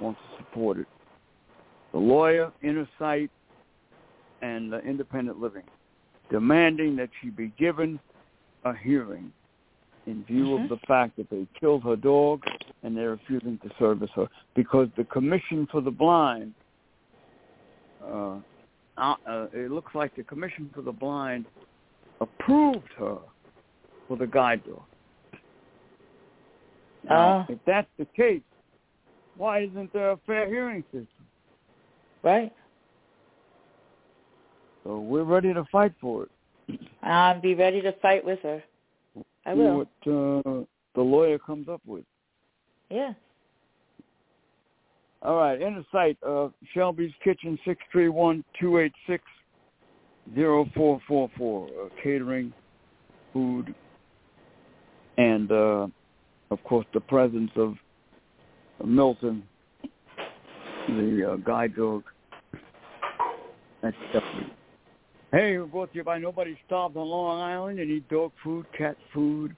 wants 0.00 0.20
to 0.20 0.44
support 0.44 0.78
it: 0.78 0.86
the 1.92 1.98
lawyer, 1.98 2.52
inner 2.62 2.88
sight, 2.98 3.30
and 4.42 4.74
uh, 4.74 4.78
independent 4.80 5.40
living, 5.40 5.64
demanding 6.30 6.96
that 6.96 7.10
she 7.20 7.30
be 7.30 7.52
given 7.58 7.98
a 8.64 8.74
hearing 8.76 9.32
in 10.06 10.24
view 10.24 10.46
Mhm. 10.46 10.64
of 10.64 10.68
the 10.68 10.86
fact 10.86 11.16
that 11.16 11.30
they 11.30 11.46
killed 11.58 11.82
her 11.84 11.96
dog 11.96 12.44
and 12.82 12.96
they're 12.96 13.10
refusing 13.10 13.58
to 13.58 13.70
service 13.78 14.10
her 14.14 14.28
because 14.54 14.88
the 14.96 15.04
Commission 15.04 15.66
for 15.70 15.80
the 15.80 15.90
Blind 15.90 16.54
uh, 18.04 18.36
uh, 18.96 19.14
uh, 19.26 19.46
it 19.52 19.70
looks 19.70 19.94
like 19.94 20.14
the 20.16 20.22
Commission 20.22 20.70
for 20.74 20.82
the 20.82 20.92
Blind 20.92 21.46
approved 22.20 22.92
her 22.98 23.18
for 24.08 24.16
the 24.16 24.26
guide 24.26 24.62
dog. 24.64 24.82
Now, 27.04 27.46
Oh. 27.48 27.52
if 27.52 27.58
that's 27.66 27.88
the 27.98 28.04
case, 28.04 28.42
why 29.36 29.60
isn't 29.60 29.92
there 29.92 30.12
a 30.12 30.16
fair 30.18 30.46
hearing 30.46 30.82
system? 30.84 31.06
right. 32.22 32.52
So 34.84 34.98
we're 34.98 35.22
ready 35.24 35.54
to 35.54 35.64
fight 35.70 35.92
for 36.00 36.24
it. 36.24 36.80
I'll 37.02 37.40
be 37.40 37.54
ready 37.54 37.80
to 37.82 37.92
fight 38.02 38.24
with 38.24 38.40
her. 38.42 38.62
I 39.46 39.54
will. 39.54 39.86
See 40.04 40.10
what 40.10 40.46
uh, 40.46 40.64
the 40.94 41.02
lawyer 41.02 41.38
comes 41.38 41.68
up 41.68 41.80
with. 41.86 42.04
Yeah. 42.90 43.12
All 45.24 45.36
right, 45.36 45.60
Inner 45.60 45.84
Sight 45.92 46.18
of 46.24 46.52
Shelby's 46.74 47.12
Kitchen, 47.22 47.56
631-286-0444, 47.94 49.22
uh, 50.34 51.88
catering, 52.02 52.52
food, 53.32 53.72
and, 55.18 55.52
uh, 55.52 55.86
of 56.50 56.64
course, 56.64 56.86
the 56.92 56.98
presence 56.98 57.52
of 57.54 57.76
Milton, 58.84 59.44
the 60.88 61.34
uh, 61.34 61.36
guide 61.36 61.76
dog. 61.76 62.02
That's 63.80 63.94
definitely... 64.12 64.52
Hey, 65.30 65.56
we're 65.56 65.66
brought 65.66 65.92
to 65.92 65.98
you 65.98 66.04
by 66.04 66.18
Nobody 66.18 66.58
Starved 66.66 66.96
on 66.96 67.06
Long 67.06 67.40
Island. 67.40 67.78
You 67.78 67.86
need 67.86 68.08
dog 68.08 68.32
food, 68.42 68.66
cat 68.76 68.96
food, 69.14 69.54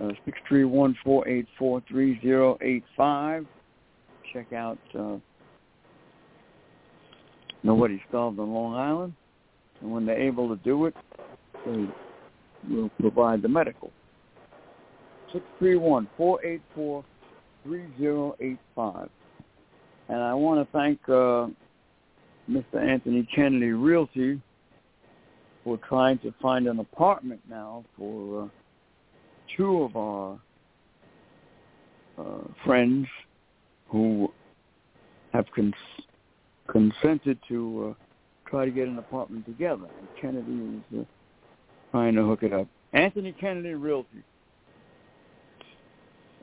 uh, 0.00 0.10
631-484-3085 0.50 3.46
check 4.32 4.52
out 4.52 4.78
uh, 4.98 5.16
Nobody 7.62 8.02
Starved 8.08 8.38
on 8.38 8.52
Long 8.52 8.74
Island. 8.74 9.14
And 9.80 9.92
when 9.92 10.06
they're 10.06 10.20
able 10.20 10.48
to 10.48 10.56
do 10.62 10.86
it, 10.86 10.94
they 11.64 11.86
will 12.68 12.90
provide 13.00 13.42
the 13.42 13.48
medical. 13.48 13.90
631-484-3085. 15.60 17.04
And 20.08 20.20
I 20.20 20.34
want 20.34 20.66
to 20.66 20.72
thank 20.72 21.00
uh, 21.08 21.46
Mr. 22.50 22.76
Anthony 22.76 23.28
Kennedy 23.34 23.70
Realty 23.72 24.40
for 25.64 25.78
trying 25.88 26.18
to 26.18 26.34
find 26.42 26.66
an 26.66 26.80
apartment 26.80 27.40
now 27.48 27.84
for 27.96 28.42
uh, 28.42 28.48
two 29.56 29.82
of 29.82 29.96
our 29.96 30.38
uh, 32.18 32.42
friends 32.64 33.06
who 33.92 34.32
have 35.32 35.44
cons- 35.54 35.74
consented 36.68 37.38
to 37.48 37.94
uh, 37.94 38.50
try 38.50 38.64
to 38.64 38.70
get 38.70 38.88
an 38.88 38.98
apartment 38.98 39.44
together. 39.44 39.84
And 39.84 40.08
Kennedy 40.20 40.82
is 40.92 41.00
uh, 41.00 41.04
trying 41.90 42.14
to 42.14 42.24
hook 42.24 42.42
it 42.42 42.52
up. 42.52 42.66
Anthony 42.94 43.32
Kennedy 43.32 43.74
Realty. 43.74 44.24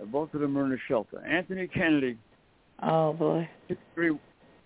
Uh, 0.01 0.05
both 0.05 0.33
of 0.33 0.41
them 0.41 0.57
are 0.57 0.65
in 0.65 0.73
a 0.73 0.77
shelter. 0.87 1.25
Anthony 1.25 1.67
Kennedy, 1.67 2.17
Oh 2.81 3.13
boy. 3.13 3.49
six 3.67 3.79
three 3.95 4.17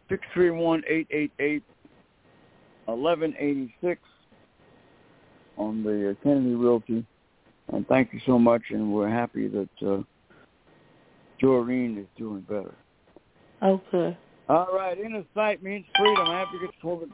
six 0.10 0.22
three 0.34 0.52
one 0.52 0.84
eight 0.88 1.08
eight 1.10 1.32
eight 1.39 1.63
eleven 2.88 3.34
eighty 3.39 3.74
six 3.82 4.02
on 5.58 5.84
the 5.84 6.15
Kennedy 6.24 6.54
Realty. 6.54 7.06
And 7.72 7.88
thank 7.88 8.13
you 8.13 8.19
so 8.26 8.38
much, 8.38 8.62
and 8.72 8.93
we're 8.93 9.10
happy 9.10 9.48
that 9.48 9.88
uh, 9.88 10.04
Doreen 11.39 11.98
is 11.98 12.08
doing 12.17 12.41
better. 12.41 12.76
Okay. 13.62 14.17
All 14.50 14.67
right, 14.74 14.98
inner 14.98 15.24
sight 15.34 15.63
means 15.63 15.86
freedom. 15.98 16.28
Advocates 16.28 16.74
for 16.82 17.00
the 17.00 17.10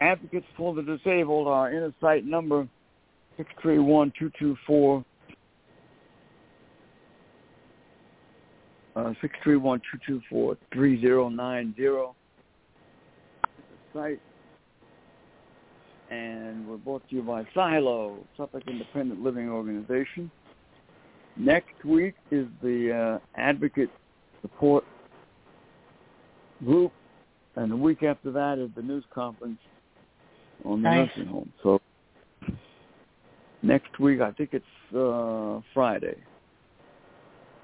advocates 0.00 0.46
for 0.56 0.74
the 0.74 0.82
disabled. 0.82 1.48
Our 1.48 1.72
inner 1.72 1.92
sight 2.00 2.24
number 2.24 2.68
six 3.36 3.50
three 3.60 3.78
one 3.78 4.12
two 4.18 4.30
two 4.38 4.56
four 4.66 5.04
uh 8.96 9.12
six 9.20 9.34
three 9.42 9.56
one 9.56 9.80
two 9.90 9.98
two 10.06 10.20
four 10.30 10.56
three 10.72 11.00
zero 11.00 11.28
nine 11.28 11.74
zero. 11.76 12.14
Site. 13.92 14.20
And 16.10 16.66
we're 16.66 16.76
brought 16.76 17.08
to 17.08 17.16
you 17.16 17.22
by 17.22 17.46
Silo, 17.54 18.18
Suffolk 18.36 18.64
Independent 18.66 19.22
Living 19.22 19.48
Organization. 19.48 20.30
Next 21.36 21.84
week 21.84 22.14
is 22.30 22.46
the 22.62 23.18
uh, 23.20 23.40
Advocate 23.40 23.90
Support 24.42 24.84
group, 26.64 26.92
and 27.56 27.70
the 27.70 27.76
week 27.76 28.02
after 28.02 28.30
that 28.32 28.58
is 28.58 28.70
the 28.76 28.82
news 28.82 29.04
conference 29.14 29.58
on 30.64 30.82
the 30.82 30.88
Nice. 30.88 31.08
nursing 31.16 31.26
home. 31.30 31.52
So 31.62 31.80
next 33.62 33.98
week, 33.98 34.20
I 34.20 34.32
think 34.32 34.50
it's 34.52 34.94
uh, 34.96 35.60
Friday. 35.72 36.16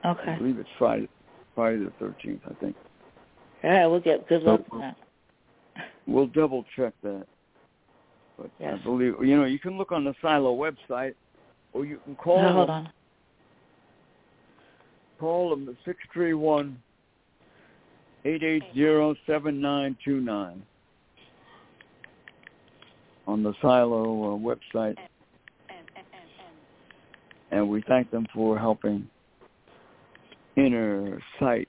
Okay. 0.05 0.31
I 0.33 0.39
believe 0.39 0.59
it's 0.59 0.69
Friday, 0.79 1.09
Friday 1.55 1.79
the 1.79 1.93
thirteenth. 1.99 2.41
I 2.49 2.55
think 2.55 2.77
Yeah, 3.65 3.87
we'll 3.87 4.01
get 4.01 4.29
good 4.29 4.43
So- 4.45 4.53
luck 4.53 4.61
that. 4.81 4.97
we'll 6.07 6.29
double 6.29 6.65
check 6.77 6.95
that. 7.03 7.27
But 8.39 8.51
I 8.65 8.77
believe 8.85 9.15
you 9.23 9.37
know 9.37 9.45
you 9.45 9.59
can 9.59 9.77
look 9.79 9.93
on 9.93 10.05
the 10.05 10.15
Silo 10.23 10.55
website, 10.57 11.15
or 11.73 11.85
you 11.87 11.99
can 12.05 12.15
call 12.17 12.41
No, 12.43 12.53
hold 12.53 12.71
on. 12.71 12.89
Call 15.19 15.51
them 15.51 15.69
at 15.69 15.75
six 15.85 15.99
three 16.13 16.35
one 16.35 16.81
eight 18.25 18.43
eight 18.43 18.63
zero 18.75 19.15
seven 19.27 19.61
nine 19.61 19.97
two 20.05 20.21
nine 20.21 20.63
on 23.27 23.43
the 23.43 23.53
Silo 23.61 24.35
uh, 24.35 24.39
website, 24.39 24.97
and 27.51 27.69
we 27.69 27.83
thank 27.89 28.11
them 28.11 28.27
for 28.33 28.59
helping 28.59 29.09
Inner 30.57 31.21
Sight. 31.41 31.69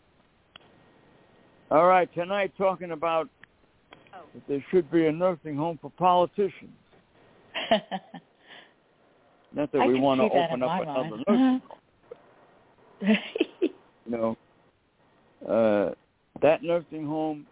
All 1.71 1.87
right, 1.87 2.13
tonight 2.13 2.53
talking 2.57 2.91
about 2.91 3.27
that 4.33 4.43
there 4.47 4.63
should 4.71 4.89
be 4.91 5.07
a 5.07 5.11
nursing 5.11 5.55
home 5.55 5.79
for 5.81 5.91
politicians. 5.91 6.71
Not 9.53 9.71
that 9.71 9.81
I 9.81 9.87
we 9.87 9.99
want 9.99 10.21
to 10.21 10.25
open 10.25 10.63
up 10.63 10.81
another 10.81 11.17
nursing 11.27 11.27
home. 11.27 11.61
You 14.09 14.17
know, 14.17 14.37
uh, 15.45 15.93
that 16.41 16.63
nursing 16.63 17.05
home 17.05 17.45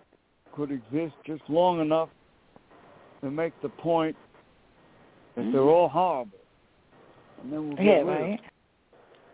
could 0.55 0.71
exist 0.71 1.13
just 1.25 1.41
long 1.49 1.81
enough 1.81 2.07
to 3.21 3.29
make 3.29 3.51
the 3.61 3.67
point 3.67 4.15
that 5.35 5.51
they're 5.51 5.61
all 5.63 5.89
horrible, 5.89 6.37
and 7.43 7.51
then 7.51 7.67
we'll 7.67 7.77
get 7.77 7.85
yeah, 7.85 7.99
right. 8.01 8.39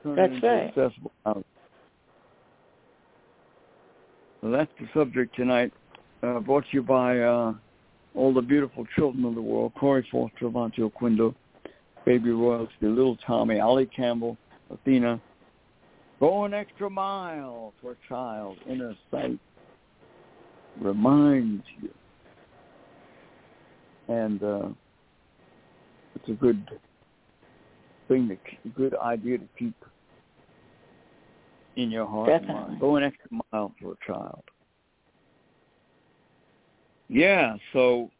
That's 0.03 0.43
right. 0.43 0.69
accessible 0.69 1.11
housing. 1.23 1.43
So 4.41 4.49
that's 4.49 4.71
the 4.79 4.87
subject 4.95 5.35
tonight. 5.35 5.71
Uh, 6.23 6.39
brought 6.39 6.63
to 6.63 6.69
you 6.71 6.81
by 6.81 7.19
uh, 7.19 7.53
all 8.15 8.33
the 8.33 8.41
beautiful 8.41 8.85
children 8.95 9.25
of 9.25 9.35
the 9.35 9.41
world: 9.41 9.73
Corey 9.79 10.07
Foster, 10.11 10.45
Avante 10.49 10.79
Oquindo, 10.79 11.35
Baby 12.03 12.31
Royalty, 12.31 12.73
Little 12.81 13.17
Tommy, 13.27 13.59
Ollie 13.59 13.85
Campbell, 13.85 14.37
Athena. 14.71 15.21
Go 16.21 16.45
an 16.45 16.53
extra 16.53 16.87
mile 16.87 17.73
for 17.81 17.93
a 17.93 17.95
child, 18.07 18.57
inner 18.69 18.93
sight. 19.09 19.39
reminds 20.79 21.63
you. 21.81 21.89
And 24.07 24.43
uh, 24.43 24.67
it's 26.15 26.29
a 26.29 26.33
good 26.33 26.63
thing, 28.07 28.27
to, 28.29 28.69
good 28.69 28.95
idea 28.99 29.39
to 29.39 29.47
keep 29.57 29.73
in 31.75 31.89
your 31.89 32.05
heart 32.05 32.27
Definitely. 32.29 32.55
and 32.55 32.67
mind. 32.67 32.79
Go 32.81 32.95
an 32.97 33.03
extra 33.03 33.29
mile 33.51 33.73
for 33.81 33.93
a 33.93 34.05
child. 34.05 34.43
Yeah, 37.09 37.55
so 37.73 38.11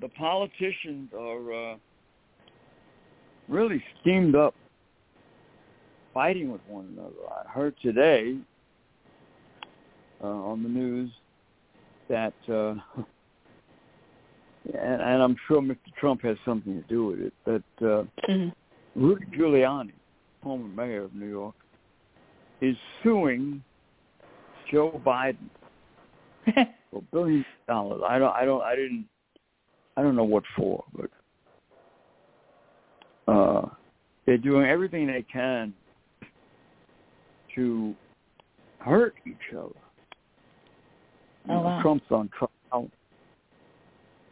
the 0.00 0.08
politicians 0.08 1.10
are 1.12 1.72
uh, 1.72 1.76
really 3.48 3.84
steamed 4.00 4.34
up 4.34 4.54
fighting 6.16 6.50
with 6.50 6.62
one 6.66 6.88
another. 6.96 7.10
I 7.30 7.46
heard 7.50 7.74
today 7.82 8.38
uh, 10.24 10.26
on 10.26 10.62
the 10.62 10.68
news 10.70 11.10
that, 12.08 12.32
uh, 12.48 12.74
and, 14.64 15.02
and 15.02 15.22
I'm 15.22 15.36
sure 15.46 15.60
Mr. 15.60 15.76
Trump 16.00 16.22
has 16.22 16.38
something 16.42 16.82
to 16.82 16.88
do 16.88 17.04
with 17.08 17.20
it, 17.20 17.34
that 17.44 17.86
uh, 17.86 18.04
Mhm. 18.30 18.54
Rudy 18.94 19.26
Giuliani, 19.26 19.92
former 20.42 20.66
mayor 20.68 21.02
of 21.02 21.14
New 21.14 21.28
York, 21.28 21.54
is 22.62 22.78
suing 23.02 23.62
Joe 24.72 24.98
Biden 25.04 25.50
for 26.90 27.02
billions 27.12 27.44
of 27.60 27.66
dollars. 27.74 28.02
I 28.08 28.18
don't, 28.18 28.34
I 28.34 28.46
don't, 28.46 28.62
I 28.62 28.74
didn't, 28.74 29.04
I 29.98 30.02
don't 30.02 30.16
know 30.16 30.24
what 30.24 30.44
for, 30.56 30.82
but 30.94 31.10
uh, 33.30 33.68
they're 34.24 34.38
doing 34.38 34.64
everything 34.64 35.06
they 35.08 35.20
can 35.30 35.74
to 37.56 37.94
hurt 38.78 39.14
each 39.26 39.52
other. 39.52 39.74
Oh, 41.48 41.54
know, 41.54 41.60
wow. 41.62 41.82
Trump's 41.82 42.06
on 42.10 42.28
trial. 42.28 42.88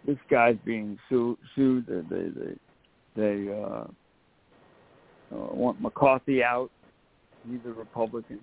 This 0.07 0.19
guy's 0.31 0.57
being 0.65 0.99
sued. 1.09 1.39
Sued. 1.57 1.87
They 1.89 2.03
they 2.15 2.29
they, 2.29 3.47
they 3.47 3.53
uh, 3.53 3.87
uh, 5.35 5.55
want 5.55 5.81
McCarthy 5.81 6.45
out. 6.45 6.71
He's 7.51 7.61
a 7.67 7.73
Republican. 7.73 8.41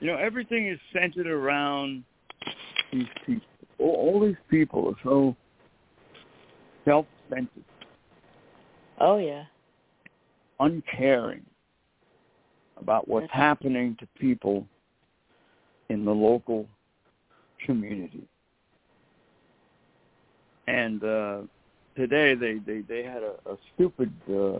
You 0.00 0.06
know, 0.08 0.16
everything 0.16 0.68
is 0.68 0.78
centered 0.92 1.26
around 1.26 2.04
these 2.92 3.06
people. 3.26 3.46
All, 3.78 3.94
all 3.94 4.20
these 4.20 4.36
people 4.50 4.88
are 4.88 4.96
so 5.02 5.36
self-centered, 6.84 7.64
oh 9.00 9.18
yeah. 9.18 9.44
uncaring 10.60 11.42
about 12.80 13.08
what's 13.08 13.30
happening 13.32 13.96
to 14.00 14.06
people 14.18 14.66
in 15.88 16.04
the 16.04 16.10
local 16.10 16.66
community. 17.64 18.26
And 20.66 21.02
uh, 21.02 21.40
today 21.96 22.34
they, 22.34 22.58
they, 22.66 22.80
they 22.82 23.02
had 23.02 23.22
a, 23.22 23.34
a 23.50 23.56
stupid 23.74 24.12
uh, 24.30 24.58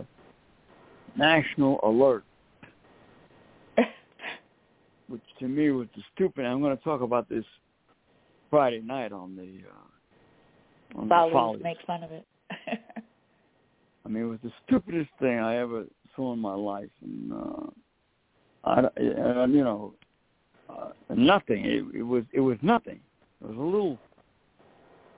national 1.15 1.79
alert, 1.83 2.23
which 5.07 5.21
to 5.39 5.47
me 5.47 5.69
was 5.69 5.87
the 5.95 6.01
stupid. 6.15 6.45
I'm 6.45 6.61
going 6.61 6.75
to 6.75 6.83
talk 6.83 7.01
about 7.01 7.29
this 7.29 7.45
Friday 8.49 8.81
night 8.81 9.11
on 9.11 9.35
the 9.35 9.61
uh, 9.69 10.99
on 10.99 11.07
the 11.07 11.09
Follies 11.09 11.33
Follies. 11.33 11.63
make 11.63 11.77
fun 11.85 12.03
of 12.03 12.11
it. 12.11 12.25
I 14.05 14.09
mean, 14.09 14.23
it 14.23 14.27
was 14.27 14.39
the 14.43 14.51
stupidest 14.65 15.09
thing 15.19 15.37
I 15.37 15.57
ever 15.57 15.85
saw 16.15 16.33
in 16.33 16.39
my 16.39 16.55
life, 16.55 16.89
and 17.03 17.31
uh, 17.31 17.69
I, 18.63 18.79
and, 18.97 19.53
you 19.53 19.63
know, 19.63 19.93
uh, 20.69 20.89
nothing. 21.15 21.65
It, 21.65 21.99
it 21.99 22.03
was 22.03 22.23
it 22.33 22.41
was 22.41 22.57
nothing. 22.61 22.99
It 23.41 23.47
was 23.47 23.57
a 23.57 23.61
little 23.61 23.97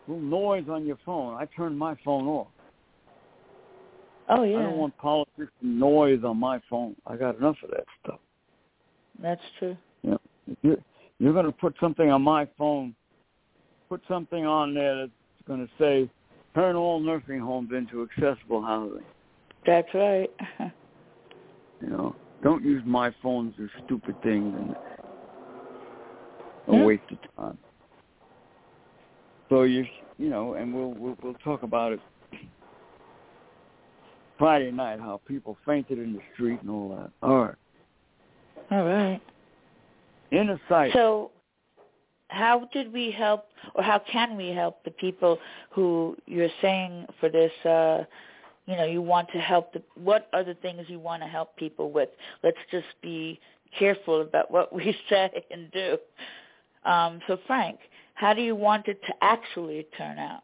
little 0.07 0.23
noise 0.23 0.65
on 0.69 0.85
your 0.85 0.97
phone. 1.05 1.35
I 1.35 1.45
turned 1.45 1.77
my 1.77 1.95
phone 2.05 2.27
off. 2.27 2.47
oh 4.29 4.43
yeah. 4.43 4.57
I 4.57 4.63
don't 4.63 4.77
want 4.77 4.97
politics 4.97 5.51
noise 5.61 6.23
on 6.23 6.37
my 6.37 6.61
phone. 6.69 6.95
I 7.05 7.15
got 7.15 7.37
enough 7.37 7.57
of 7.63 7.71
that 7.71 7.85
stuff. 8.03 8.19
That's 9.21 9.41
true. 9.59 9.77
If 10.47 10.57
you're, 10.63 10.77
you're 11.19 11.33
going 11.33 11.45
to 11.45 11.51
put 11.51 11.75
something 11.79 12.09
on 12.09 12.23
my 12.23 12.47
phone, 12.57 12.95
put 13.89 14.01
something 14.07 14.45
on 14.45 14.73
there 14.73 14.97
that's 14.97 15.11
going 15.47 15.65
to 15.65 15.71
say, 15.77 16.09
turn 16.55 16.75
all 16.75 16.99
nursing 16.99 17.39
homes 17.39 17.69
into 17.71 18.01
accessible 18.03 18.61
housing. 18.61 19.05
That's 19.65 19.87
right. 19.93 20.29
You 21.81 21.89
know, 21.89 22.15
don't 22.43 22.63
use 22.63 22.81
my 22.85 23.13
phone 23.21 23.51
to 23.53 23.57
do 23.57 23.69
stupid 23.85 24.17
things 24.23 24.55
and 24.55 24.75
a 26.67 26.75
Yeah. 26.75 26.85
waste 26.85 27.03
of 27.11 27.19
time. 27.37 27.57
So 29.49 29.63
you, 29.63 29.85
you 30.17 30.29
know, 30.29 30.53
and 30.53 30.73
we'll 30.73 30.93
we'll, 30.93 31.17
we'll 31.21 31.35
talk 31.43 31.63
about 31.63 31.91
it 31.93 32.01
Friday 34.37 34.71
night 34.71 34.99
how 34.99 35.21
people 35.27 35.57
fainted 35.65 35.99
in 35.99 36.13
the 36.13 36.21
street 36.33 36.61
and 36.61 36.69
all 36.69 36.89
that. 36.95 37.11
All 37.21 37.45
right, 37.45 37.55
All 38.71 38.85
right. 38.85 39.21
inner 40.31 40.59
sight. 40.69 40.93
So, 40.93 41.31
how 42.29 42.67
did 42.71 42.91
we 42.93 43.11
help, 43.11 43.45
or 43.75 43.83
how 43.83 43.99
can 43.99 44.37
we 44.37 44.49
help 44.49 44.83
the 44.83 44.91
people 44.91 45.37
who 45.69 46.15
you're 46.25 46.49
saying 46.61 47.05
for 47.19 47.29
this? 47.29 47.51
Uh, 47.65 48.05
you 48.65 48.75
know, 48.75 48.85
you 48.85 49.01
want 49.01 49.29
to 49.33 49.39
help. 49.39 49.73
The, 49.73 49.81
what 49.95 50.27
are 50.33 50.43
the 50.43 50.53
things 50.55 50.85
you 50.87 50.99
want 50.99 51.21
to 51.23 51.27
help 51.27 51.55
people 51.57 51.91
with? 51.91 52.09
Let's 52.43 52.57
just 52.69 52.87
be 53.01 53.39
careful 53.77 54.21
about 54.21 54.51
what 54.51 54.73
we 54.73 54.95
say 55.09 55.43
and 55.51 55.71
do. 55.71 55.97
Um, 56.85 57.19
so, 57.27 57.37
Frank, 57.47 57.79
how 58.15 58.33
do 58.33 58.41
you 58.41 58.55
want 58.55 58.87
it 58.87 59.01
to 59.03 59.13
actually 59.21 59.87
turn 59.97 60.17
out? 60.17 60.41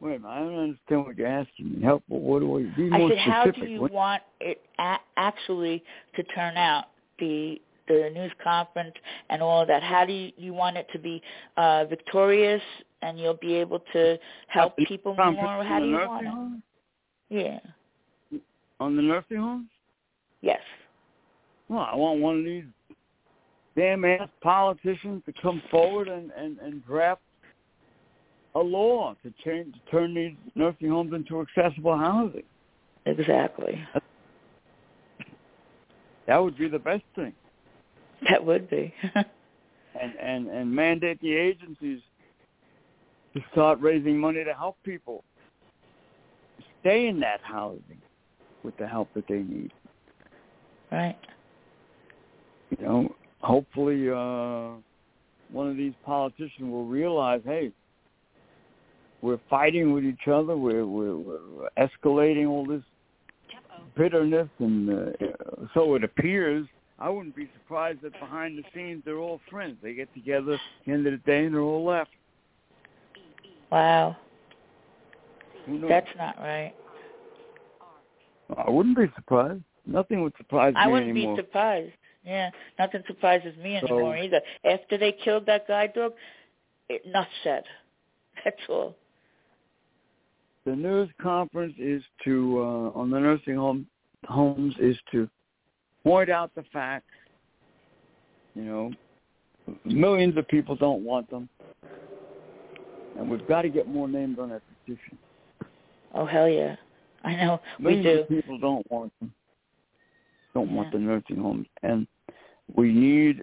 Wait 0.00 0.16
a 0.16 0.18
minute, 0.18 0.28
I 0.28 0.38
don't 0.40 0.58
understand 0.58 1.04
what 1.06 1.16
you're 1.16 1.26
asking 1.26 1.76
me. 1.76 1.82
Help? 1.82 2.02
What 2.08 2.40
do 2.40 2.48
we? 2.50 2.64
Be 2.76 2.90
more 2.90 3.06
I 3.06 3.08
said, 3.08 3.18
how 3.18 3.50
do 3.50 3.64
you 3.66 3.80
What- 3.82 3.92
want 3.92 4.22
it 4.40 4.60
a- 4.78 5.00
actually 5.16 5.82
to 6.16 6.22
turn 6.24 6.56
out? 6.56 6.86
The 7.18 7.60
the 7.86 8.10
news 8.14 8.32
conference 8.42 8.94
and 9.28 9.42
all 9.42 9.60
of 9.60 9.68
that. 9.68 9.82
How 9.82 10.04
do 10.06 10.12
you, 10.12 10.32
you 10.38 10.54
want 10.54 10.76
it 10.78 10.88
to 10.92 10.98
be 10.98 11.22
uh, 11.58 11.84
victorious 11.84 12.62
and 13.04 13.18
you'll 13.18 13.34
be 13.34 13.54
able 13.54 13.80
to 13.92 14.18
help 14.48 14.76
people 14.78 15.14
more? 15.14 15.62
How 15.62 15.78
do 15.78 15.86
you 15.86 15.94
want 15.94 16.26
it? 16.26 16.30
home? 16.30 16.62
Yeah. 17.28 17.58
On 18.80 18.96
the 18.96 19.02
nursing 19.02 19.36
homes? 19.36 19.68
Yes. 20.40 20.60
Well, 21.68 21.86
I 21.90 21.94
want 21.94 22.20
one 22.20 22.38
of 22.38 22.44
these 22.44 22.64
damn 23.76 24.04
ass 24.04 24.28
politicians 24.42 25.22
to 25.26 25.32
come 25.40 25.62
forward 25.70 26.08
and, 26.08 26.30
and, 26.36 26.58
and 26.58 26.84
draft 26.86 27.20
a 28.54 28.60
law 28.60 29.14
to 29.22 29.32
change 29.44 29.74
to 29.74 29.90
turn 29.90 30.14
these 30.14 30.34
nursing 30.54 30.88
homes 30.88 31.12
into 31.12 31.40
accessible 31.40 31.96
housing. 31.96 32.42
Exactly. 33.06 33.82
That 36.26 36.38
would 36.38 36.56
be 36.56 36.68
the 36.68 36.78
best 36.78 37.02
thing. 37.14 37.34
That 38.30 38.44
would 38.44 38.70
be. 38.70 38.94
And 40.00 40.12
and, 40.16 40.48
and 40.48 40.74
mandate 40.74 41.20
the 41.20 41.32
agencies 41.32 42.00
to 43.34 43.40
start 43.52 43.80
raising 43.80 44.18
money 44.18 44.44
to 44.44 44.54
help 44.54 44.76
people 44.84 45.24
stay 46.80 47.08
in 47.08 47.20
that 47.20 47.40
housing 47.42 48.00
with 48.62 48.76
the 48.76 48.86
help 48.86 49.08
that 49.14 49.24
they 49.28 49.42
need. 49.42 49.72
right. 50.90 51.18
You 52.70 52.84
know, 52.84 53.14
hopefully 53.40 54.08
uh 54.10 54.80
one 55.52 55.68
of 55.68 55.76
these 55.76 55.92
politicians 56.04 56.70
will 56.70 56.86
realize, 56.86 57.40
hey, 57.44 57.70
we're 59.22 59.40
fighting 59.48 59.92
with 59.92 60.04
each 60.04 60.28
other. 60.28 60.56
We're 60.56 60.86
we're, 60.86 61.16
we're 61.16 61.68
escalating 61.78 62.48
all 62.48 62.66
this 62.66 62.82
bitterness, 63.96 64.48
and 64.58 64.90
uh, 64.90 65.12
so 65.72 65.94
it 65.94 66.04
appears. 66.04 66.66
I 66.98 67.08
wouldn't 67.08 67.34
be 67.34 67.50
surprised 67.58 68.02
that 68.02 68.12
behind 68.20 68.56
the 68.56 68.62
scenes 68.74 69.02
they're 69.04 69.18
all 69.18 69.40
friends. 69.50 69.76
They 69.82 69.94
get 69.94 70.12
together 70.14 70.54
at 70.54 70.60
the 70.86 70.92
end 70.92 71.06
of 71.06 71.12
the 71.12 71.18
day 71.18 71.44
and 71.44 71.54
they're 71.54 71.60
all 71.60 71.84
left. 71.84 72.10
Wow. 73.74 74.16
That's 75.88 76.06
not 76.16 76.36
right. 76.38 76.72
I 78.56 78.70
wouldn't 78.70 78.96
be 78.96 79.06
surprised. 79.16 79.62
Nothing 79.84 80.22
would 80.22 80.32
surprise 80.36 80.74
I 80.76 80.86
me 80.86 80.92
anymore. 80.92 80.98
I 80.98 81.00
wouldn't 81.00 81.10
anymore. 81.10 81.36
be 81.36 81.42
surprised. 81.42 81.92
Yeah, 82.24 82.50
nothing 82.78 83.02
surprises 83.08 83.56
me 83.56 83.78
So- 83.80 83.88
anymore 83.88 84.16
either. 84.16 84.40
After 84.64 84.96
they 84.96 85.10
killed 85.10 85.46
that 85.46 85.66
guide 85.66 85.92
dog, 85.94 86.12
it, 86.88 87.02
not 87.04 87.26
said. 87.42 87.64
That's 88.44 88.56
all. 88.68 88.94
the 90.64 90.76
news 90.76 91.08
conference 91.20 91.74
is 91.76 92.02
to 92.24 92.58
uh, 92.60 92.98
on 92.98 93.10
the 93.10 93.18
nursing 93.18 93.56
home 93.56 93.86
homes 94.28 94.74
is 94.78 94.96
to 95.10 95.28
point 96.04 96.30
out 96.30 96.54
the 96.54 96.62
facts. 96.72 97.10
You 98.54 98.62
know, 98.62 98.92
millions 99.84 100.36
of 100.36 100.46
people 100.46 100.76
don't 100.76 101.02
want 101.04 101.28
them, 101.28 101.48
and 103.18 103.30
we've 103.30 103.46
got 103.46 103.62
to 103.62 103.68
get 103.68 103.88
more 103.88 104.08
names 104.08 104.38
on 104.38 104.50
that 104.50 104.62
petition. 104.84 105.18
Oh 106.14 106.26
hell 106.26 106.48
yeah. 106.48 106.76
I 107.24 107.34
know 107.36 107.60
we 107.82 108.02
do. 108.02 108.20
of 108.20 108.28
people 108.28 108.58
don't 108.58 108.90
want 108.90 109.12
them. 109.20 109.32
Don't 110.52 110.72
want 110.72 110.92
the 110.92 110.98
nursing 110.98 111.36
homes, 111.36 111.66
and 111.82 112.06
we 112.76 112.92
need 112.92 113.42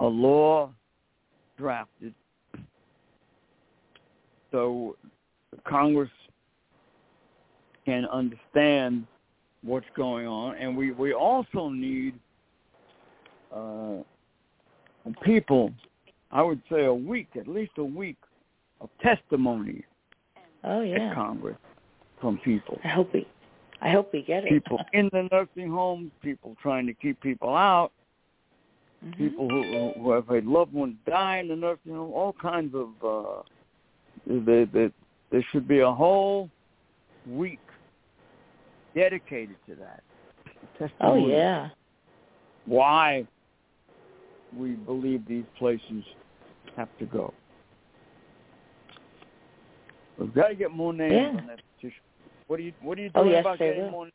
a 0.00 0.06
law 0.06 0.70
drafted 1.56 2.14
so 4.50 4.96
Congress 5.66 6.10
can 7.84 8.04
understand 8.06 9.06
what's 9.62 9.86
going 9.96 10.26
on, 10.26 10.56
and 10.56 10.76
we 10.76 10.92
we 10.92 11.12
also 11.12 11.68
need 11.68 12.14
uh, 13.54 13.98
people. 15.22 15.72
I 16.30 16.42
would 16.42 16.60
say 16.70 16.84
a 16.84 16.92
week, 16.94 17.28
at 17.38 17.48
least 17.48 17.72
a 17.78 17.84
week, 17.84 18.16
of 18.80 18.90
testimony 19.02 19.84
Oh 20.64 20.80
yeah. 20.80 21.10
at 21.10 21.14
Congress 21.14 21.56
from 22.20 22.38
people. 22.38 22.78
I 22.84 22.88
hope 22.88 23.12
we, 23.12 23.26
I 23.80 23.90
hope 23.90 24.12
we 24.12 24.22
get 24.22 24.44
it. 24.44 24.50
People 24.50 24.80
in 24.92 25.08
the 25.12 25.28
nursing 25.30 25.70
homes, 25.70 26.10
people 26.22 26.56
trying 26.60 26.86
to 26.86 26.94
keep 26.94 27.20
people 27.20 27.54
out, 27.54 27.92
Mhm. 29.04 29.16
people 29.16 29.48
who, 29.48 29.92
who 30.00 30.10
have 30.10 30.26
had 30.26 30.44
loved 30.44 30.72
ones 30.72 30.96
die 31.06 31.38
in 31.38 31.48
the 31.48 31.56
nursing 31.56 31.94
home, 31.94 32.12
all 32.12 32.32
kinds 32.32 32.74
of. 32.74 32.88
Uh, 33.04 33.42
there, 34.26 34.66
there, 34.66 34.90
there 35.30 35.44
should 35.52 35.68
be 35.68 35.80
a 35.80 35.92
whole 35.92 36.50
week 37.26 37.60
dedicated 38.94 39.56
to 39.68 39.76
that. 39.76 40.02
Oh 41.00 41.28
yeah. 41.28 41.68
Why 42.66 43.26
we 44.56 44.70
believe 44.72 45.26
these 45.26 45.44
places 45.58 46.04
have 46.76 46.88
to 46.98 47.06
go. 47.06 47.32
We've 50.18 50.34
got 50.34 50.48
to 50.48 50.54
get 50.54 50.70
more 50.70 50.92
names 50.92 51.12
Yeah. 51.12 51.38
on 51.40 51.46
that 51.46 51.60
petition. 51.76 52.02
What 52.48 52.58
are 52.60 52.62
you 52.62 52.72
What 52.82 52.98
are 52.98 53.02
you 53.02 53.10
Oh, 53.14 53.22
doing 53.22 53.32
yes, 53.32 53.40
about 53.42 53.58
getting 53.58 53.84
will. 53.84 53.90
more? 53.90 54.08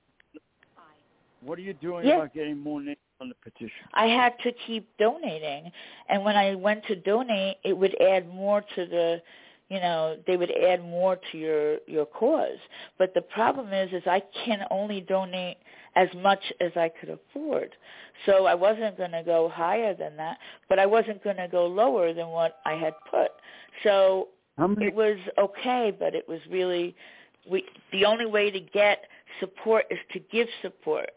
What 1.41 1.57
are 1.57 1.61
you 1.61 1.73
doing 1.73 2.05
Yeah. 2.05 2.15
about 2.15 2.33
getting 2.33 2.57
more 2.57 2.81
names 2.81 2.97
on 3.19 3.29
the 3.29 3.35
petition? 3.35 3.87
I 3.93 4.07
had 4.07 4.37
to 4.39 4.51
keep 4.51 4.95
donating, 4.97 5.71
and 6.09 6.23
when 6.23 6.35
I 6.35 6.55
went 6.55 6.85
to 6.85 6.95
donate, 6.95 7.57
it 7.63 7.73
would 7.73 7.99
add 8.01 8.27
more 8.27 8.61
to 8.61 8.85
the, 8.85 9.21
you 9.69 9.79
know, 9.79 10.17
they 10.25 10.37
would 10.37 10.51
add 10.51 10.81
more 10.81 11.17
to 11.31 11.37
your 11.37 11.79
your 11.87 12.05
cause. 12.05 12.59
But 12.97 13.13
the 13.13 13.21
problem 13.21 13.73
is, 13.73 13.91
is 13.93 14.03
I 14.07 14.21
can 14.45 14.65
only 14.71 15.01
donate 15.01 15.57
as 15.95 16.09
much 16.15 16.41
as 16.59 16.71
I 16.75 16.89
could 16.89 17.09
afford. 17.09 17.75
So 18.25 18.45
I 18.45 18.55
wasn't 18.55 18.97
going 18.97 19.11
to 19.11 19.23
go 19.23 19.49
higher 19.49 19.93
than 19.93 20.15
that, 20.17 20.37
but 20.69 20.79
I 20.79 20.85
wasn't 20.85 21.23
going 21.23 21.37
to 21.37 21.47
go 21.47 21.67
lower 21.67 22.13
than 22.13 22.29
what 22.29 22.59
I 22.65 22.73
had 22.73 22.95
put. 23.09 23.31
So 23.83 24.29
many? 24.57 24.87
it 24.87 24.95
was 24.95 25.17
okay, 25.37 25.95
but 25.97 26.15
it 26.15 26.27
was 26.27 26.39
really 26.49 26.95
we 27.49 27.63
the 27.91 28.05
only 28.05 28.25
way 28.25 28.51
to 28.51 28.59
get 28.59 29.05
support 29.39 29.85
is 29.89 29.99
to 30.13 30.19
give 30.31 30.47
support 30.61 31.09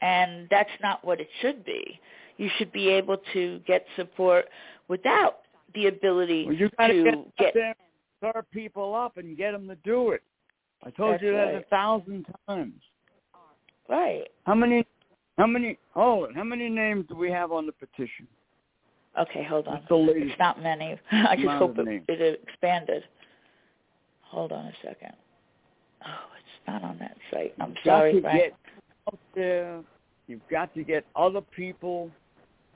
and 0.00 0.46
that's 0.50 0.70
not 0.82 1.04
what 1.04 1.20
it 1.20 1.28
should 1.40 1.64
be. 1.64 1.98
You 2.36 2.50
should 2.58 2.72
be 2.72 2.88
able 2.88 3.16
to 3.32 3.60
get 3.66 3.86
support 3.96 4.46
without 4.88 5.40
the 5.74 5.86
ability 5.86 6.44
Well, 6.46 6.54
you 6.54 6.68
to 6.68 7.24
get, 7.38 7.54
get 7.54 7.76
stir 8.18 8.44
people 8.52 8.94
up, 8.94 9.16
and 9.16 9.36
get 9.36 9.52
them 9.52 9.68
to 9.68 9.76
do 9.76 10.10
it. 10.10 10.22
I 10.84 10.90
told 10.90 11.14
That's 11.14 11.22
you 11.22 11.32
that 11.32 11.54
a 11.54 11.62
thousand 11.70 12.26
times. 12.46 12.80
right. 13.88 14.24
How 14.44 14.54
many? 14.54 14.86
How 15.38 15.46
many? 15.46 15.78
Oh, 15.96 16.02
Hold 16.02 16.30
it. 16.30 16.36
How 16.36 16.44
many 16.44 16.68
names 16.68 17.06
do 17.08 17.16
we 17.16 17.30
have 17.30 17.50
on 17.50 17.66
the 17.66 17.72
petition? 17.72 18.26
Okay, 19.18 19.44
hold 19.44 19.68
on. 19.68 19.82
It's 19.88 20.38
not 20.38 20.62
many. 20.62 20.98
I 21.12 21.36
just 21.36 21.48
hope 21.50 21.76
it, 21.78 22.02
it 22.08 22.40
expanded. 22.42 23.04
Hold 24.22 24.52
on 24.52 24.66
a 24.66 24.72
second. 24.82 25.12
Oh, 26.04 26.26
it's 26.38 26.66
not 26.66 26.82
on 26.82 26.98
that 26.98 27.16
site. 27.30 27.54
I'm 27.60 27.70
You've 27.70 27.78
sorry, 27.84 28.12
got 28.12 28.16
to 28.16 28.22
Frank. 28.22 28.42
get 28.42 28.52
out 29.12 29.18
there. 29.34 29.80
You've 30.26 30.48
got 30.50 30.74
to 30.74 30.82
get 30.82 31.04
other 31.14 31.40
people 31.40 32.10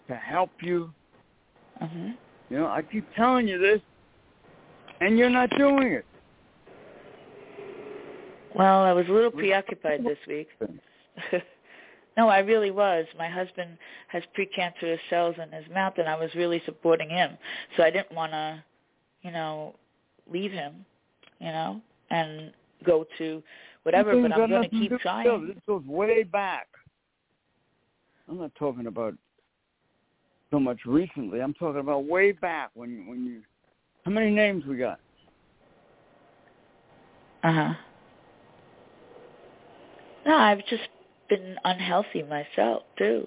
to 0.07 0.15
help 0.15 0.51
you. 0.61 0.93
hmm 1.81 2.11
You 2.51 2.59
know, 2.59 2.67
I 2.67 2.83
keep 2.83 3.07
telling 3.17 3.49
you 3.49 3.59
this, 3.59 3.81
and 5.01 5.19
you're 5.19 5.31
not 5.31 5.51
doing 5.57 5.89
it. 5.89 6.05
Well, 8.55 8.83
I 8.83 8.93
was 8.93 9.07
a 9.09 9.13
little 9.13 9.31
preoccupied 9.31 10.05
this 10.05 10.19
week. 10.27 10.49
no, 12.19 12.29
I 12.29 12.41
really 12.41 12.73
was. 12.73 13.07
My 13.17 13.29
husband 13.29 13.79
has 14.09 14.25
precancerous 14.37 14.99
cells 15.09 15.37
in 15.41 15.53
his 15.53 15.65
mouth, 15.73 15.95
and 15.99 16.09
I 16.09 16.17
was 16.17 16.35
really 16.35 16.61
supporting 16.67 17.09
him. 17.09 17.39
So 17.77 17.85
I 17.85 17.91
didn't 17.91 18.13
want 18.13 18.33
to, 18.33 18.63
you 19.23 19.31
know, 19.31 19.77
leave 20.31 20.51
him, 20.51 20.85
you 21.39 21.47
know, 21.47 21.81
and 22.11 22.53
go 22.85 23.07
to 23.19 23.41
whatever. 23.85 24.21
But 24.21 24.33
I'm 24.33 24.51
going 24.51 24.63
to 24.65 24.69
keep 24.69 24.99
trying. 24.99 25.47
This 25.47 25.57
goes 25.65 25.85
way 25.87 26.25
back. 26.25 26.67
I'm 28.29 28.39
not 28.39 28.53
talking 28.57 28.89
about 28.89 29.15
so 30.51 30.59
much 30.59 30.79
recently. 30.87 31.41
I'm 31.41 31.55
talking 31.55 31.81
about 31.81 32.05
way 32.05 32.33
back 32.33 32.71
when 32.75 33.07
when 33.07 33.25
you. 33.25 33.43
How 34.05 34.11
many 34.11 34.31
names 34.31 34.65
we 34.67 34.77
got? 34.77 34.99
Uh 37.45 37.53
huh. 37.53 37.75
No, 40.27 40.37
I've 40.37 40.67
just 40.67 40.83
been 41.29 41.57
unhealthy 41.65 42.23
myself 42.23 42.83
too. 42.97 43.27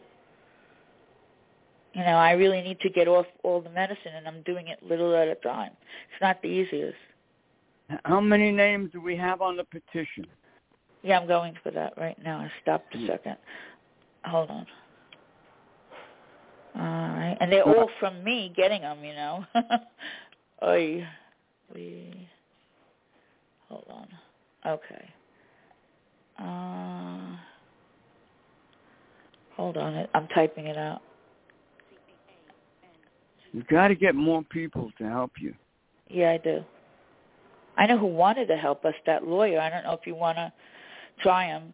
You 1.93 2.01
know, 2.01 2.15
I 2.15 2.31
really 2.31 2.61
need 2.61 2.79
to 2.81 2.89
get 2.89 3.07
off 3.07 3.25
all 3.43 3.59
the 3.61 3.69
medicine, 3.69 4.13
and 4.15 4.27
I'm 4.27 4.41
doing 4.43 4.69
it 4.69 4.79
little 4.81 5.13
at 5.15 5.27
a 5.27 5.35
time. 5.35 5.71
It's 6.11 6.21
not 6.21 6.41
the 6.41 6.47
easiest. 6.47 6.95
How 8.05 8.21
many 8.21 8.51
names 8.51 8.91
do 8.93 9.01
we 9.01 9.17
have 9.17 9.41
on 9.41 9.57
the 9.57 9.65
petition? 9.65 10.25
Yeah, 11.03 11.19
I'm 11.19 11.27
going 11.27 11.55
for 11.61 11.71
that 11.71 11.93
right 11.97 12.17
now. 12.23 12.39
I 12.39 12.51
stopped 12.61 12.95
a 12.95 13.07
second. 13.07 13.35
Hold 14.23 14.49
on. 14.51 14.67
All 16.75 16.81
right, 16.81 17.37
and 17.41 17.51
they're 17.51 17.63
all 17.63 17.89
from 17.99 18.23
me 18.23 18.53
getting 18.55 18.81
them. 18.81 19.03
You 19.03 19.13
know. 19.13 19.45
I 20.61 21.07
we. 21.73 22.27
Hold 23.67 23.85
on. 23.89 24.07
Okay. 24.65 25.09
Uh, 26.39 27.37
hold 29.61 29.77
on. 29.77 30.07
I'm 30.15 30.27
typing 30.29 30.65
it 30.65 30.77
out. 30.77 31.01
You've 33.53 33.67
got 33.67 33.89
to 33.89 33.95
get 33.95 34.15
more 34.15 34.43
people 34.43 34.91
to 34.97 35.03
help 35.07 35.33
you. 35.39 35.53
Yeah, 36.09 36.31
I 36.31 36.37
do. 36.37 36.63
I 37.77 37.85
know 37.85 37.97
who 37.97 38.07
wanted 38.07 38.47
to 38.47 38.57
help 38.57 38.85
us. 38.85 38.95
That 39.05 39.25
lawyer. 39.27 39.59
I 39.59 39.69
don't 39.69 39.83
know 39.83 39.93
if 39.93 40.07
you 40.07 40.15
want 40.15 40.37
to 40.37 40.51
try 41.21 41.45
him. 41.45 41.73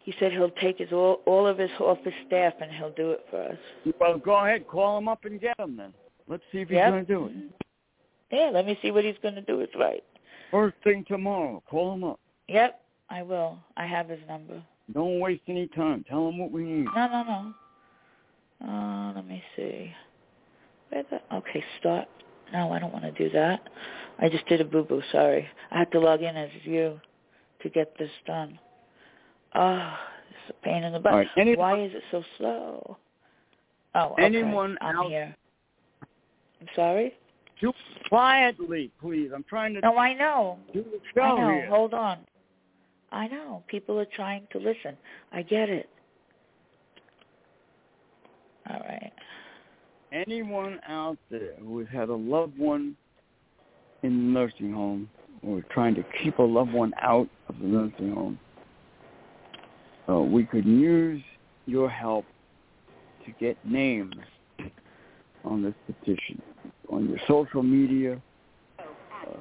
He 0.00 0.12
said 0.18 0.32
he'll 0.32 0.50
take 0.50 0.78
his 0.78 0.92
all, 0.92 1.20
all 1.26 1.46
of 1.46 1.58
his 1.58 1.70
office 1.78 2.12
staff 2.26 2.54
and 2.60 2.70
he'll 2.72 2.92
do 2.92 3.12
it 3.12 3.24
for 3.30 3.42
us. 3.42 3.58
Well, 4.00 4.18
go 4.18 4.34
ahead, 4.34 4.66
call 4.66 4.98
him 4.98 5.08
up 5.08 5.24
and 5.24 5.40
get 5.40 5.58
him 5.58 5.76
then. 5.76 5.94
Let's 6.28 6.42
see 6.52 6.58
if 6.58 6.68
he's 6.68 6.76
Yep. 6.76 6.90
going 6.92 7.06
to 7.06 7.12
do 7.14 7.26
it. 7.26 7.32
Yeah, 8.30 8.50
let 8.52 8.66
me 8.66 8.76
see 8.82 8.90
what 8.90 9.04
he's 9.04 9.16
going 9.22 9.36
to 9.36 9.42
do. 9.42 9.60
It's 9.60 9.74
right. 9.76 10.02
First 10.50 10.76
thing 10.84 11.04
tomorrow, 11.08 11.62
call 11.70 11.94
him 11.94 12.04
up. 12.04 12.20
Yep, 12.48 12.80
I 13.08 13.22
will. 13.22 13.58
I 13.76 13.86
have 13.86 14.08
his 14.08 14.20
number. 14.28 14.60
Don't 14.92 15.18
waste 15.20 15.42
any 15.48 15.66
time. 15.68 16.04
Tell 16.08 16.26
them 16.26 16.38
what 16.38 16.50
we 16.50 16.62
need. 16.64 16.84
No, 16.94 17.08
no, 17.08 17.54
no. 18.60 18.68
Uh, 18.68 19.12
let 19.14 19.26
me 19.26 19.42
see. 19.56 19.90
Where 20.90 21.04
the? 21.10 21.20
Okay, 21.36 21.64
start. 21.80 22.08
No, 22.52 22.70
I 22.72 22.78
don't 22.78 22.92
want 22.92 23.04
to 23.04 23.12
do 23.12 23.30
that. 23.30 23.68
I 24.18 24.28
just 24.28 24.46
did 24.46 24.60
a 24.60 24.64
boo 24.64 24.84
boo. 24.84 25.02
Sorry, 25.10 25.48
I 25.70 25.78
had 25.78 25.90
to 25.92 26.00
log 26.00 26.22
in 26.22 26.36
as 26.36 26.50
you 26.62 27.00
to 27.62 27.68
get 27.70 27.96
this 27.98 28.10
done. 28.26 28.58
Oh, 29.54 29.92
it's 30.30 30.50
a 30.50 30.64
pain 30.64 30.84
in 30.84 30.92
the 30.92 31.00
butt. 31.00 31.14
Right, 31.14 31.28
anyone- 31.36 31.78
Why 31.78 31.84
is 31.84 31.94
it 31.94 32.02
so 32.10 32.22
slow? 32.36 32.96
Oh, 33.94 34.12
okay. 34.12 34.24
Anyone 34.24 34.76
I'm 34.80 34.96
out- 34.98 35.08
here. 35.08 35.34
I'm 36.60 36.68
sorry. 36.74 37.16
Do 37.60 37.72
quietly, 38.08 38.90
please. 39.00 39.30
I'm 39.34 39.44
trying 39.44 39.74
to 39.74 39.80
No, 39.80 39.96
I 39.96 40.12
know. 40.12 40.58
do 40.72 40.82
the 40.82 41.00
show 41.14 41.22
I 41.22 41.40
know. 41.40 41.50
here. 41.50 41.66
Hold 41.66 41.94
on. 41.94 42.18
I 43.14 43.28
know. 43.28 43.62
People 43.68 43.98
are 44.00 44.06
trying 44.16 44.48
to 44.50 44.58
listen. 44.58 44.96
I 45.32 45.42
get 45.42 45.68
it. 45.68 45.88
All 48.68 48.80
right. 48.80 49.12
Anyone 50.12 50.80
out 50.88 51.16
there 51.30 51.54
who 51.60 51.78
has 51.78 51.86
had 51.92 52.08
a 52.08 52.14
loved 52.14 52.58
one 52.58 52.96
in 54.02 54.10
the 54.10 54.40
nursing 54.40 54.72
home 54.72 55.08
or 55.46 55.62
trying 55.70 55.94
to 55.94 56.04
keep 56.22 56.38
a 56.38 56.42
loved 56.42 56.72
one 56.72 56.92
out 57.00 57.28
of 57.48 57.56
the 57.60 57.66
nursing 57.66 58.12
home, 58.12 58.38
uh, 60.08 60.20
we 60.20 60.44
could 60.44 60.64
use 60.64 61.22
your 61.66 61.88
help 61.88 62.24
to 63.26 63.32
get 63.38 63.56
names 63.64 64.14
on 65.44 65.62
this 65.62 65.74
petition. 65.86 66.42
On 66.90 67.08
your 67.08 67.18
social 67.28 67.62
media, 67.62 68.20
uh, 68.80 68.82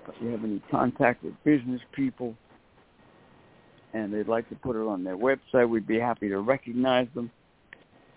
if 0.08 0.22
you 0.22 0.28
have 0.28 0.44
any 0.44 0.62
contact 0.70 1.24
with 1.24 1.34
business 1.44 1.82
people 1.94 2.36
and 3.94 4.14
they'd 4.14 4.28
like 4.28 4.50
to 4.50 4.56
put 4.56 4.76
it 4.76 4.88
on 4.88 5.04
their 5.04 5.18
website, 5.18 5.70
we'd 5.70 5.88
be 5.88 6.00
happy 6.00 6.30
to 6.30 6.40
recognize 6.40 7.08
them 7.16 7.32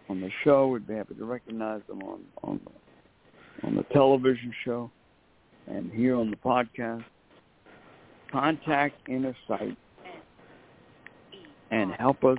on 0.09 0.21
the 0.21 0.31
show. 0.45 0.69
We'd 0.69 0.87
be 0.87 0.95
happy 0.95 1.15
to 1.15 1.25
recognize 1.25 1.83
them 1.89 2.03
on 2.03 2.21
on 2.43 2.61
on 3.63 3.75
the 3.75 3.85
television 3.93 4.53
show 4.65 4.91
and 5.67 5.91
here 5.91 6.17
on 6.17 6.31
the 6.31 6.37
podcast. 6.37 7.05
Contact 8.31 8.95
Inner 9.09 9.37
Sight 9.47 9.77
and 11.71 11.93
help 11.93 12.25
us 12.25 12.39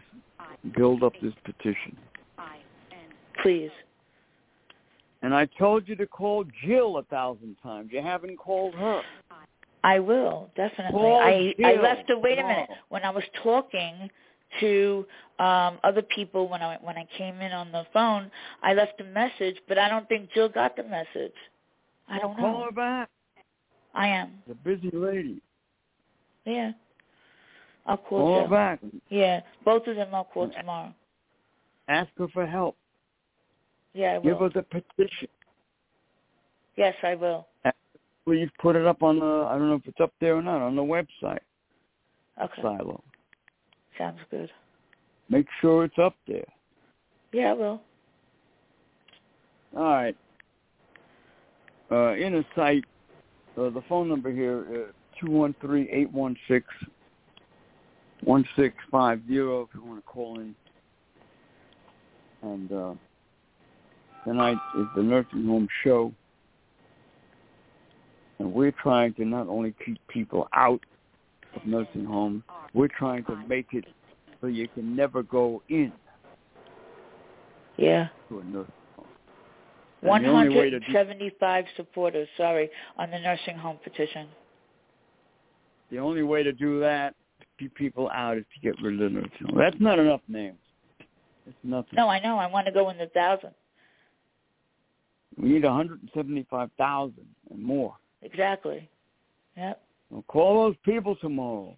build 0.75 1.03
up 1.03 1.13
this 1.21 1.33
petition. 1.43 1.97
Please. 3.41 3.71
And 5.21 5.33
I 5.33 5.47
told 5.57 5.87
you 5.87 5.95
to 5.95 6.05
call 6.05 6.45
Jill 6.65 6.97
a 6.97 7.03
thousand 7.03 7.55
times. 7.63 7.89
You 7.91 8.01
haven't 8.01 8.37
called 8.37 8.75
her. 8.75 9.01
I 9.83 9.99
will 9.99 10.49
definitely. 10.55 10.99
Call 10.99 11.19
I 11.19 11.53
I 11.63 11.73
left 11.75 12.09
a 12.09 12.17
wait 12.17 12.39
a 12.39 12.43
minute 12.43 12.69
when 12.89 13.03
I 13.03 13.09
was 13.09 13.23
talking 13.43 14.09
to 14.59 15.05
um 15.39 15.79
other 15.83 16.01
people 16.01 16.47
when 16.47 16.61
I 16.61 16.77
when 16.81 16.97
I 16.97 17.07
came 17.17 17.41
in 17.41 17.51
on 17.51 17.71
the 17.71 17.85
phone. 17.93 18.31
I 18.63 18.73
left 18.73 18.99
a 19.01 19.03
message, 19.03 19.57
but 19.67 19.77
I 19.77 19.89
don't 19.89 20.07
think 20.09 20.31
Jill 20.33 20.49
got 20.49 20.75
the 20.75 20.83
message. 20.83 21.33
I 22.09 22.19
don't 22.19 22.35
Call 22.35 22.45
know. 22.47 22.53
Call 22.53 22.65
her 22.65 22.71
back. 22.71 23.09
I 23.93 24.07
am. 24.07 24.31
The 24.47 24.55
busy 24.55 24.89
lady. 24.93 25.41
Yeah. 26.45 26.71
I'll 27.85 27.97
call 27.97 28.25
Call 28.25 28.41
her 28.43 28.49
back. 28.49 28.79
Yeah, 29.09 29.41
both 29.63 29.87
of 29.87 29.95
them 29.95 30.09
I'll 30.13 30.25
call 30.25 30.49
tomorrow. 30.49 30.93
Ask 31.87 32.09
her 32.17 32.27
for 32.33 32.45
help. 32.45 32.75
Yeah, 33.93 34.17
I 34.17 34.19
Give 34.19 34.37
her 34.37 34.49
the 34.49 34.63
petition. 34.63 35.29
Yes, 36.75 36.95
I 37.01 37.15
will. 37.15 37.47
Please 38.27 38.49
put 38.61 38.75
it 38.75 38.85
up 38.85 39.03
on 39.03 39.19
the, 39.19 39.47
I 39.49 39.57
don't 39.57 39.69
know 39.69 39.75
if 39.75 39.87
it's 39.87 40.01
up 40.01 40.11
there 40.19 40.35
or 40.35 40.41
not, 40.41 40.61
on 40.61 40.75
the 40.75 40.81
website, 40.81 41.39
Okay. 42.37 42.61
Silo. 42.61 43.01
Sounds 43.97 44.19
good. 44.29 44.51
Make 45.29 45.47
sure 45.61 45.85
it's 45.85 45.97
up 45.97 46.13
there. 46.27 46.43
Yeah, 47.31 47.51
I 47.51 47.53
will. 47.53 47.81
All 49.77 49.83
right. 49.83 50.17
Uh, 51.89 52.15
in 52.15 52.35
a 52.35 52.43
site, 52.53 52.83
uh, 53.57 53.69
the 53.69 53.81
phone 53.87 54.09
number 54.09 54.29
here, 54.29 54.89
uh, 54.89 55.25
213-816-1650 55.25 56.65
if 58.27 59.29
you 59.31 59.83
want 59.85 59.99
to 59.99 60.01
call 60.05 60.41
in. 60.41 60.53
And 62.41 62.69
uh, 62.73 62.93
tonight 64.25 64.57
is 64.77 64.85
the 64.97 65.03
nursing 65.03 65.45
home 65.45 65.69
show. 65.85 66.11
And 68.39 68.53
we're 68.53 68.71
trying 68.71 69.13
to 69.15 69.25
not 69.25 69.47
only 69.47 69.73
keep 69.85 69.99
people 70.07 70.47
out 70.53 70.81
of 71.55 71.65
nursing 71.65 72.05
homes, 72.05 72.43
we're 72.73 72.87
trying 72.89 73.23
to 73.25 73.35
make 73.47 73.67
it 73.73 73.85
so 74.41 74.47
you 74.47 74.67
can 74.67 74.95
never 74.95 75.23
go 75.23 75.61
in 75.69 75.91
Yeah. 77.77 78.09
to 78.29 78.39
a 78.39 78.43
nursing 78.43 78.73
home. 78.95 79.05
One 80.01 80.23
And 80.23 80.25
the 80.25 80.37
only 80.37 80.49
way 80.49 80.55
hundred 80.69 80.71
to 80.71 80.79
do- 80.87 81.67
supporters. 81.75 82.27
Sorry, 82.37 82.69
on 82.97 83.09
the 83.09 83.19
nursing 83.19 83.57
home 83.57 83.77
petition. 83.83 84.27
The 85.89 85.97
only 85.99 86.21
way 86.21 86.43
to 86.43 86.51
do 86.51 86.79
that, 86.81 87.15
to 87.39 87.45
keep 87.57 87.73
people 87.73 88.09
out, 88.13 88.37
is 88.37 88.45
to 88.53 88.59
get 88.59 88.79
rid 88.81 88.93
of 88.95 88.99
the 88.99 89.09
nursing 89.09 89.47
home. 89.47 89.57
That's 89.57 89.79
not 89.79 89.97
enough 89.97 90.21
names. 90.27 90.59
It's 91.47 91.57
nothing. 91.63 91.93
No, 91.95 92.09
I 92.09 92.19
know. 92.19 92.37
I 92.37 92.45
want 92.47 92.67
to 92.67 92.73
go 92.73 92.89
in 92.89 92.97
the 92.97 93.07
thousand. 93.07 93.51
We 95.37 95.49
need 95.49 95.63
175,000 95.63 97.25
and 97.51 97.63
more. 97.63 97.95
Exactly. 98.21 98.89
Yep. 99.55 99.81
Well, 100.09 100.23
call 100.27 100.63
those 100.65 100.75
people 100.83 101.15
tomorrow. 101.15 101.75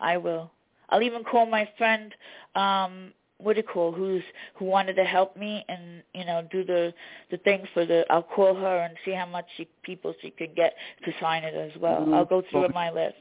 I 0.00 0.16
will. 0.16 0.50
I'll 0.90 1.02
even 1.02 1.24
call 1.24 1.46
my 1.46 1.68
friend, 1.78 2.14
um, 2.54 3.12
what 3.38 3.54
do 3.54 3.58
you 3.60 3.66
call, 3.66 3.92
who's 3.92 4.22
who 4.54 4.64
wanted 4.64 4.94
to 4.94 5.04
help 5.04 5.36
me 5.36 5.64
and 5.68 6.02
you 6.14 6.24
know 6.24 6.46
do 6.50 6.64
the 6.64 6.94
the 7.30 7.38
thing 7.38 7.64
for 7.74 7.84
the. 7.84 8.04
I'll 8.10 8.22
call 8.22 8.54
her 8.54 8.78
and 8.78 8.96
see 9.04 9.12
how 9.12 9.26
much 9.26 9.46
she, 9.56 9.68
people 9.82 10.14
she 10.22 10.30
could 10.30 10.54
get 10.54 10.74
to 11.04 11.12
sign 11.20 11.44
it 11.44 11.54
as 11.54 11.78
well. 11.80 12.02
Mhm. 12.02 12.14
I'll 12.14 12.24
go 12.24 12.42
through 12.50 12.64
Okay. 12.64 12.74
my 12.74 12.90
list. 12.90 13.16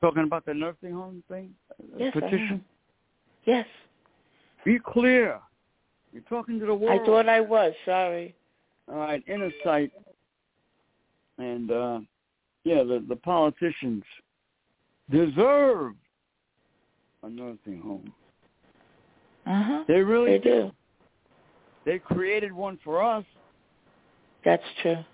Talking 0.00 0.24
about 0.24 0.44
the 0.44 0.54
nursing 0.54 0.92
home 0.92 1.22
thing? 1.28 1.54
Uh, 1.70 1.84
Yes, 1.98 2.12
petition? 2.12 2.64
Yes, 3.44 3.66
Be 4.64 4.78
clear. 4.80 5.40
You're 6.12 6.22
talking 6.24 6.58
to 6.58 6.66
the 6.66 6.74
world. 6.74 7.00
I 7.00 7.04
thought 7.06 7.28
I 7.28 7.40
was. 7.40 7.72
Sorry. 7.84 8.34
All 8.88 8.96
right, 8.96 9.22
inner 9.28 9.50
sight. 9.62 9.92
And, 11.38 11.70
uh, 11.70 12.00
yeah, 12.64 12.82
the, 12.82 13.04
the 13.08 13.16
politicians 13.16 14.02
deserve 15.10 15.94
a 17.22 17.28
nursing 17.28 17.80
home. 17.82 18.12
Uh 19.46 19.62
huh. 19.62 19.84
They 19.86 20.00
really 20.00 20.38
They 20.38 20.44
do. 20.44 20.72
They 21.84 21.98
created 22.00 22.52
one 22.52 22.78
for 22.82 23.02
us. 23.02 23.24
That's 24.44 24.62
true. 24.82 25.04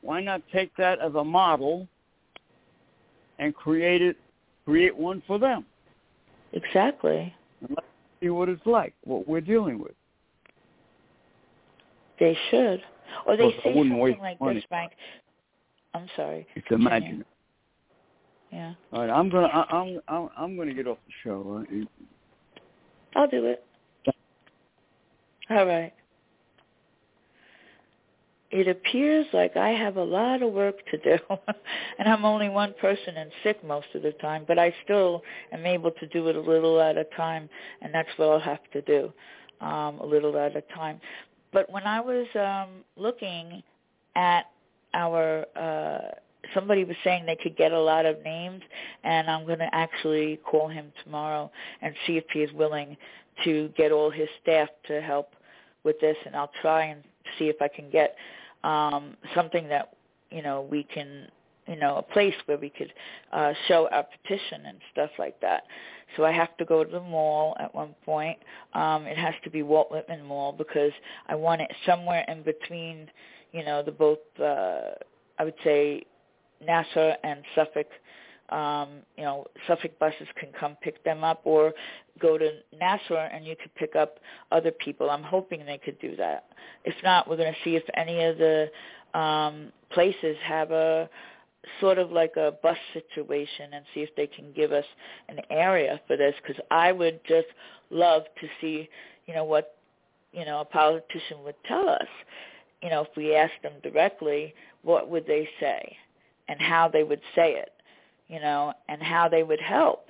Why 0.00 0.22
not 0.22 0.40
take 0.52 0.74
that 0.76 0.98
as 0.98 1.14
a 1.14 1.22
model 1.24 1.86
and 3.38 3.54
create 3.54 4.00
it, 4.00 4.16
create 4.64 4.96
one 4.96 5.22
for 5.26 5.38
them? 5.38 5.66
Exactly. 6.54 7.34
And 7.60 7.70
let's 7.70 7.86
see 8.22 8.30
what 8.30 8.48
it's 8.48 8.64
like, 8.64 8.94
what 9.04 9.28
we're 9.28 9.42
dealing 9.42 9.78
with. 9.78 9.92
They 12.18 12.36
should. 12.50 12.82
Or 13.26 13.36
they 13.36 13.44
Well, 13.44 13.52
say 13.62 13.74
something 13.74 14.18
like 14.20 14.40
money. 14.40 14.54
this, 14.54 14.64
Frank. 14.68 14.92
I'm 15.94 16.06
sorry. 16.16 16.46
It's 16.54 16.66
Continue. 16.68 16.88
imaginary. 16.88 17.24
Yeah. 18.52 18.74
All 18.92 19.00
right, 19.00 19.10
I'm 19.10 19.28
gonna, 19.28 19.46
I, 19.46 19.76
I'm, 19.76 20.00
I'm, 20.08 20.28
I'm 20.36 20.56
gonna 20.56 20.74
get 20.74 20.86
off 20.86 20.98
the 21.06 21.12
show. 21.22 21.64
I'll 23.14 23.28
do 23.28 23.46
it. 23.46 23.64
All 25.50 25.66
right. 25.66 25.92
It 28.50 28.66
appears 28.66 29.26
like 29.32 29.56
I 29.56 29.68
have 29.70 29.96
a 29.96 30.02
lot 30.02 30.42
of 30.42 30.52
work 30.52 30.76
to 30.90 30.98
do, 30.98 31.16
and 31.98 32.08
I'm 32.08 32.24
only 32.24 32.48
one 32.48 32.74
person 32.80 33.16
and 33.16 33.30
sick 33.44 33.62
most 33.64 33.86
of 33.94 34.02
the 34.02 34.10
time, 34.12 34.44
but 34.46 34.58
I 34.58 34.74
still 34.82 35.22
am 35.52 35.64
able 35.66 35.92
to 35.92 36.06
do 36.08 36.26
it 36.28 36.34
a 36.34 36.40
little 36.40 36.80
at 36.80 36.96
a 36.96 37.04
time, 37.16 37.48
and 37.80 37.94
that's 37.94 38.08
what 38.16 38.28
I'll 38.28 38.40
have 38.40 38.68
to 38.72 38.82
do, 38.82 39.12
um, 39.60 40.00
a 40.00 40.04
little 40.04 40.36
at 40.36 40.56
a 40.56 40.62
time. 40.74 41.00
But 41.52 41.70
when 41.70 41.84
I 41.84 42.00
was 42.00 42.26
um, 42.34 42.84
looking 42.96 43.62
at 44.16 44.46
our, 44.94 45.46
uh, 45.56 45.98
somebody 46.54 46.84
was 46.84 46.96
saying 47.04 47.26
they 47.26 47.36
could 47.36 47.56
get 47.56 47.72
a 47.72 47.80
lot 47.80 48.06
of 48.06 48.22
names, 48.22 48.62
and 49.04 49.30
I'm 49.30 49.46
going 49.46 49.58
to 49.58 49.74
actually 49.74 50.38
call 50.44 50.68
him 50.68 50.92
tomorrow 51.04 51.50
and 51.82 51.94
see 52.06 52.16
if 52.16 52.24
he 52.32 52.40
is 52.40 52.52
willing 52.52 52.96
to 53.44 53.70
get 53.76 53.92
all 53.92 54.10
his 54.10 54.28
staff 54.42 54.68
to 54.88 55.00
help 55.00 55.34
with 55.84 55.98
this, 56.00 56.16
and 56.26 56.36
I'll 56.36 56.52
try 56.60 56.84
and 56.84 57.02
see 57.38 57.48
if 57.48 57.60
I 57.62 57.68
can 57.68 57.90
get 57.90 58.16
um, 58.64 59.16
something 59.34 59.68
that 59.68 59.94
you 60.30 60.42
know 60.42 60.66
we 60.70 60.82
can, 60.82 61.28
you 61.66 61.76
know, 61.76 61.96
a 61.96 62.02
place 62.02 62.34
where 62.46 62.58
we 62.58 62.70
could 62.70 62.92
uh, 63.32 63.52
show 63.68 63.88
our 63.92 64.04
petition 64.04 64.66
and 64.66 64.78
stuff 64.92 65.10
like 65.18 65.40
that. 65.40 65.64
So 66.16 66.24
I 66.24 66.32
have 66.32 66.56
to 66.56 66.64
go 66.64 66.82
to 66.84 66.90
the 66.90 67.00
mall 67.00 67.56
at 67.60 67.74
one 67.74 67.94
point. 68.04 68.38
Um, 68.74 69.06
it 69.06 69.16
has 69.16 69.34
to 69.44 69.50
be 69.50 69.62
Walt 69.62 69.90
Whitman 69.90 70.24
Mall 70.24 70.52
because 70.52 70.92
I 71.28 71.34
want 71.36 71.60
it 71.60 71.70
somewhere 71.86 72.24
in 72.28 72.42
between, 72.42 73.08
you 73.52 73.64
know, 73.64 73.82
the 73.82 73.92
both. 73.92 74.18
Uh, 74.40 74.92
I 75.38 75.44
would 75.44 75.54
say 75.64 76.04
Nassau 76.60 77.12
and 77.24 77.42
Suffolk 77.54 77.86
um, 78.50 79.02
you 79.16 79.24
know, 79.24 79.46
Suffolk 79.66 79.98
buses 79.98 80.26
can 80.38 80.50
come 80.58 80.76
pick 80.82 81.02
them 81.04 81.24
up 81.24 81.40
or 81.44 81.72
go 82.18 82.36
to 82.36 82.50
Nassau 82.78 83.28
and 83.32 83.44
you 83.44 83.56
could 83.56 83.74
pick 83.76 83.96
up 83.96 84.18
other 84.50 84.72
people. 84.72 85.10
I'm 85.10 85.22
hoping 85.22 85.64
they 85.64 85.78
could 85.78 85.98
do 86.00 86.16
that. 86.16 86.46
If 86.84 86.94
not, 87.02 87.28
we're 87.28 87.36
going 87.36 87.52
to 87.52 87.58
see 87.64 87.76
if 87.76 87.84
any 87.94 88.24
of 88.24 88.38
the 88.38 88.70
um, 89.18 89.72
places 89.92 90.36
have 90.44 90.72
a 90.72 91.08
sort 91.80 91.98
of 91.98 92.10
like 92.10 92.32
a 92.36 92.52
bus 92.62 92.76
situation 92.92 93.72
and 93.72 93.84
see 93.94 94.00
if 94.00 94.14
they 94.16 94.26
can 94.26 94.52
give 94.52 94.72
us 94.72 94.84
an 95.28 95.38
area 95.50 96.00
for 96.06 96.16
this 96.16 96.34
because 96.42 96.60
I 96.70 96.90
would 96.90 97.20
just 97.28 97.48
love 97.90 98.22
to 98.40 98.48
see, 98.60 98.88
you 99.26 99.34
know, 99.34 99.44
what, 99.44 99.76
you 100.32 100.44
know, 100.44 100.60
a 100.60 100.64
politician 100.64 101.44
would 101.44 101.56
tell 101.66 101.88
us. 101.88 102.08
You 102.82 102.90
know, 102.90 103.02
if 103.02 103.08
we 103.16 103.34
asked 103.34 103.62
them 103.62 103.74
directly, 103.82 104.54
what 104.82 105.08
would 105.08 105.26
they 105.26 105.48
say 105.60 105.96
and 106.48 106.60
how 106.60 106.88
they 106.88 107.02
would 107.02 107.20
say 107.34 107.52
it 107.54 107.72
you 108.30 108.38
know, 108.38 108.72
and 108.88 109.02
how 109.02 109.28
they 109.28 109.42
would 109.42 109.60
help, 109.60 110.08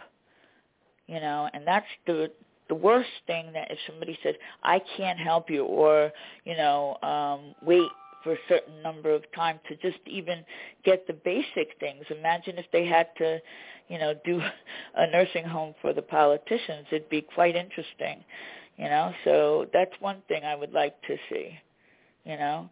you 1.09 1.19
know, 1.21 1.49
and 1.55 1.67
that's 1.67 1.87
the 2.07 2.31
the 2.69 2.75
worst 2.75 3.09
thing 3.27 3.51
that 3.53 3.69
if 3.69 3.79
somebody 3.89 4.17
said, 4.23 4.37
I 4.63 4.81
can't 4.97 5.19
help 5.19 5.51
you 5.51 5.65
or, 5.65 6.13
you 6.45 6.57
know, 6.57 6.97
um, 7.03 7.53
wait 7.67 7.89
for 8.23 8.35
a 8.35 8.39
certain 8.49 8.81
number 8.81 9.13
of 9.13 9.25
time 9.35 9.59
to 9.69 9.75
just 9.77 9.99
even 10.07 10.45
get 10.85 11.05
the 11.09 11.15
basic 11.15 11.81
things. 11.81 12.05
Imagine 12.11 12.59
if 12.59 12.67
they 12.73 12.87
had 12.87 13.09
to, 13.19 13.41
you 13.89 13.99
know, 13.99 14.15
do 14.25 14.41
a 14.95 15.11
nursing 15.11 15.45
home 15.45 15.75
for 15.83 15.93
the 15.93 16.03
politicians. 16.03 16.87
It'd 16.93 17.09
be 17.09 17.23
quite 17.23 17.57
interesting, 17.57 18.23
you 18.77 18.85
know. 18.85 19.13
So 19.25 19.67
that's 19.73 19.95
one 19.99 20.23
thing 20.29 20.45
I 20.45 20.55
would 20.55 20.73
like 20.73 20.95
to 21.09 21.17
see, 21.29 21.59
you 22.25 22.37
know. 22.37 22.69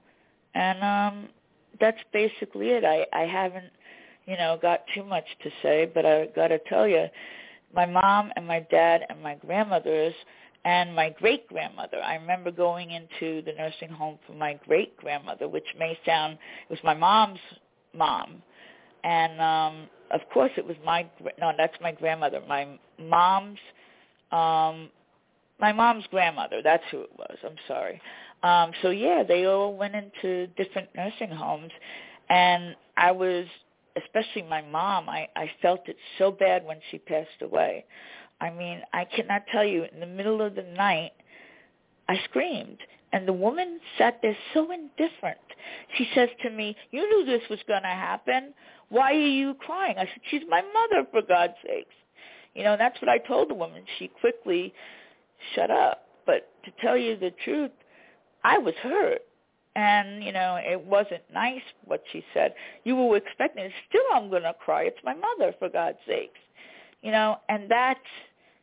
And 0.54 0.82
um 0.82 1.28
that's 1.80 1.98
basically 2.12 2.70
it. 2.70 2.84
I 2.84 3.06
I 3.12 3.26
haven't 3.26 3.70
you 4.28 4.36
know, 4.36 4.58
got 4.60 4.84
too 4.94 5.02
much 5.02 5.24
to 5.42 5.50
say, 5.62 5.90
but 5.92 6.04
I 6.04 6.26
got 6.36 6.48
to 6.48 6.58
tell 6.68 6.86
you, 6.86 7.06
my 7.74 7.86
mom 7.86 8.30
and 8.36 8.46
my 8.46 8.60
dad 8.70 9.00
and 9.08 9.22
my 9.22 9.36
grandmothers 9.36 10.12
and 10.66 10.94
my 10.94 11.08
great-grandmother. 11.18 11.96
I 12.02 12.16
remember 12.16 12.50
going 12.50 12.90
into 12.90 13.40
the 13.42 13.52
nursing 13.56 13.88
home 13.88 14.18
for 14.26 14.34
my 14.34 14.60
great-grandmother, 14.66 15.48
which 15.48 15.64
may 15.78 15.98
sound, 16.04 16.34
it 16.68 16.70
was 16.70 16.78
my 16.84 16.92
mom's 16.92 17.38
mom. 17.96 18.42
And, 19.02 19.40
um, 19.40 19.88
of 20.10 20.20
course, 20.30 20.52
it 20.58 20.66
was 20.66 20.76
my, 20.84 21.06
no, 21.40 21.52
that's 21.56 21.76
my 21.80 21.92
grandmother. 21.92 22.42
My 22.46 22.78
mom's, 23.00 23.58
um, 24.30 24.90
my 25.58 25.72
mom's 25.72 26.04
grandmother. 26.10 26.60
That's 26.62 26.84
who 26.90 27.00
it 27.00 27.10
was. 27.16 27.36
I'm 27.42 27.56
sorry. 27.66 27.98
Um, 28.42 28.72
so 28.82 28.90
yeah, 28.90 29.22
they 29.26 29.46
all 29.46 29.74
went 29.76 29.94
into 29.94 30.46
different 30.48 30.88
nursing 30.94 31.30
homes, 31.30 31.72
and 32.28 32.76
I 32.96 33.10
was, 33.10 33.46
especially 33.96 34.42
my 34.42 34.62
mom, 34.62 35.08
I, 35.08 35.28
I 35.34 35.50
felt 35.60 35.88
it 35.88 35.96
so 36.18 36.30
bad 36.30 36.64
when 36.64 36.78
she 36.90 36.98
passed 36.98 37.42
away. 37.42 37.84
I 38.40 38.50
mean, 38.50 38.82
I 38.92 39.04
cannot 39.04 39.42
tell 39.50 39.64
you, 39.64 39.84
in 39.92 39.98
the 39.98 40.06
middle 40.06 40.40
of 40.40 40.54
the 40.54 40.62
night, 40.62 41.12
I 42.08 42.18
screamed. 42.24 42.78
And 43.12 43.26
the 43.26 43.32
woman 43.32 43.80
sat 43.96 44.20
there 44.22 44.36
so 44.52 44.70
indifferent. 44.70 45.38
She 45.96 46.08
says 46.14 46.28
to 46.42 46.50
me, 46.50 46.76
you 46.90 47.00
knew 47.08 47.24
this 47.24 47.48
was 47.48 47.58
going 47.66 47.82
to 47.82 47.88
happen. 47.88 48.52
Why 48.90 49.12
are 49.14 49.26
you 49.26 49.54
crying? 49.54 49.96
I 49.98 50.02
said, 50.02 50.20
she's 50.30 50.42
my 50.48 50.60
mother, 50.60 51.06
for 51.10 51.22
God's 51.22 51.54
sakes. 51.66 51.94
You 52.54 52.64
know, 52.64 52.76
that's 52.78 53.00
what 53.00 53.08
I 53.08 53.18
told 53.18 53.48
the 53.50 53.54
woman. 53.54 53.82
She 53.98 54.08
quickly 54.08 54.74
shut 55.54 55.70
up. 55.70 56.04
But 56.26 56.48
to 56.64 56.70
tell 56.82 56.96
you 56.98 57.16
the 57.16 57.32
truth, 57.44 57.70
I 58.48 58.56
was 58.56 58.74
hurt. 58.82 59.22
And, 59.76 60.24
you 60.24 60.32
know, 60.32 60.58
it 60.58 60.80
wasn't 60.80 61.22
nice 61.32 61.60
what 61.84 62.02
she 62.12 62.24
said. 62.32 62.54
You 62.84 62.96
were 62.96 63.18
expecting. 63.18 63.70
Still 63.88 64.00
I'm 64.12 64.30
going 64.30 64.42
to 64.42 64.54
cry. 64.54 64.84
It's 64.84 64.98
my 65.04 65.14
mother, 65.14 65.54
for 65.58 65.68
God's 65.68 65.98
sakes. 66.06 66.40
You 67.02 67.12
know, 67.12 67.36
and 67.48 67.70
that's 67.70 68.00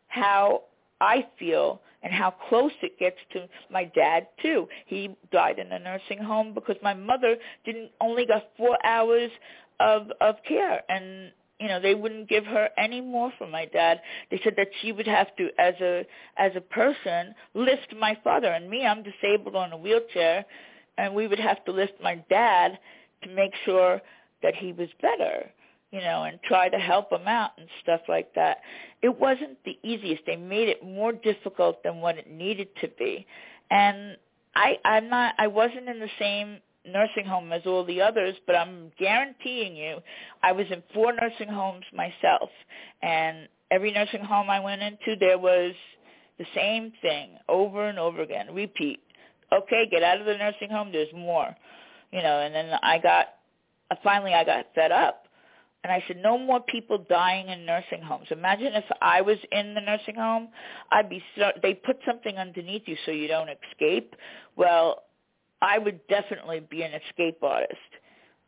how 0.07 0.63
I 0.99 1.27
feel 1.37 1.81
and 2.01 2.11
how 2.11 2.31
close 2.49 2.71
it 2.81 2.97
gets 2.99 3.17
to 3.33 3.47
my 3.69 3.85
dad 3.85 4.27
too. 4.41 4.67
He 4.87 5.15
died 5.31 5.59
in 5.59 5.71
a 5.71 5.79
nursing 5.79 6.17
home 6.17 6.53
because 6.53 6.75
my 6.81 6.93
mother 6.93 7.35
didn't 7.63 7.91
only 8.01 8.25
got 8.25 8.43
four 8.57 8.77
hours 8.85 9.31
of 9.79 10.11
of 10.21 10.35
care 10.47 10.81
and 10.89 11.31
you 11.59 11.67
know 11.67 11.79
they 11.79 11.95
wouldn't 11.95 12.29
give 12.29 12.45
her 12.45 12.69
any 12.77 13.01
more 13.01 13.31
for 13.37 13.47
my 13.47 13.65
dad. 13.65 14.01
They 14.29 14.39
said 14.43 14.55
that 14.57 14.69
she 14.81 14.91
would 14.91 15.07
have 15.07 15.35
to 15.37 15.49
as 15.57 15.75
a 15.81 16.05
as 16.37 16.51
a 16.55 16.61
person 16.61 17.33
lift 17.53 17.93
my 17.99 18.17
father 18.23 18.47
and 18.47 18.69
me. 18.69 18.85
I'm 18.85 19.03
disabled 19.03 19.55
on 19.55 19.71
a 19.71 19.77
wheelchair 19.77 20.45
and 20.97 21.13
we 21.13 21.27
would 21.27 21.39
have 21.39 21.63
to 21.65 21.71
lift 21.71 21.93
my 22.01 22.15
dad 22.29 22.79
to 23.23 23.29
make 23.29 23.51
sure 23.65 24.01
that 24.43 24.55
he 24.55 24.73
was 24.73 24.89
better 25.01 25.49
you 25.91 26.01
know 26.01 26.23
and 26.23 26.39
try 26.43 26.67
to 26.67 26.77
help 26.77 27.11
him 27.11 27.27
out 27.27 27.51
and 27.57 27.67
stuff 27.81 28.01
like 28.09 28.33
that. 28.35 28.57
It 29.01 29.19
wasn't 29.19 29.57
the 29.63 29.77
easiest. 29.83 30.25
They 30.25 30.35
made 30.35 30.67
it 30.67 30.83
more 30.83 31.13
difficult 31.13 31.83
than 31.83 32.01
what 32.01 32.17
it 32.17 32.29
needed 32.29 32.67
to 32.81 32.87
be. 32.99 33.25
And 33.71 34.17
i 34.55 34.77
i'm 34.85 35.09
not 35.09 35.35
i 35.37 35.47
wasn't 35.47 35.87
in 35.87 35.99
the 35.99 36.09
same 36.17 36.57
nursing 36.87 37.25
home 37.25 37.51
as 37.51 37.61
all 37.65 37.83
the 37.85 38.01
others, 38.01 38.35
but 38.45 38.55
I'm 38.55 38.91
guaranteeing 38.97 39.75
you, 39.75 39.97
I 40.43 40.51
was 40.51 40.65
in 40.71 40.83
four 40.93 41.13
nursing 41.13 41.49
homes 41.49 41.85
myself, 41.93 42.49
and 43.01 43.47
every 43.71 43.91
nursing 43.91 44.23
home 44.23 44.49
I 44.49 44.59
went 44.59 44.81
into, 44.81 45.15
there 45.19 45.37
was 45.37 45.73
the 46.37 46.45
same 46.53 46.91
thing 47.01 47.31
over 47.47 47.87
and 47.87 47.97
over 47.97 48.21
again, 48.21 48.53
repeat. 48.53 48.99
Okay, 49.53 49.87
get 49.89 50.03
out 50.03 50.19
of 50.19 50.25
the 50.25 50.37
nursing 50.37 50.69
home. 50.69 50.91
There's 50.91 51.13
more, 51.13 51.55
you 52.11 52.21
know. 52.21 52.39
And 52.39 52.53
then 52.53 52.71
I 52.81 52.97
got, 52.97 53.27
uh, 53.91 53.95
finally, 54.03 54.33
I 54.33 54.43
got 54.43 54.65
fed 54.73 54.91
up, 54.91 55.27
and 55.83 55.93
I 55.93 56.03
said, 56.07 56.17
no 56.17 56.37
more 56.37 56.59
people 56.61 57.05
dying 57.07 57.49
in 57.49 57.65
nursing 57.65 58.01
homes. 58.01 58.27
Imagine 58.31 58.73
if 58.73 58.85
I 59.01 59.21
was 59.21 59.37
in 59.51 59.75
the 59.75 59.81
nursing 59.81 60.15
home, 60.15 60.49
I'd 60.91 61.09
be. 61.09 61.23
They 61.61 61.75
put 61.75 61.97
something 62.05 62.37
underneath 62.37 62.83
you 62.87 62.97
so 63.05 63.11
you 63.11 63.27
don't 63.27 63.49
escape. 63.49 64.15
Well, 64.55 65.03
I 65.61 65.77
would 65.77 66.05
definitely 66.07 66.61
be 66.69 66.83
an 66.83 66.91
escape 66.93 67.41
artist 67.41 67.73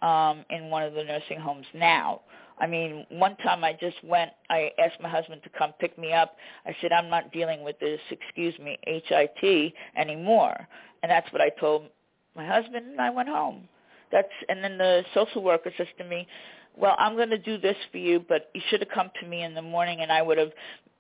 um, 0.02 0.46
in 0.50 0.70
one 0.70 0.84
of 0.84 0.94
the 0.94 1.04
nursing 1.04 1.40
homes 1.40 1.66
now. 1.74 2.22
I 2.60 2.68
mean, 2.68 3.06
one 3.10 3.36
time 3.38 3.64
I 3.64 3.74
just 3.74 4.04
went, 4.04 4.32
I 4.50 4.72
asked 4.80 5.00
my 5.02 5.10
husband 5.10 5.42
to 5.44 5.50
come 5.50 5.74
pick 5.80 5.98
me 5.98 6.12
up. 6.14 6.36
I 6.66 6.76
said, 6.82 6.92
I'm 6.92 7.10
not 7.10 7.32
dealing 7.32 7.64
with 7.64 7.80
this, 7.80 8.00
excuse 8.10 8.58
me, 8.60 8.78
HIT 8.86 9.74
anymore. 9.96 10.68
And 11.04 11.12
that's 11.12 11.32
what 11.32 11.42
I 11.42 11.50
told 11.50 11.84
my 12.36 12.46
husband, 12.46 12.88
and 12.88 13.02
I 13.02 13.10
went 13.10 13.30
home. 13.30 13.68
That's 14.12 14.30
And 14.50 14.64
then 14.64 14.78
the 14.78 15.04
social 15.14 15.44
worker 15.44 15.72
says 15.78 15.88
to 15.98 16.04
me, 16.04 16.28
well, 16.76 16.96
I'm 16.98 17.16
going 17.16 17.30
to 17.32 17.38
do 17.38 17.58
this 17.58 17.76
for 17.92 17.98
you, 17.98 18.24
but 18.28 18.50
you 18.54 18.62
should 18.70 18.80
have 18.82 18.90
come 18.90 19.10
to 19.22 19.28
me 19.28 19.44
in 19.44 19.54
the 19.54 19.62
morning 19.62 20.02
and 20.02 20.12
I 20.12 20.22
would 20.22 20.38
have, 20.38 20.52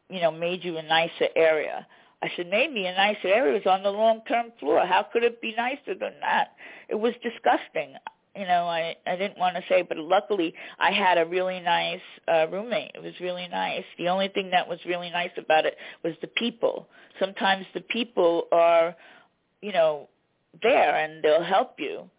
you 0.09 0.19
know, 0.19 0.31
made 0.31 0.63
you 0.63 0.77
a 0.77 0.83
nicer 0.83 1.27
area. 1.35 1.85
I 2.21 2.29
said, 2.35 2.49
maybe 2.49 2.85
a 2.85 2.93
nicer 2.93 3.27
area 3.27 3.53
was 3.53 3.65
on 3.67 3.83
the 3.83 3.91
long-term 3.91 4.53
floor. 4.59 4.85
How 4.85 5.05
could 5.11 5.23
it 5.23 5.39
be 5.41 5.53
nicer 5.55 5.93
than 5.99 6.13
that? 6.21 6.53
It 6.89 6.95
was 6.95 7.13
disgusting. 7.21 7.95
You 8.35 8.45
know, 8.45 8.65
I 8.65 8.95
I 9.07 9.15
didn't 9.15 9.39
want 9.39 9.55
to 9.55 9.63
say, 9.67 9.81
but 9.81 9.97
luckily 9.97 10.53
I 10.79 10.91
had 10.91 11.17
a 11.17 11.25
really 11.25 11.59
nice 11.59 12.01
uh, 12.27 12.47
roommate. 12.51 12.91
It 12.93 13.01
was 13.01 13.13
really 13.19 13.47
nice. 13.47 13.83
The 13.97 14.09
only 14.09 14.27
thing 14.27 14.51
that 14.51 14.67
was 14.67 14.79
really 14.85 15.09
nice 15.09 15.31
about 15.37 15.65
it 15.65 15.75
was 16.03 16.13
the 16.21 16.27
people. 16.27 16.87
Sometimes 17.19 17.65
the 17.73 17.81
people 17.81 18.47
are, 18.51 18.95
you 19.61 19.71
know, 19.71 20.07
there 20.61 20.95
and 20.97 21.23
they'll 21.23 21.43
help 21.43 21.75
you. 21.79 22.09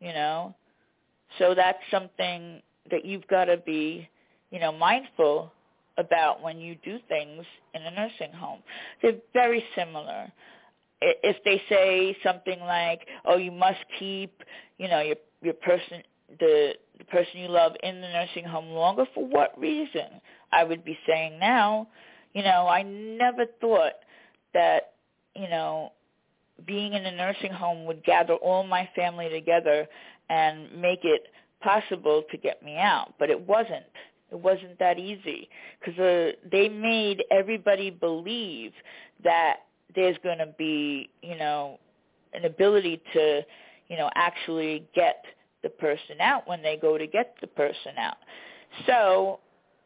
You 0.00 0.12
know, 0.12 0.54
so 1.38 1.54
that's 1.56 1.78
something 1.90 2.62
that 2.90 3.04
you've 3.04 3.26
got 3.26 3.46
to 3.46 3.56
be, 3.56 4.08
you 4.52 4.60
know, 4.60 4.70
mindful 4.70 5.52
about 5.98 6.42
when 6.42 6.58
you 6.58 6.76
do 6.76 6.98
things 7.08 7.44
in 7.74 7.82
a 7.82 7.90
nursing 7.90 8.32
home. 8.32 8.60
They're 9.02 9.18
very 9.34 9.64
similar. 9.76 10.32
If 11.00 11.36
they 11.44 11.62
say 11.68 12.16
something 12.22 12.60
like, 12.60 13.06
"Oh, 13.24 13.36
you 13.36 13.52
must 13.52 13.80
keep, 13.98 14.42
you 14.78 14.88
know, 14.88 15.00
your 15.00 15.16
your 15.42 15.54
person 15.54 16.02
the 16.40 16.74
the 16.98 17.04
person 17.04 17.40
you 17.40 17.48
love 17.48 17.72
in 17.82 18.00
the 18.00 18.08
nursing 18.08 18.44
home 18.44 18.68
longer 18.70 19.04
for 19.14 19.26
what 19.26 19.58
reason?" 19.58 20.20
I 20.50 20.64
would 20.64 20.84
be 20.84 20.98
saying 21.06 21.38
now, 21.38 21.88
you 22.32 22.42
know, 22.42 22.66
I 22.66 22.82
never 22.82 23.44
thought 23.60 23.94
that, 24.54 24.94
you 25.34 25.48
know, 25.48 25.92
being 26.66 26.94
in 26.94 27.04
a 27.06 27.12
nursing 27.12 27.52
home 27.52 27.84
would 27.84 28.04
gather 28.04 28.34
all 28.34 28.64
my 28.64 28.88
family 28.96 29.28
together 29.28 29.86
and 30.28 30.80
make 30.80 31.04
it 31.04 31.28
possible 31.60 32.22
to 32.30 32.36
get 32.36 32.62
me 32.62 32.76
out, 32.76 33.14
but 33.18 33.30
it 33.30 33.40
wasn't. 33.40 33.84
It 34.30 34.38
wasn't 34.38 34.78
that 34.78 34.98
easy 34.98 35.48
because 35.80 35.98
uh, 35.98 36.32
they 36.50 36.68
made 36.68 37.24
everybody 37.30 37.90
believe 37.90 38.72
that 39.24 39.58
there's 39.94 40.16
going 40.22 40.38
to 40.38 40.54
be, 40.58 41.08
you 41.22 41.36
know, 41.36 41.78
an 42.34 42.44
ability 42.44 43.00
to, 43.14 43.42
you 43.88 43.96
know, 43.96 44.10
actually 44.14 44.86
get 44.94 45.24
the 45.62 45.70
person 45.70 46.20
out 46.20 46.46
when 46.46 46.62
they 46.62 46.76
go 46.76 46.98
to 46.98 47.06
get 47.06 47.36
the 47.40 47.46
person 47.46 47.92
out. 47.98 48.18
So 48.86 49.40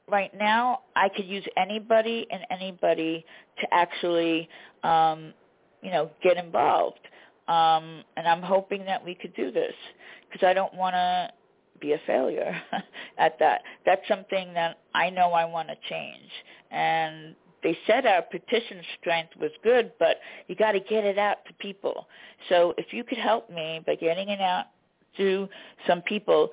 right 0.08 0.32
now, 0.36 0.80
I 0.96 1.08
could 1.08 1.26
use 1.26 1.44
anybody 1.56 2.26
and 2.30 2.42
anybody 2.50 3.24
to 3.60 3.66
actually, 3.72 4.48
um, 4.82 5.32
you 5.82 5.90
know, 5.90 6.10
get 6.22 6.36
involved. 6.36 7.00
Um, 7.48 8.02
and 8.16 8.26
I'm 8.26 8.42
hoping 8.42 8.84
that 8.86 9.04
we 9.04 9.14
could 9.14 9.34
do 9.34 9.50
this 9.50 9.74
because 10.30 10.46
I 10.46 10.52
don't 10.52 10.74
want 10.74 10.94
to 10.94 11.30
be 11.82 11.92
a 11.92 12.00
failure 12.06 12.54
at 13.18 13.38
that. 13.40 13.62
That's 13.84 14.06
something 14.08 14.54
that 14.54 14.78
I 14.94 15.10
know 15.10 15.32
I 15.32 15.44
want 15.44 15.68
to 15.68 15.76
change. 15.90 16.30
And 16.70 17.34
they 17.62 17.76
said 17.86 18.06
our 18.06 18.22
petition 18.22 18.80
strength 18.98 19.32
was 19.38 19.50
good, 19.62 19.92
but 19.98 20.16
you 20.48 20.54
got 20.56 20.72
to 20.72 20.80
get 20.80 21.04
it 21.04 21.18
out 21.18 21.44
to 21.46 21.54
people. 21.54 22.08
So 22.48 22.74
if 22.78 22.92
you 22.92 23.04
could 23.04 23.18
help 23.18 23.50
me 23.50 23.80
by 23.86 23.96
getting 23.96 24.28
it 24.30 24.40
out 24.40 24.66
to 25.18 25.48
some 25.86 26.02
people, 26.02 26.50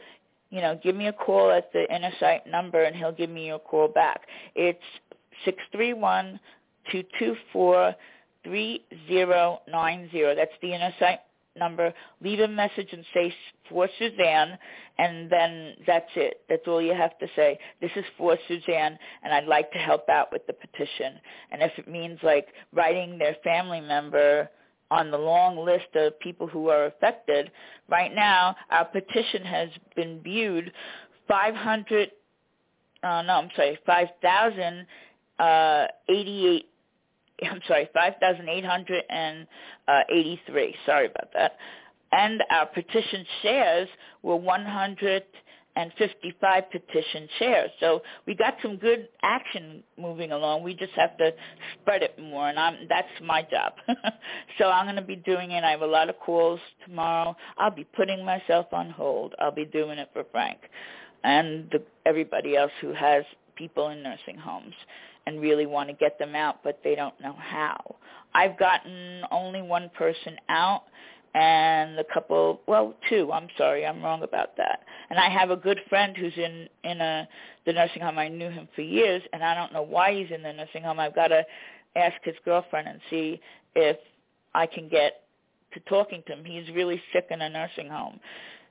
you 0.50 0.62
know, 0.62 0.80
give 0.84 0.96
me 0.96 1.08
a 1.08 1.14
call 1.14 1.52
at 1.52 1.72
the 1.74 1.92
Inner 1.94 2.12
Sight 2.20 2.48
number 2.48 2.84
and 2.84 2.96
he'll 2.96 3.12
give 3.12 3.30
me 3.30 3.52
a 3.52 3.60
call 3.60 3.88
back. 3.88 4.22
It's 4.56 4.80
six 5.46 5.58
three 5.72 5.94
one 5.94 6.40
two 6.92 7.04
two 7.18 7.36
four 7.54 7.96
three 8.44 8.84
zero 9.08 9.62
nine 9.68 10.10
zero. 10.12 10.36
That's 10.36 10.52
the 10.62 10.74
Inner 10.74 10.94
Sight 11.00 11.20
number, 11.60 11.94
leave 12.22 12.40
a 12.40 12.48
message 12.48 12.90
and 12.92 13.06
say 13.14 13.34
for 13.70 13.88
Suzanne, 14.00 14.58
and 14.98 15.30
then 15.30 15.76
that's 15.86 16.10
it. 16.16 16.42
That's 16.50 16.68
all 16.68 16.82
you 16.82 16.94
have 16.94 17.18
to 17.20 17.28
say. 17.36 17.60
This 17.82 17.92
is 17.96 18.06
for 18.18 18.38
Suzanne, 18.48 18.98
and 19.24 19.34
I'd 19.34 19.46
like 19.46 19.72
to 19.74 19.78
help 19.78 20.10
out 20.10 20.32
with 20.32 20.48
the 20.48 20.54
petition. 20.54 21.14
And 21.52 21.62
if 21.62 21.72
it 21.78 21.88
means 21.88 22.20
like 22.24 22.48
writing 22.74 23.18
their 23.18 23.36
family 23.44 23.82
member 23.82 24.50
on 24.92 25.12
the 25.12 25.18
long 25.18 25.58
list 25.64 25.96
of 25.96 26.20
people 26.20 26.48
who 26.48 26.70
are 26.70 26.86
affected, 26.86 27.52
right 27.90 28.14
now 28.14 28.56
our 28.72 28.86
petition 28.86 29.44
has 29.44 29.70
been 29.96 30.22
viewed 30.22 30.72
500, 31.28 32.10
uh, 33.04 33.22
no, 33.22 33.34
I'm 33.34 33.50
sorry, 33.56 33.78
5,088 33.86 35.40
uh, 35.40 35.88
I'm 37.44 37.62
sorry, 37.68 37.90
5,883. 37.94 39.48
Uh, 39.88 40.04
sorry 40.86 41.08
about 41.08 41.34
that. 41.34 41.58
And 42.12 42.44
our 42.50 42.66
petition 42.66 43.24
shares 43.42 43.88
were 44.24 44.36
155 44.36 46.72
petition 46.72 47.30
shares. 47.38 47.70
So 47.80 48.02
we 48.26 48.34
got 48.36 48.56
some 48.62 48.78
good 48.78 49.10
action 49.22 49.84
moving 49.98 50.32
along. 50.32 50.64
We 50.64 50.74
just 50.74 50.94
have 50.94 51.16
to 51.18 51.32
spread 51.76 52.02
it 52.02 52.18
more, 52.20 52.50
and 52.50 52.58
I'm, 52.58 52.88
that's 52.90 53.08
my 53.22 53.44
job. 53.44 53.74
so 54.58 54.70
I'm 54.70 54.86
going 54.86 54.96
to 54.96 55.04
be 55.04 55.18
doing 55.18 55.52
it. 55.52 55.64
I 55.64 55.70
have 55.72 55.82
a 55.82 55.88
lot 55.88 56.10
of 56.10 56.18
calls 56.20 56.60
tomorrow. 56.86 57.36
I'll 57.58 57.70
be 57.70 57.84
putting 57.84 58.26
myself 58.26 58.74
on 58.74 58.90
hold. 58.90 59.36
I'll 59.40 59.52
be 59.52 59.66
doing 59.66 60.00
it 60.00 60.10
for 60.14 60.24
Frank 60.32 60.58
and 61.24 61.70
the, 61.72 61.82
everybody 62.06 62.56
else 62.56 62.72
who 62.82 62.94
has 62.94 63.24
people 63.56 63.90
in 63.90 64.04
nursing 64.04 64.38
homes 64.38 64.74
and 65.30 65.40
really 65.40 65.68
want 65.68 65.90
to 65.90 65.96
get 65.96 66.18
them 66.18 66.36
out, 66.36 66.64
but 66.64 66.80
they 66.84 66.96
don't 66.96 67.20
know 67.22 67.36
how. 67.38 67.96
I've 68.34 68.58
gotten 68.58 69.22
only 69.32 69.62
one 69.62 69.90
person 69.96 70.36
out 70.50 70.84
and 71.36 72.00
a 72.00 72.04
couple 72.12 72.60
well 72.66 72.96
two 73.08 73.32
i'm 73.32 73.48
sorry 73.56 73.86
i'm 73.86 74.02
wrong 74.02 74.24
about 74.24 74.58
that. 74.58 74.80
And 75.12 75.20
i 75.20 75.30
have 75.30 75.52
a 75.52 75.56
good 75.56 75.80
friend 75.88 76.18
who's 76.18 76.34
in 76.36 76.68
in 76.84 77.00
a 77.02 77.28
the 77.68 77.74
nursing 77.74 78.02
home. 78.02 78.18
I 78.18 78.30
knew 78.30 78.50
him 78.50 78.68
for 78.76 78.82
years 78.82 79.22
and 79.32 79.44
i 79.44 79.54
don't 79.54 79.72
know 79.72 79.84
why 79.84 80.12
he's 80.16 80.32
in 80.32 80.42
the 80.42 80.52
nursing 80.52 80.82
home. 80.82 81.00
I've 81.00 81.14
got 81.14 81.28
to 81.28 81.44
ask 81.96 82.16
his 82.24 82.36
girlfriend 82.44 82.88
and 82.88 83.00
see 83.12 83.40
if 83.76 83.98
i 84.56 84.66
can 84.66 84.90
get 84.90 85.22
to 85.76 85.80
talking 85.82 86.24
to 86.26 86.34
him. 86.34 86.44
He's 86.44 86.68
really 86.74 87.00
sick 87.14 87.28
in 87.30 87.42
a 87.42 87.50
nursing 87.50 87.90
home 87.90 88.20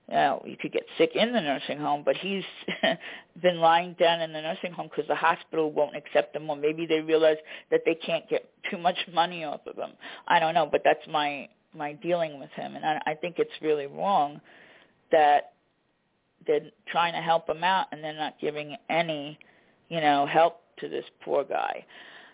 now 0.08 0.42
you 0.46 0.56
could 0.56 0.72
get 0.72 0.84
sick 0.96 1.10
in 1.14 1.32
the 1.32 1.40
nursing 1.40 1.78
home 1.78 2.02
but 2.04 2.16
he's 2.16 2.44
been 3.42 3.58
lying 3.58 3.94
down 3.98 4.20
in 4.20 4.32
the 4.32 4.40
nursing 4.40 4.72
home 4.72 4.88
because 4.88 5.06
the 5.08 5.14
hospital 5.14 5.70
won't 5.72 5.96
accept 5.96 6.34
him 6.34 6.48
or 6.48 6.56
maybe 6.56 6.86
they 6.86 7.00
realize 7.00 7.36
that 7.70 7.82
they 7.84 7.94
can't 7.94 8.28
get 8.28 8.50
too 8.70 8.78
much 8.78 8.98
money 9.12 9.44
off 9.44 9.60
of 9.66 9.76
him 9.76 9.90
i 10.28 10.38
don't 10.38 10.54
know 10.54 10.68
but 10.70 10.82
that's 10.84 11.06
my 11.08 11.48
my 11.74 11.92
dealing 11.94 12.38
with 12.38 12.50
him, 12.50 12.76
and 12.76 12.84
I, 12.84 13.00
I 13.06 13.14
think 13.14 13.36
it's 13.38 13.50
really 13.62 13.86
wrong 13.86 14.40
that 15.12 15.52
they're 16.46 16.70
trying 16.88 17.12
to 17.12 17.20
help 17.20 17.48
him 17.48 17.62
out 17.64 17.86
and 17.92 18.02
they're 18.02 18.14
not 18.14 18.34
giving 18.40 18.76
any, 18.88 19.38
you 19.88 20.00
know, 20.00 20.26
help 20.26 20.60
to 20.80 20.88
this 20.88 21.04
poor 21.22 21.44
guy. 21.44 21.84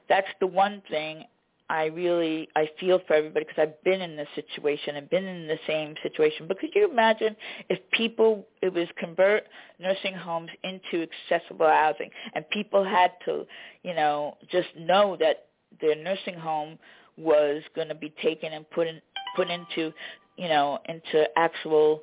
That's 0.08 0.28
the 0.40 0.46
one 0.46 0.82
thing 0.90 1.24
I 1.70 1.86
really 1.86 2.48
I 2.56 2.68
feel 2.78 3.00
for 3.06 3.14
everybody 3.14 3.46
because 3.46 3.62
I've 3.62 3.82
been 3.84 4.02
in 4.02 4.16
this 4.16 4.28
situation 4.34 4.96
and 4.96 5.08
been 5.08 5.24
in 5.24 5.46
the 5.46 5.58
same 5.66 5.94
situation. 6.02 6.46
But 6.46 6.58
could 6.58 6.70
you 6.74 6.90
imagine 6.90 7.34
if 7.70 7.78
people 7.92 8.46
it 8.60 8.72
was 8.72 8.86
convert 8.98 9.44
nursing 9.80 10.14
homes 10.14 10.50
into 10.62 11.06
accessible 11.30 11.66
housing 11.66 12.10
and 12.34 12.48
people 12.50 12.84
had 12.84 13.12
to, 13.24 13.46
you 13.82 13.94
know, 13.94 14.36
just 14.50 14.68
know 14.78 15.16
that 15.20 15.46
their 15.80 15.96
nursing 15.96 16.34
home 16.34 16.78
was 17.16 17.62
going 17.74 17.88
to 17.88 17.94
be 17.94 18.12
taken 18.22 18.52
and 18.52 18.68
put 18.70 18.86
in 18.86 19.00
put 19.34 19.48
into, 19.48 19.92
you 20.36 20.48
know, 20.48 20.78
into 20.88 21.24
actual 21.36 22.02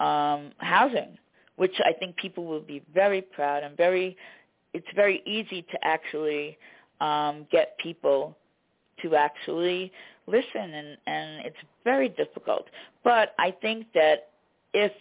um, 0.00 0.52
housing, 0.58 1.18
which 1.56 1.74
I 1.84 1.92
think 1.92 2.16
people 2.16 2.46
will 2.46 2.60
be 2.60 2.82
very 2.94 3.20
proud 3.20 3.62
and 3.62 3.76
very. 3.76 4.16
It's 4.72 4.86
very 4.96 5.22
easy 5.26 5.60
to 5.70 5.78
actually 5.82 6.56
um, 7.02 7.46
get 7.52 7.76
people 7.76 8.38
to 9.02 9.14
actually 9.16 9.92
listen, 10.26 10.74
and 10.74 10.96
and 11.06 11.46
it's 11.46 11.56
very 11.84 12.08
difficult. 12.08 12.66
But 13.04 13.34
I 13.38 13.50
think 13.60 13.86
that 13.94 14.28
if 14.72 14.92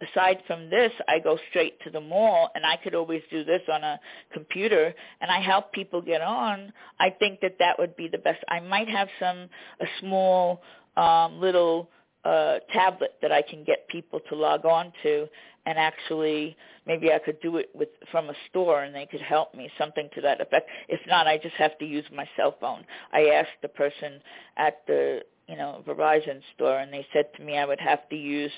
aside 0.00 0.38
from 0.46 0.68
this, 0.68 0.92
I 1.08 1.18
go 1.18 1.38
straight 1.50 1.80
to 1.80 1.90
the 1.90 2.00
mall 2.00 2.50
and 2.54 2.64
I 2.66 2.76
could 2.76 2.94
always 2.94 3.22
do 3.30 3.44
this 3.44 3.62
on 3.72 3.82
a 3.82 3.98
computer 4.32 4.94
and 5.20 5.30
I 5.30 5.40
help 5.40 5.72
people 5.72 6.02
get 6.02 6.20
on, 6.20 6.72
I 7.00 7.10
think 7.10 7.40
that 7.40 7.56
that 7.58 7.78
would 7.78 7.96
be 7.96 8.08
the 8.08 8.18
best. 8.18 8.44
I 8.48 8.60
might 8.60 8.88
have 8.88 9.08
some, 9.18 9.48
a 9.80 9.86
small 10.00 10.60
um, 10.96 11.40
little 11.40 11.88
uh, 12.26 12.58
tablet 12.72 13.14
that 13.22 13.30
I 13.30 13.42
can 13.42 13.62
get 13.64 13.86
people 13.88 14.20
to 14.28 14.34
log 14.34 14.64
on 14.64 14.92
to, 15.02 15.28
and 15.66 15.78
actually 15.78 16.56
maybe 16.86 17.12
I 17.12 17.18
could 17.18 17.40
do 17.40 17.56
it 17.56 17.70
with 17.74 17.88
from 18.10 18.30
a 18.30 18.34
store 18.50 18.82
and 18.82 18.94
they 18.94 19.06
could 19.06 19.20
help 19.20 19.54
me, 19.54 19.70
something 19.78 20.08
to 20.14 20.20
that 20.22 20.40
effect. 20.40 20.68
If 20.88 21.00
not, 21.06 21.26
I 21.26 21.38
just 21.38 21.54
have 21.56 21.78
to 21.78 21.84
use 21.84 22.04
my 22.12 22.28
cell 22.36 22.56
phone. 22.60 22.84
I 23.12 23.26
asked 23.26 23.58
the 23.62 23.68
person 23.68 24.20
at 24.56 24.82
the 24.86 25.20
you 25.48 25.56
know 25.56 25.82
Verizon 25.86 26.40
store, 26.54 26.78
and 26.78 26.92
they 26.92 27.06
said 27.12 27.26
to 27.36 27.44
me 27.44 27.58
I 27.58 27.64
would 27.64 27.80
have 27.80 28.08
to 28.08 28.16
use 28.16 28.52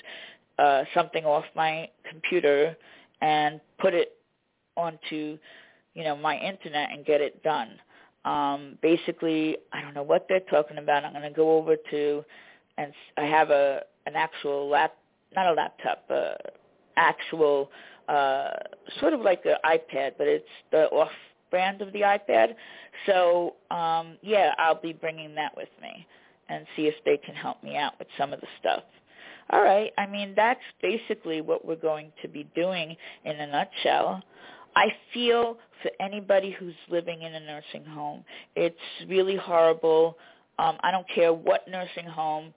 uh, 0.57 0.83
something 0.93 1.25
off 1.25 1.45
my 1.55 1.89
computer 2.09 2.75
and 3.21 3.61
put 3.79 3.93
it 3.93 4.17
onto 4.75 5.37
you 5.93 6.03
know 6.03 6.15
my 6.15 6.37
internet 6.39 6.91
and 6.91 7.05
get 7.05 7.21
it 7.21 7.43
done 7.43 7.79
um, 8.25 8.77
basically, 8.81 9.57
I 9.71 9.81
don't 9.81 9.93
know 9.93 10.03
what 10.03 10.25
they're 10.27 10.41
talking 10.41 10.77
about. 10.77 11.05
I'm 11.05 11.13
going 11.13 11.23
to 11.23 11.29
go 11.29 11.57
over 11.57 11.75
to, 11.91 12.23
and 12.79 12.93
I 13.17 13.25
have 13.25 13.49
a 13.49 13.81
an 14.05 14.15
actual 14.15 14.69
lap, 14.69 14.95
not 15.35 15.47
a 15.47 15.53
laptop, 15.53 16.05
uh, 16.09 16.33
actual 16.97 17.69
uh, 18.07 18.51
sort 18.99 19.13
of 19.13 19.21
like 19.21 19.41
an 19.45 19.55
iPad, 19.63 20.13
but 20.17 20.27
it's 20.27 20.45
the 20.71 20.85
off 20.85 21.11
brand 21.51 21.81
of 21.81 21.93
the 21.93 22.01
iPad. 22.01 22.55
So 23.05 23.55
um, 23.69 24.17
yeah, 24.21 24.53
I'll 24.57 24.81
be 24.81 24.93
bringing 24.93 25.35
that 25.35 25.55
with 25.55 25.69
me 25.81 26.07
and 26.47 26.65
see 26.75 26.83
if 26.83 26.95
they 27.05 27.17
can 27.17 27.35
help 27.35 27.63
me 27.63 27.77
out 27.77 27.93
with 27.99 28.07
some 28.17 28.33
of 28.33 28.41
the 28.41 28.47
stuff. 28.59 28.83
All 29.51 29.61
right. 29.61 29.91
I 29.97 30.05
mean, 30.05 30.33
that's 30.35 30.59
basically 30.81 31.41
what 31.41 31.65
we're 31.65 31.75
going 31.75 32.11
to 32.21 32.27
be 32.27 32.47
doing 32.55 32.95
in 33.25 33.35
a 33.35 33.47
nutshell. 33.47 34.21
I 34.75 34.87
feel 35.13 35.57
for 35.81 35.91
anybody 35.99 36.55
who's 36.57 36.75
living 36.89 37.23
in 37.23 37.33
a 37.33 37.39
nursing 37.39 37.83
home, 37.85 38.23
it's 38.55 38.75
really 39.07 39.35
horrible. 39.35 40.17
Um, 40.59 40.77
I 40.81 40.91
don't 40.91 41.07
care 41.13 41.33
what 41.33 41.67
nursing 41.67 42.05
home 42.05 42.53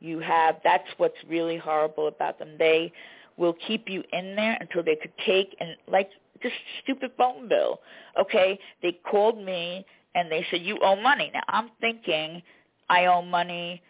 you 0.00 0.18
have. 0.20 0.56
That's 0.64 0.88
what's 0.96 1.16
really 1.28 1.56
horrible 1.56 2.08
about 2.08 2.38
them. 2.38 2.50
They 2.58 2.92
will 3.36 3.54
keep 3.66 3.88
you 3.88 4.02
in 4.12 4.36
there 4.36 4.56
until 4.60 4.82
they 4.82 4.96
could 4.96 5.12
take 5.24 5.56
and 5.60 5.76
like 5.88 6.10
just 6.42 6.54
stupid 6.82 7.12
phone 7.16 7.48
bill. 7.48 7.80
Okay, 8.20 8.58
they 8.82 8.98
called 9.10 9.38
me 9.42 9.84
and 10.14 10.30
they 10.30 10.44
said 10.50 10.62
you 10.62 10.78
owe 10.82 10.96
money. 10.96 11.30
Now 11.32 11.42
I'm 11.48 11.70
thinking 11.80 12.42
I 12.88 13.06
owe 13.06 13.22
money 13.22 13.82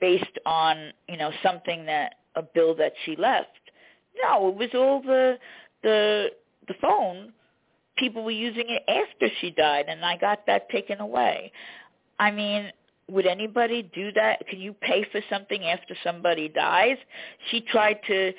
based 0.00 0.38
on 0.44 0.92
you 1.08 1.16
know 1.16 1.30
something 1.42 1.86
that 1.86 2.14
a 2.34 2.42
bill 2.42 2.74
that 2.76 2.92
she 3.04 3.16
left. 3.16 3.48
No, 4.22 4.48
it 4.48 4.56
was 4.56 4.70
all 4.74 5.00
the 5.02 5.38
the 5.82 6.28
the 6.68 6.74
phone, 6.80 7.32
people 7.96 8.24
were 8.24 8.30
using 8.30 8.64
it 8.68 8.82
after 8.88 9.28
she 9.40 9.50
died, 9.50 9.86
and 9.88 10.04
I 10.04 10.16
got 10.16 10.46
that 10.46 10.68
taken 10.70 11.00
away. 11.00 11.52
I 12.18 12.30
mean, 12.30 12.70
would 13.12 13.26
anybody 13.26 13.82
do 13.94 14.10
that? 14.12 14.46
Can 14.48 14.60
you 14.60 14.72
pay 14.72 15.04
for 15.12 15.20
something 15.28 15.62
after 15.64 15.94
somebody 16.02 16.48
dies? 16.48 16.96
She 17.50 17.60
tried 17.60 17.98
to 18.06 18.32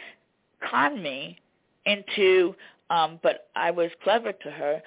con 0.69 1.01
me 1.01 1.37
into, 1.85 2.55
um, 2.89 3.19
but 3.21 3.49
I 3.55 3.71
was 3.71 3.91
clever 4.03 4.31
to 4.31 4.51
her. 4.51 4.81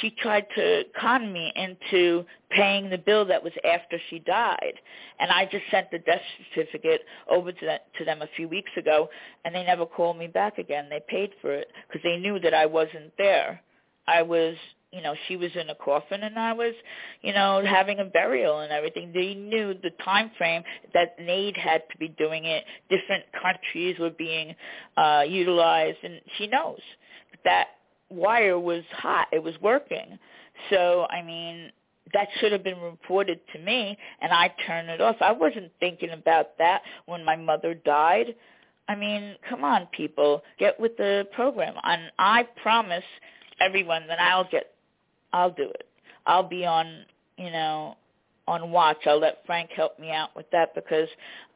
She 0.00 0.10
tried 0.10 0.46
to 0.54 0.82
con 1.00 1.32
me 1.32 1.52
into 1.56 2.24
paying 2.50 2.90
the 2.90 2.98
bill 2.98 3.24
that 3.26 3.42
was 3.42 3.54
after 3.64 3.98
she 4.10 4.18
died, 4.18 4.74
and 5.18 5.30
I 5.30 5.46
just 5.46 5.64
sent 5.70 5.90
the 5.90 5.98
death 6.00 6.20
certificate 6.54 7.02
over 7.30 7.52
to, 7.52 7.66
that, 7.66 7.86
to 7.98 8.04
them 8.04 8.20
a 8.20 8.28
few 8.36 8.48
weeks 8.48 8.70
ago, 8.76 9.08
and 9.44 9.54
they 9.54 9.64
never 9.64 9.86
called 9.86 10.18
me 10.18 10.26
back 10.26 10.58
again. 10.58 10.88
They 10.90 11.00
paid 11.08 11.30
for 11.40 11.54
it 11.54 11.68
because 11.86 12.02
they 12.02 12.18
knew 12.18 12.38
that 12.40 12.52
I 12.52 12.66
wasn't 12.66 13.12
there. 13.16 13.62
I 14.06 14.22
was 14.22 14.56
you 14.92 15.02
know 15.02 15.14
she 15.26 15.36
was 15.36 15.50
in 15.54 15.68
a 15.70 15.74
coffin 15.74 16.22
and 16.22 16.38
I 16.38 16.52
was 16.52 16.74
you 17.22 17.32
know 17.32 17.62
having 17.64 18.00
a 18.00 18.04
burial 18.04 18.60
and 18.60 18.72
everything 18.72 19.12
they 19.12 19.34
knew 19.34 19.74
the 19.74 19.90
time 20.04 20.30
frame 20.38 20.62
that 20.94 21.18
NAID 21.20 21.56
had 21.56 21.82
to 21.90 21.98
be 21.98 22.08
doing 22.08 22.44
it 22.44 22.64
different 22.88 23.24
countries 23.40 23.98
were 23.98 24.10
being 24.10 24.54
uh 24.96 25.24
utilized 25.26 25.98
and 26.02 26.20
she 26.36 26.46
knows 26.46 26.80
that 27.44 27.68
wire 28.10 28.58
was 28.58 28.82
hot 28.92 29.26
it 29.32 29.42
was 29.42 29.54
working 29.60 30.18
so 30.70 31.06
i 31.10 31.22
mean 31.22 31.70
that 32.14 32.28
should 32.38 32.52
have 32.52 32.64
been 32.64 32.80
reported 32.80 33.40
to 33.52 33.58
me 33.58 33.96
and 34.20 34.32
I 34.32 34.52
turned 34.66 34.88
it 34.88 35.00
off. 35.00 35.16
I 35.20 35.32
wasn't 35.32 35.70
thinking 35.80 36.10
about 36.10 36.56
that 36.58 36.82
when 37.06 37.24
my 37.24 37.36
mother 37.36 37.74
died. 37.74 38.34
I 38.88 38.94
mean, 38.94 39.34
come 39.48 39.64
on 39.64 39.86
people, 39.92 40.42
get 40.58 40.78
with 40.80 40.96
the 40.96 41.26
program. 41.34 41.74
And 41.84 42.10
I 42.18 42.46
promise 42.62 43.04
everyone 43.60 44.06
that 44.08 44.18
I'll 44.18 44.48
get 44.50 44.72
I'll 45.32 45.50
do 45.50 45.64
it. 45.70 45.86
I'll 46.26 46.48
be 46.48 46.64
on, 46.64 47.04
you 47.36 47.50
know, 47.50 47.96
on 48.46 48.70
watch. 48.70 48.98
I'll 49.06 49.20
let 49.20 49.44
Frank 49.46 49.70
help 49.70 49.98
me 49.98 50.10
out 50.10 50.34
with 50.34 50.50
that 50.50 50.74
because 50.74 51.08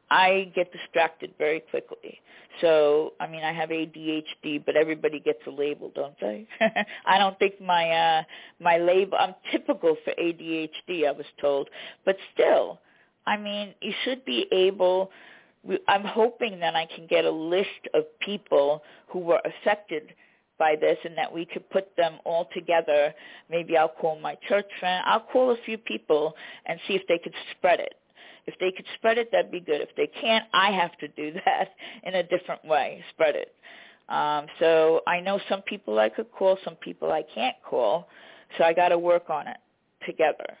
I 0.09 0.51
get 0.55 0.71
distracted 0.71 1.33
very 1.37 1.59
quickly. 1.59 2.21
So, 2.61 3.13
I 3.19 3.27
mean, 3.27 3.43
I 3.43 3.51
have 3.51 3.69
ADHD, 3.69 4.63
but 4.63 4.75
everybody 4.75 5.19
gets 5.19 5.39
a 5.47 5.49
label, 5.49 5.91
don't 5.95 6.19
they? 6.19 6.47
I 7.05 7.17
don't 7.17 7.37
think 7.39 7.59
my 7.59 7.89
uh 7.89 8.23
my 8.59 8.77
label 8.77 9.17
I'm 9.19 9.33
typical 9.51 9.97
for 10.03 10.13
ADHD, 10.13 11.07
I 11.07 11.11
was 11.11 11.25
told. 11.41 11.69
But 12.05 12.17
still, 12.33 12.79
I 13.25 13.37
mean, 13.37 13.73
you 13.81 13.93
should 14.03 14.23
be 14.25 14.45
able 14.51 15.09
I'm 15.87 16.03
hoping 16.03 16.59
that 16.59 16.75
I 16.75 16.85
can 16.85 17.07
get 17.07 17.25
a 17.25 17.31
list 17.31 17.87
of 17.93 18.03
people 18.19 18.83
who 19.07 19.19
were 19.19 19.41
affected 19.45 20.13
by 20.57 20.75
this 20.79 20.97
and 21.03 21.17
that 21.17 21.31
we 21.31 21.45
could 21.45 21.69
put 21.69 21.95
them 21.97 22.19
all 22.25 22.49
together. 22.53 23.13
Maybe 23.49 23.77
I'll 23.77 23.89
call 23.89 24.19
my 24.19 24.35
church 24.47 24.67
friend. 24.79 25.03
I'll 25.05 25.21
call 25.21 25.51
a 25.51 25.57
few 25.65 25.77
people 25.77 26.35
and 26.65 26.79
see 26.87 26.95
if 26.95 27.03
they 27.07 27.17
could 27.17 27.33
spread 27.57 27.79
it. 27.79 27.95
If 28.45 28.55
they 28.59 28.71
could 28.71 28.85
spread 28.95 29.17
it, 29.17 29.31
that'd 29.31 29.51
be 29.51 29.59
good. 29.59 29.81
If 29.81 29.95
they 29.95 30.07
can't, 30.07 30.45
I 30.53 30.71
have 30.71 30.97
to 30.97 31.07
do 31.09 31.33
that 31.45 31.69
in 32.03 32.15
a 32.15 32.23
different 32.23 32.63
way, 32.65 33.03
spread 33.11 33.35
it. 33.35 33.53
Um, 34.09 34.47
so 34.59 35.01
I 35.07 35.21
know 35.21 35.39
some 35.49 35.61
people 35.61 35.97
I 35.99 36.09
could 36.09 36.31
call, 36.31 36.57
some 36.63 36.75
people 36.75 37.11
I 37.11 37.23
can't 37.33 37.55
call. 37.63 38.07
So 38.57 38.63
I 38.63 38.73
got 38.73 38.89
to 38.89 38.99
work 38.99 39.29
on 39.29 39.47
it 39.47 39.57
together. 40.05 40.57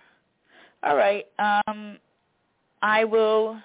All 0.83 0.95
right. 0.95 1.25
Um, 1.39 1.97
I 2.81 3.03
will 3.05 3.57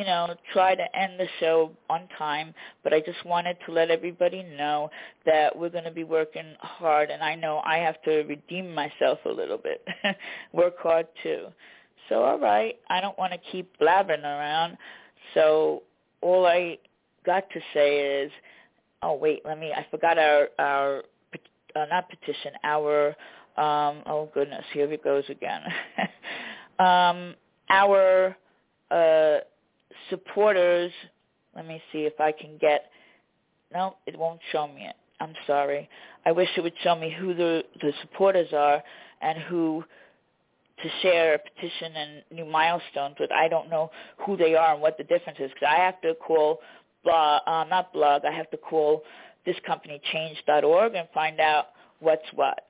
you 0.00 0.06
know, 0.06 0.34
try 0.54 0.74
to 0.74 0.96
end 0.96 1.20
the 1.20 1.26
show 1.40 1.72
on 1.90 2.08
time, 2.16 2.54
but 2.82 2.94
I 2.94 3.00
just 3.00 3.22
wanted 3.26 3.58
to 3.66 3.72
let 3.72 3.90
everybody 3.90 4.42
know 4.56 4.88
that 5.26 5.54
we're 5.54 5.68
going 5.68 5.84
to 5.84 5.90
be 5.90 6.04
working 6.04 6.54
hard, 6.60 7.10
and 7.10 7.22
I 7.22 7.34
know 7.34 7.60
I 7.66 7.76
have 7.76 8.00
to 8.04 8.22
redeem 8.22 8.74
myself 8.74 9.18
a 9.26 9.28
little 9.28 9.58
bit, 9.58 9.86
work 10.54 10.78
hard 10.78 11.06
too. 11.22 11.48
So 12.08 12.22
all 12.22 12.38
right, 12.38 12.76
I 12.88 13.02
don't 13.02 13.18
want 13.18 13.34
to 13.34 13.38
keep 13.52 13.78
blabbering 13.78 14.24
around. 14.24 14.78
So 15.34 15.82
all 16.22 16.46
I 16.46 16.78
got 17.26 17.44
to 17.50 17.60
say 17.74 18.22
is, 18.22 18.32
oh 19.02 19.16
wait, 19.16 19.42
let 19.44 19.58
me. 19.58 19.70
I 19.76 19.86
forgot 19.90 20.18
our 20.18 20.48
our 20.58 21.02
uh, 21.76 21.84
not 21.90 22.08
petition. 22.08 22.52
Our 22.64 23.08
um, 23.58 24.02
oh 24.06 24.30
goodness, 24.32 24.64
here 24.72 24.90
it 24.90 25.04
goes 25.04 25.24
again. 25.28 25.60
um, 26.78 27.34
our 27.68 28.34
uh, 28.90 29.40
supporters. 30.08 30.92
Let 31.54 31.66
me 31.66 31.82
see 31.92 32.00
if 32.00 32.20
I 32.20 32.32
can 32.32 32.58
get. 32.58 32.90
No, 33.72 33.96
it 34.06 34.18
won't 34.18 34.40
show 34.52 34.66
me 34.66 34.82
it. 34.82 34.96
I'm 35.20 35.34
sorry. 35.46 35.88
I 36.24 36.32
wish 36.32 36.48
it 36.56 36.62
would 36.62 36.74
show 36.82 36.96
me 36.96 37.14
who 37.18 37.34
the 37.34 37.62
the 37.80 37.92
supporters 38.02 38.48
are 38.52 38.82
and 39.20 39.38
who 39.38 39.84
to 40.82 40.88
share 41.02 41.34
a 41.34 41.38
petition 41.38 41.92
and 41.94 42.22
new 42.32 42.46
milestones 42.46 43.14
but 43.18 43.30
I 43.30 43.48
don't 43.48 43.68
know 43.68 43.90
who 44.24 44.36
they 44.38 44.54
are 44.54 44.72
and 44.72 44.80
what 44.80 44.96
the 44.96 45.04
difference 45.04 45.38
is 45.38 45.50
because 45.50 45.68
I 45.68 45.78
have 45.78 46.00
to 46.00 46.14
call 46.14 46.60
blog, 47.04 47.42
uh, 47.46 47.64
not 47.64 47.92
blog, 47.92 48.24
I 48.24 48.32
have 48.32 48.50
to 48.50 48.56
call 48.56 49.02
this 49.46 49.56
company 49.66 50.00
change.org 50.12 50.94
and 50.94 51.08
find 51.14 51.40
out 51.40 51.66
what's 52.00 52.26
what. 52.34 52.66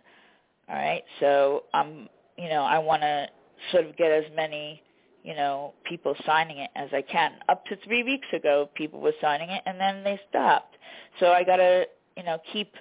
All 0.69 0.77
right, 0.77 1.03
so 1.19 1.65
I'm, 1.75 2.09
you 2.37 2.49
know, 2.49 2.63
I 2.63 2.79
want 2.79 3.03
to 3.03 3.27
sort 3.73 3.87
of 3.87 3.97
get 3.97 4.13
as 4.13 4.25
many, 4.37 4.83
you 5.23 5.35
know, 5.35 5.75
people 5.85 6.15
signing 6.25 6.59
it 6.59 6.71
as 6.77 6.89
I 6.93 7.03
can. 7.03 7.33
Up 7.49 7.65
to 7.67 7.77
three 7.85 8.03
weeks 8.03 8.27
ago, 8.33 8.71
people 8.75 9.01
were 9.01 9.13
signing 9.21 9.51
it, 9.51 9.63
and 9.67 9.79
then 9.79 10.03
they 10.05 10.19
stopped. 10.29 10.77
So 11.19 11.33
I 11.33 11.45
got 11.45 11.57
to, 11.57 11.87
you 12.17 12.23
know, 12.23 12.39
keep, 12.53 12.75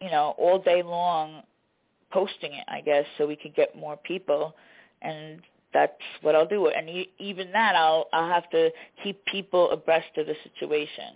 you 0.00 0.10
know, 0.10 0.34
all 0.38 0.58
day 0.58 0.82
long 0.82 1.42
posting 2.10 2.52
it, 2.52 2.64
I 2.68 2.80
guess, 2.80 3.04
so 3.16 3.26
we 3.26 3.36
could 3.36 3.54
get 3.54 3.76
more 3.76 3.96
people, 3.96 4.54
and 5.00 5.40
that's 5.72 5.92
what 6.20 6.34
I'll 6.34 6.46
do. 6.46 6.66
And 6.68 6.88
even 7.18 7.52
that, 7.52 7.74
I'll 7.74 8.08
I'll 8.12 8.28
have 8.28 8.48
to 8.50 8.70
keep 9.02 9.24
people 9.24 9.70
abreast 9.70 10.16
of 10.18 10.26
the 10.26 10.34
situation, 10.44 11.14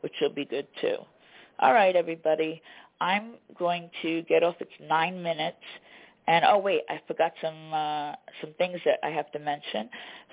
which 0.00 0.14
will 0.20 0.30
be 0.30 0.44
good 0.44 0.66
too. 0.80 0.96
All 1.58 1.74
right, 1.74 1.94
everybody. 1.94 2.62
I'm 3.02 3.32
going 3.58 3.90
to 4.02 4.22
get 4.22 4.42
off. 4.42 4.56
It's 4.60 4.70
nine 4.88 5.22
minutes. 5.22 5.56
And 6.26 6.44
oh 6.44 6.58
wait, 6.58 6.82
I 6.88 7.00
forgot 7.06 7.32
some 7.42 7.72
uh, 7.72 8.14
some 8.40 8.52
things 8.58 8.78
that 8.84 8.98
I 9.02 9.10
have 9.10 9.30
to 9.32 9.38
mention. 9.38 9.88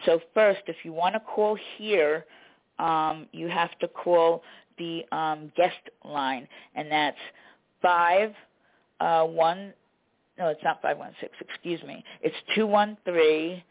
So 0.06 0.20
first, 0.34 0.62
if 0.68 0.78
you 0.84 0.94
want 0.94 1.16
to 1.16 1.20
call 1.20 1.58
here, 1.78 2.26
um, 2.80 3.28
you 3.32 3.48
have 3.48 3.78
to 3.80 3.88
call 3.88 4.44
the 4.78 5.04
um, 5.12 5.52
guest 5.56 5.76
line, 6.06 6.48
and 6.76 6.92
that's 6.92 7.18
five 7.82 8.34
uh, 9.00 9.24
one 9.24 9.74
no, 10.38 10.50
it's 10.50 10.64
not 10.64 10.82
516, 10.82 11.30
excuse 11.42 11.82
me. 11.84 12.04
It's 12.22 12.36
213. 12.56 13.64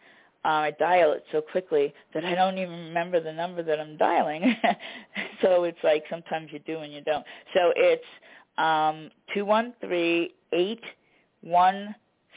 Uh, 0.45 0.49
I 0.49 0.71
dial 0.73 1.13
it 1.13 1.25
so 1.33 1.41
quickly 1.41 1.93
that 2.15 2.25
I 2.25 2.35
don't 2.35 2.59
even 2.59 2.87
remember 2.87 3.21
the 3.21 3.33
number 3.33 3.63
that 3.63 3.81
I'm 3.81 3.97
dialing. 3.97 4.57
so 5.43 5.65
it's 5.65 5.79
like 5.83 6.05
sometimes 6.11 6.49
you 6.53 6.59
do 6.61 6.79
and 6.79 6.93
you 6.93 7.01
don't. 7.03 7.25
So 7.55 7.73
it's 7.77 8.05
um, 8.59 9.11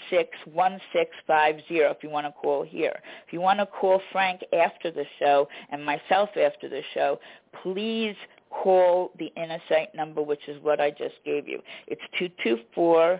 213 0.10 1.64
if 1.68 2.04
you 2.04 2.10
want 2.10 2.26
to 2.26 2.32
call 2.32 2.64
here. 2.64 3.00
If 3.26 3.34
you 3.34 3.42
want 3.42 3.60
to 3.60 3.66
call 3.66 4.02
Frank 4.12 4.42
after 4.54 4.92
the 4.92 5.06
show 5.20 5.48
and 5.70 5.86
myself 5.86 6.30
after 6.38 6.70
the 6.70 6.82
show, 6.94 7.20
please 7.64 8.16
call 8.50 9.12
the 9.20 9.32
Inner 9.36 9.60
Sight 9.70 9.94
number, 9.96 10.22
which 10.22 10.48
is 10.48 10.62
what 10.64 10.80
I 10.80 10.92
just 10.92 11.16
gave 11.26 11.48
you. 11.48 11.62
It's 11.88 12.02
224 12.18 13.20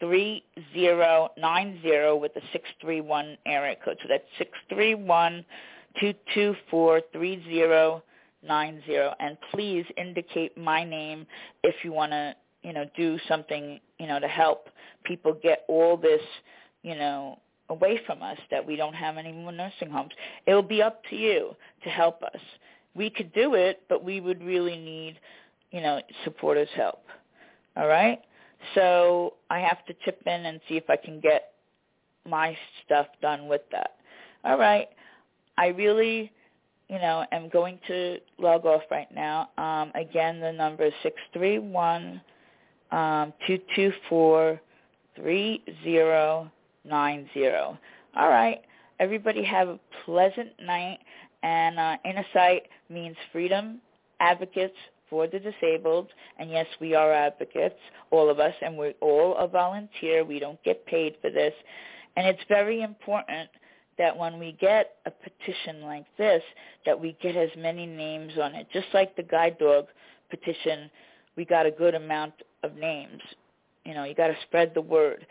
3090 0.00 2.20
with 2.20 2.34
the 2.34 2.40
631 2.52 3.38
area 3.46 3.76
code. 3.84 3.98
So 4.02 4.08
that's 4.08 4.24
631 4.38 5.44
224 6.00 7.02
and 9.18 9.36
please 9.50 9.84
indicate 9.96 10.56
my 10.56 10.84
name 10.84 11.26
if 11.64 11.84
you 11.84 11.92
want 11.92 12.12
to, 12.12 12.36
you 12.68 12.74
know, 12.74 12.84
do 12.94 13.18
something, 13.28 13.80
you 13.98 14.06
know, 14.06 14.20
to 14.20 14.28
help 14.28 14.68
people 15.02 15.32
get 15.42 15.64
all 15.68 15.96
this, 15.96 16.20
you 16.82 16.94
know, 16.94 17.38
away 17.70 17.98
from 18.06 18.22
us 18.22 18.36
that 18.50 18.66
we 18.66 18.76
don't 18.76 18.92
have 18.92 19.16
any 19.16 19.32
more 19.32 19.52
nursing 19.52 19.88
homes. 19.88 20.10
It'll 20.46 20.60
be 20.60 20.82
up 20.82 21.02
to 21.08 21.16
you 21.16 21.56
to 21.84 21.88
help 21.88 22.22
us. 22.22 22.40
We 22.94 23.08
could 23.08 23.32
do 23.32 23.54
it, 23.54 23.80
but 23.88 24.04
we 24.04 24.20
would 24.20 24.44
really 24.44 24.76
need, 24.76 25.18
you 25.70 25.80
know, 25.80 26.02
supporters' 26.24 26.68
help. 26.76 27.06
All 27.74 27.88
right? 27.88 28.20
So 28.74 29.32
I 29.48 29.60
have 29.60 29.82
to 29.86 29.94
chip 30.04 30.20
in 30.26 30.44
and 30.44 30.60
see 30.68 30.76
if 30.76 30.90
I 30.90 30.96
can 30.96 31.20
get 31.20 31.52
my 32.28 32.54
stuff 32.84 33.06
done 33.22 33.48
with 33.48 33.62
that. 33.72 33.92
All 34.44 34.58
right. 34.58 34.88
I 35.56 35.68
really, 35.68 36.30
you 36.90 36.98
know, 36.98 37.24
am 37.32 37.48
going 37.48 37.78
to 37.86 38.18
log 38.38 38.66
off 38.66 38.82
right 38.90 39.08
now. 39.14 39.48
Um, 39.56 39.90
again, 39.94 40.38
the 40.38 40.52
number 40.52 40.84
is 40.84 40.92
six 41.02 41.16
three 41.32 41.58
one 41.58 42.20
um, 42.90 43.32
two 43.46 43.58
two 43.74 43.92
four 44.08 44.60
three 45.16 45.62
zero 45.84 46.50
nine 46.84 47.28
zero. 47.34 47.78
All 48.16 48.28
right. 48.28 48.60
Everybody 49.00 49.44
have 49.44 49.68
a 49.68 49.78
pleasant 50.04 50.50
night. 50.62 50.98
And 51.42 51.78
uh, 51.78 51.96
inner 52.04 52.24
sight 52.32 52.62
means 52.90 53.16
freedom, 53.30 53.80
advocates, 54.18 54.74
for 55.08 55.26
the 55.26 55.38
disabled. 55.38 56.08
And 56.38 56.50
yes, 56.50 56.66
we 56.80 56.94
are 56.94 57.12
advocates, 57.12 57.78
all 58.10 58.28
of 58.28 58.40
us, 58.40 58.54
and 58.60 58.76
we're 58.76 58.94
all 59.00 59.36
a 59.36 59.46
volunteer. 59.46 60.24
We 60.24 60.40
don't 60.40 60.62
get 60.64 60.84
paid 60.86 61.16
for 61.22 61.30
this. 61.30 61.54
And 62.16 62.26
it's 62.26 62.42
very 62.48 62.82
important 62.82 63.48
that 63.98 64.16
when 64.16 64.38
we 64.38 64.52
get 64.60 64.96
a 65.06 65.10
petition 65.10 65.82
like 65.82 66.06
this, 66.16 66.42
that 66.84 66.98
we 66.98 67.16
get 67.22 67.36
as 67.36 67.50
many 67.56 67.86
names 67.86 68.32
on 68.42 68.54
it. 68.54 68.66
Just 68.72 68.88
like 68.92 69.14
the 69.16 69.22
guide 69.22 69.58
dog 69.58 69.86
petition, 70.30 70.90
we 71.36 71.44
got 71.44 71.66
a 71.66 71.70
good 71.70 71.94
amount 71.94 72.34
of 72.62 72.76
names. 72.76 73.20
You 73.84 73.94
know, 73.94 74.04
you 74.04 74.14
got 74.14 74.28
to 74.28 74.36
spread 74.42 74.72
the 74.74 74.80
word. 74.80 75.26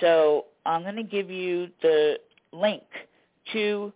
So 0.00 0.46
I'm 0.66 0.82
going 0.82 0.96
to 0.96 1.02
give 1.02 1.30
you 1.30 1.68
the 1.82 2.18
link 2.52 2.82
to 3.52 3.92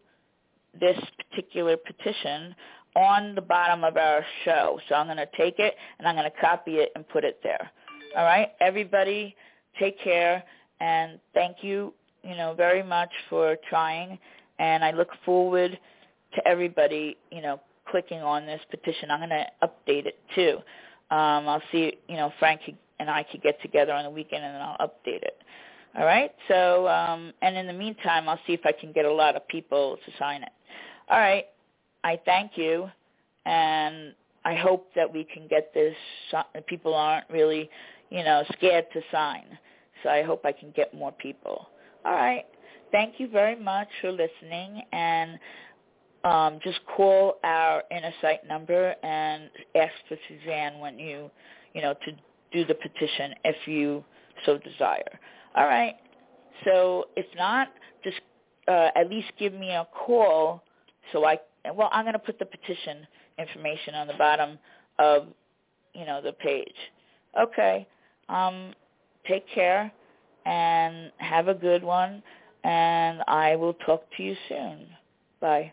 this 0.78 0.99
particular 1.30 1.76
petition 1.76 2.55
on 2.97 3.35
the 3.35 3.41
bottom 3.41 3.85
of 3.85 3.97
our 3.97 4.24
show. 4.45 4.78
So 4.89 4.95
I'm 4.95 5.07
going 5.07 5.16
to 5.18 5.28
take 5.37 5.59
it 5.59 5.74
and 5.99 6.07
I'm 6.07 6.14
going 6.14 6.30
to 6.30 6.41
copy 6.41 6.76
it 6.76 6.91
and 6.95 7.09
put 7.09 7.24
it 7.24 7.41
there. 7.43 7.70
All 8.16 8.24
right, 8.24 8.53
everybody, 8.61 9.35
take 9.78 10.01
care 10.01 10.43
and 10.80 11.18
thank 11.35 11.59
you, 11.62 11.93
you 12.22 12.37
know, 12.37 12.55
very 12.55 12.82
much 12.82 13.11
for 13.28 13.57
trying. 13.68 14.18
And 14.59 14.85
I 14.85 14.93
look 14.93 15.09
forward 15.24 15.78
to 16.35 16.49
everybody, 16.49 17.16
you 17.30 17.43
know, 17.43 17.61
clicking 17.89 18.20
on 18.20 18.47
this 18.47 18.61
petition. 18.70 19.11
I'm 19.11 19.20
going 19.20 19.30
to 19.30 19.47
update 19.62 20.07
it 20.07 20.18
too. 20.35 20.59
Um, 21.14 21.48
I'll 21.48 21.62
see, 21.70 21.92
you 22.08 22.16
know, 22.16 22.32
Frank 22.40 22.60
and 22.98 23.08
I 23.08 23.22
could 23.22 23.40
get 23.42 23.62
together 23.62 23.92
on 23.92 24.02
the 24.02 24.10
weekend 24.10 24.44
and 24.44 24.54
then 24.54 24.62
I'll 24.62 24.88
update 24.88 25.22
it. 25.22 25.38
All 25.96 26.04
right. 26.04 26.32
So, 26.48 26.88
um, 26.88 27.32
and 27.40 27.56
in 27.56 27.68
the 27.68 27.72
meantime, 27.72 28.28
I'll 28.28 28.40
see 28.48 28.52
if 28.52 28.62
I 28.64 28.72
can 28.72 28.90
get 28.90 29.04
a 29.04 29.12
lot 29.12 29.36
of 29.36 29.46
people 29.46 29.96
to 30.04 30.12
sign 30.18 30.42
it. 30.42 30.48
All 31.08 31.18
right. 31.18 31.46
I 32.02 32.20
thank 32.24 32.52
you, 32.56 32.90
and 33.46 34.12
I 34.44 34.56
hope 34.56 34.90
that 34.96 35.10
we 35.10 35.22
can 35.24 35.46
get 35.46 35.72
this. 35.72 35.94
People 36.66 36.94
aren't 36.94 37.30
really, 37.30 37.70
you 38.10 38.24
know, 38.24 38.42
scared 38.54 38.86
to 38.92 39.00
sign. 39.12 39.44
So 40.02 40.08
I 40.10 40.22
hope 40.22 40.44
I 40.44 40.52
can 40.52 40.72
get 40.72 40.92
more 40.94 41.12
people. 41.12 41.68
All 42.04 42.14
right. 42.14 42.44
Thank 42.90 43.20
you 43.20 43.28
very 43.28 43.56
much 43.56 43.88
for 44.00 44.10
listening, 44.10 44.82
and 44.92 45.38
um, 46.24 46.58
just 46.62 46.80
call 46.96 47.36
our 47.44 47.82
Inner 47.90 48.12
Sight 48.20 48.46
number 48.48 48.94
and 49.02 49.50
ask 49.74 49.92
for 50.08 50.16
Suzanne 50.28 50.78
when 50.78 50.98
you, 50.98 51.30
you 51.74 51.82
know, 51.82 51.94
to 52.04 52.12
do 52.52 52.64
the 52.64 52.74
petition 52.74 53.34
if 53.44 53.56
you 53.66 54.04
so 54.46 54.58
desire. 54.58 55.18
All 55.54 55.66
right. 55.66 55.94
So 56.64 57.06
if 57.16 57.26
not, 57.36 57.68
just 58.02 58.20
uh, 58.68 58.88
at 58.96 59.10
least 59.10 59.28
give 59.38 59.52
me 59.52 59.70
a 59.70 59.86
call 60.06 60.62
so 61.12 61.24
I 61.26 61.38
well, 61.74 61.88
I'm 61.92 62.04
going 62.04 62.12
to 62.14 62.18
put 62.18 62.38
the 62.38 62.44
petition 62.44 63.06
information 63.38 63.94
on 63.94 64.06
the 64.06 64.14
bottom 64.14 64.58
of, 64.98 65.28
you 65.94 66.04
know, 66.04 66.20
the 66.20 66.32
page. 66.32 66.74
Okay. 67.40 67.86
Um, 68.28 68.74
take 69.26 69.48
care 69.48 69.90
and 70.44 71.10
have 71.18 71.48
a 71.48 71.54
good 71.54 71.82
one, 71.82 72.22
and 72.64 73.22
I 73.26 73.56
will 73.56 73.74
talk 73.74 74.04
to 74.16 74.22
you 74.22 74.36
soon. 74.48 74.86
Bye. 75.40 75.72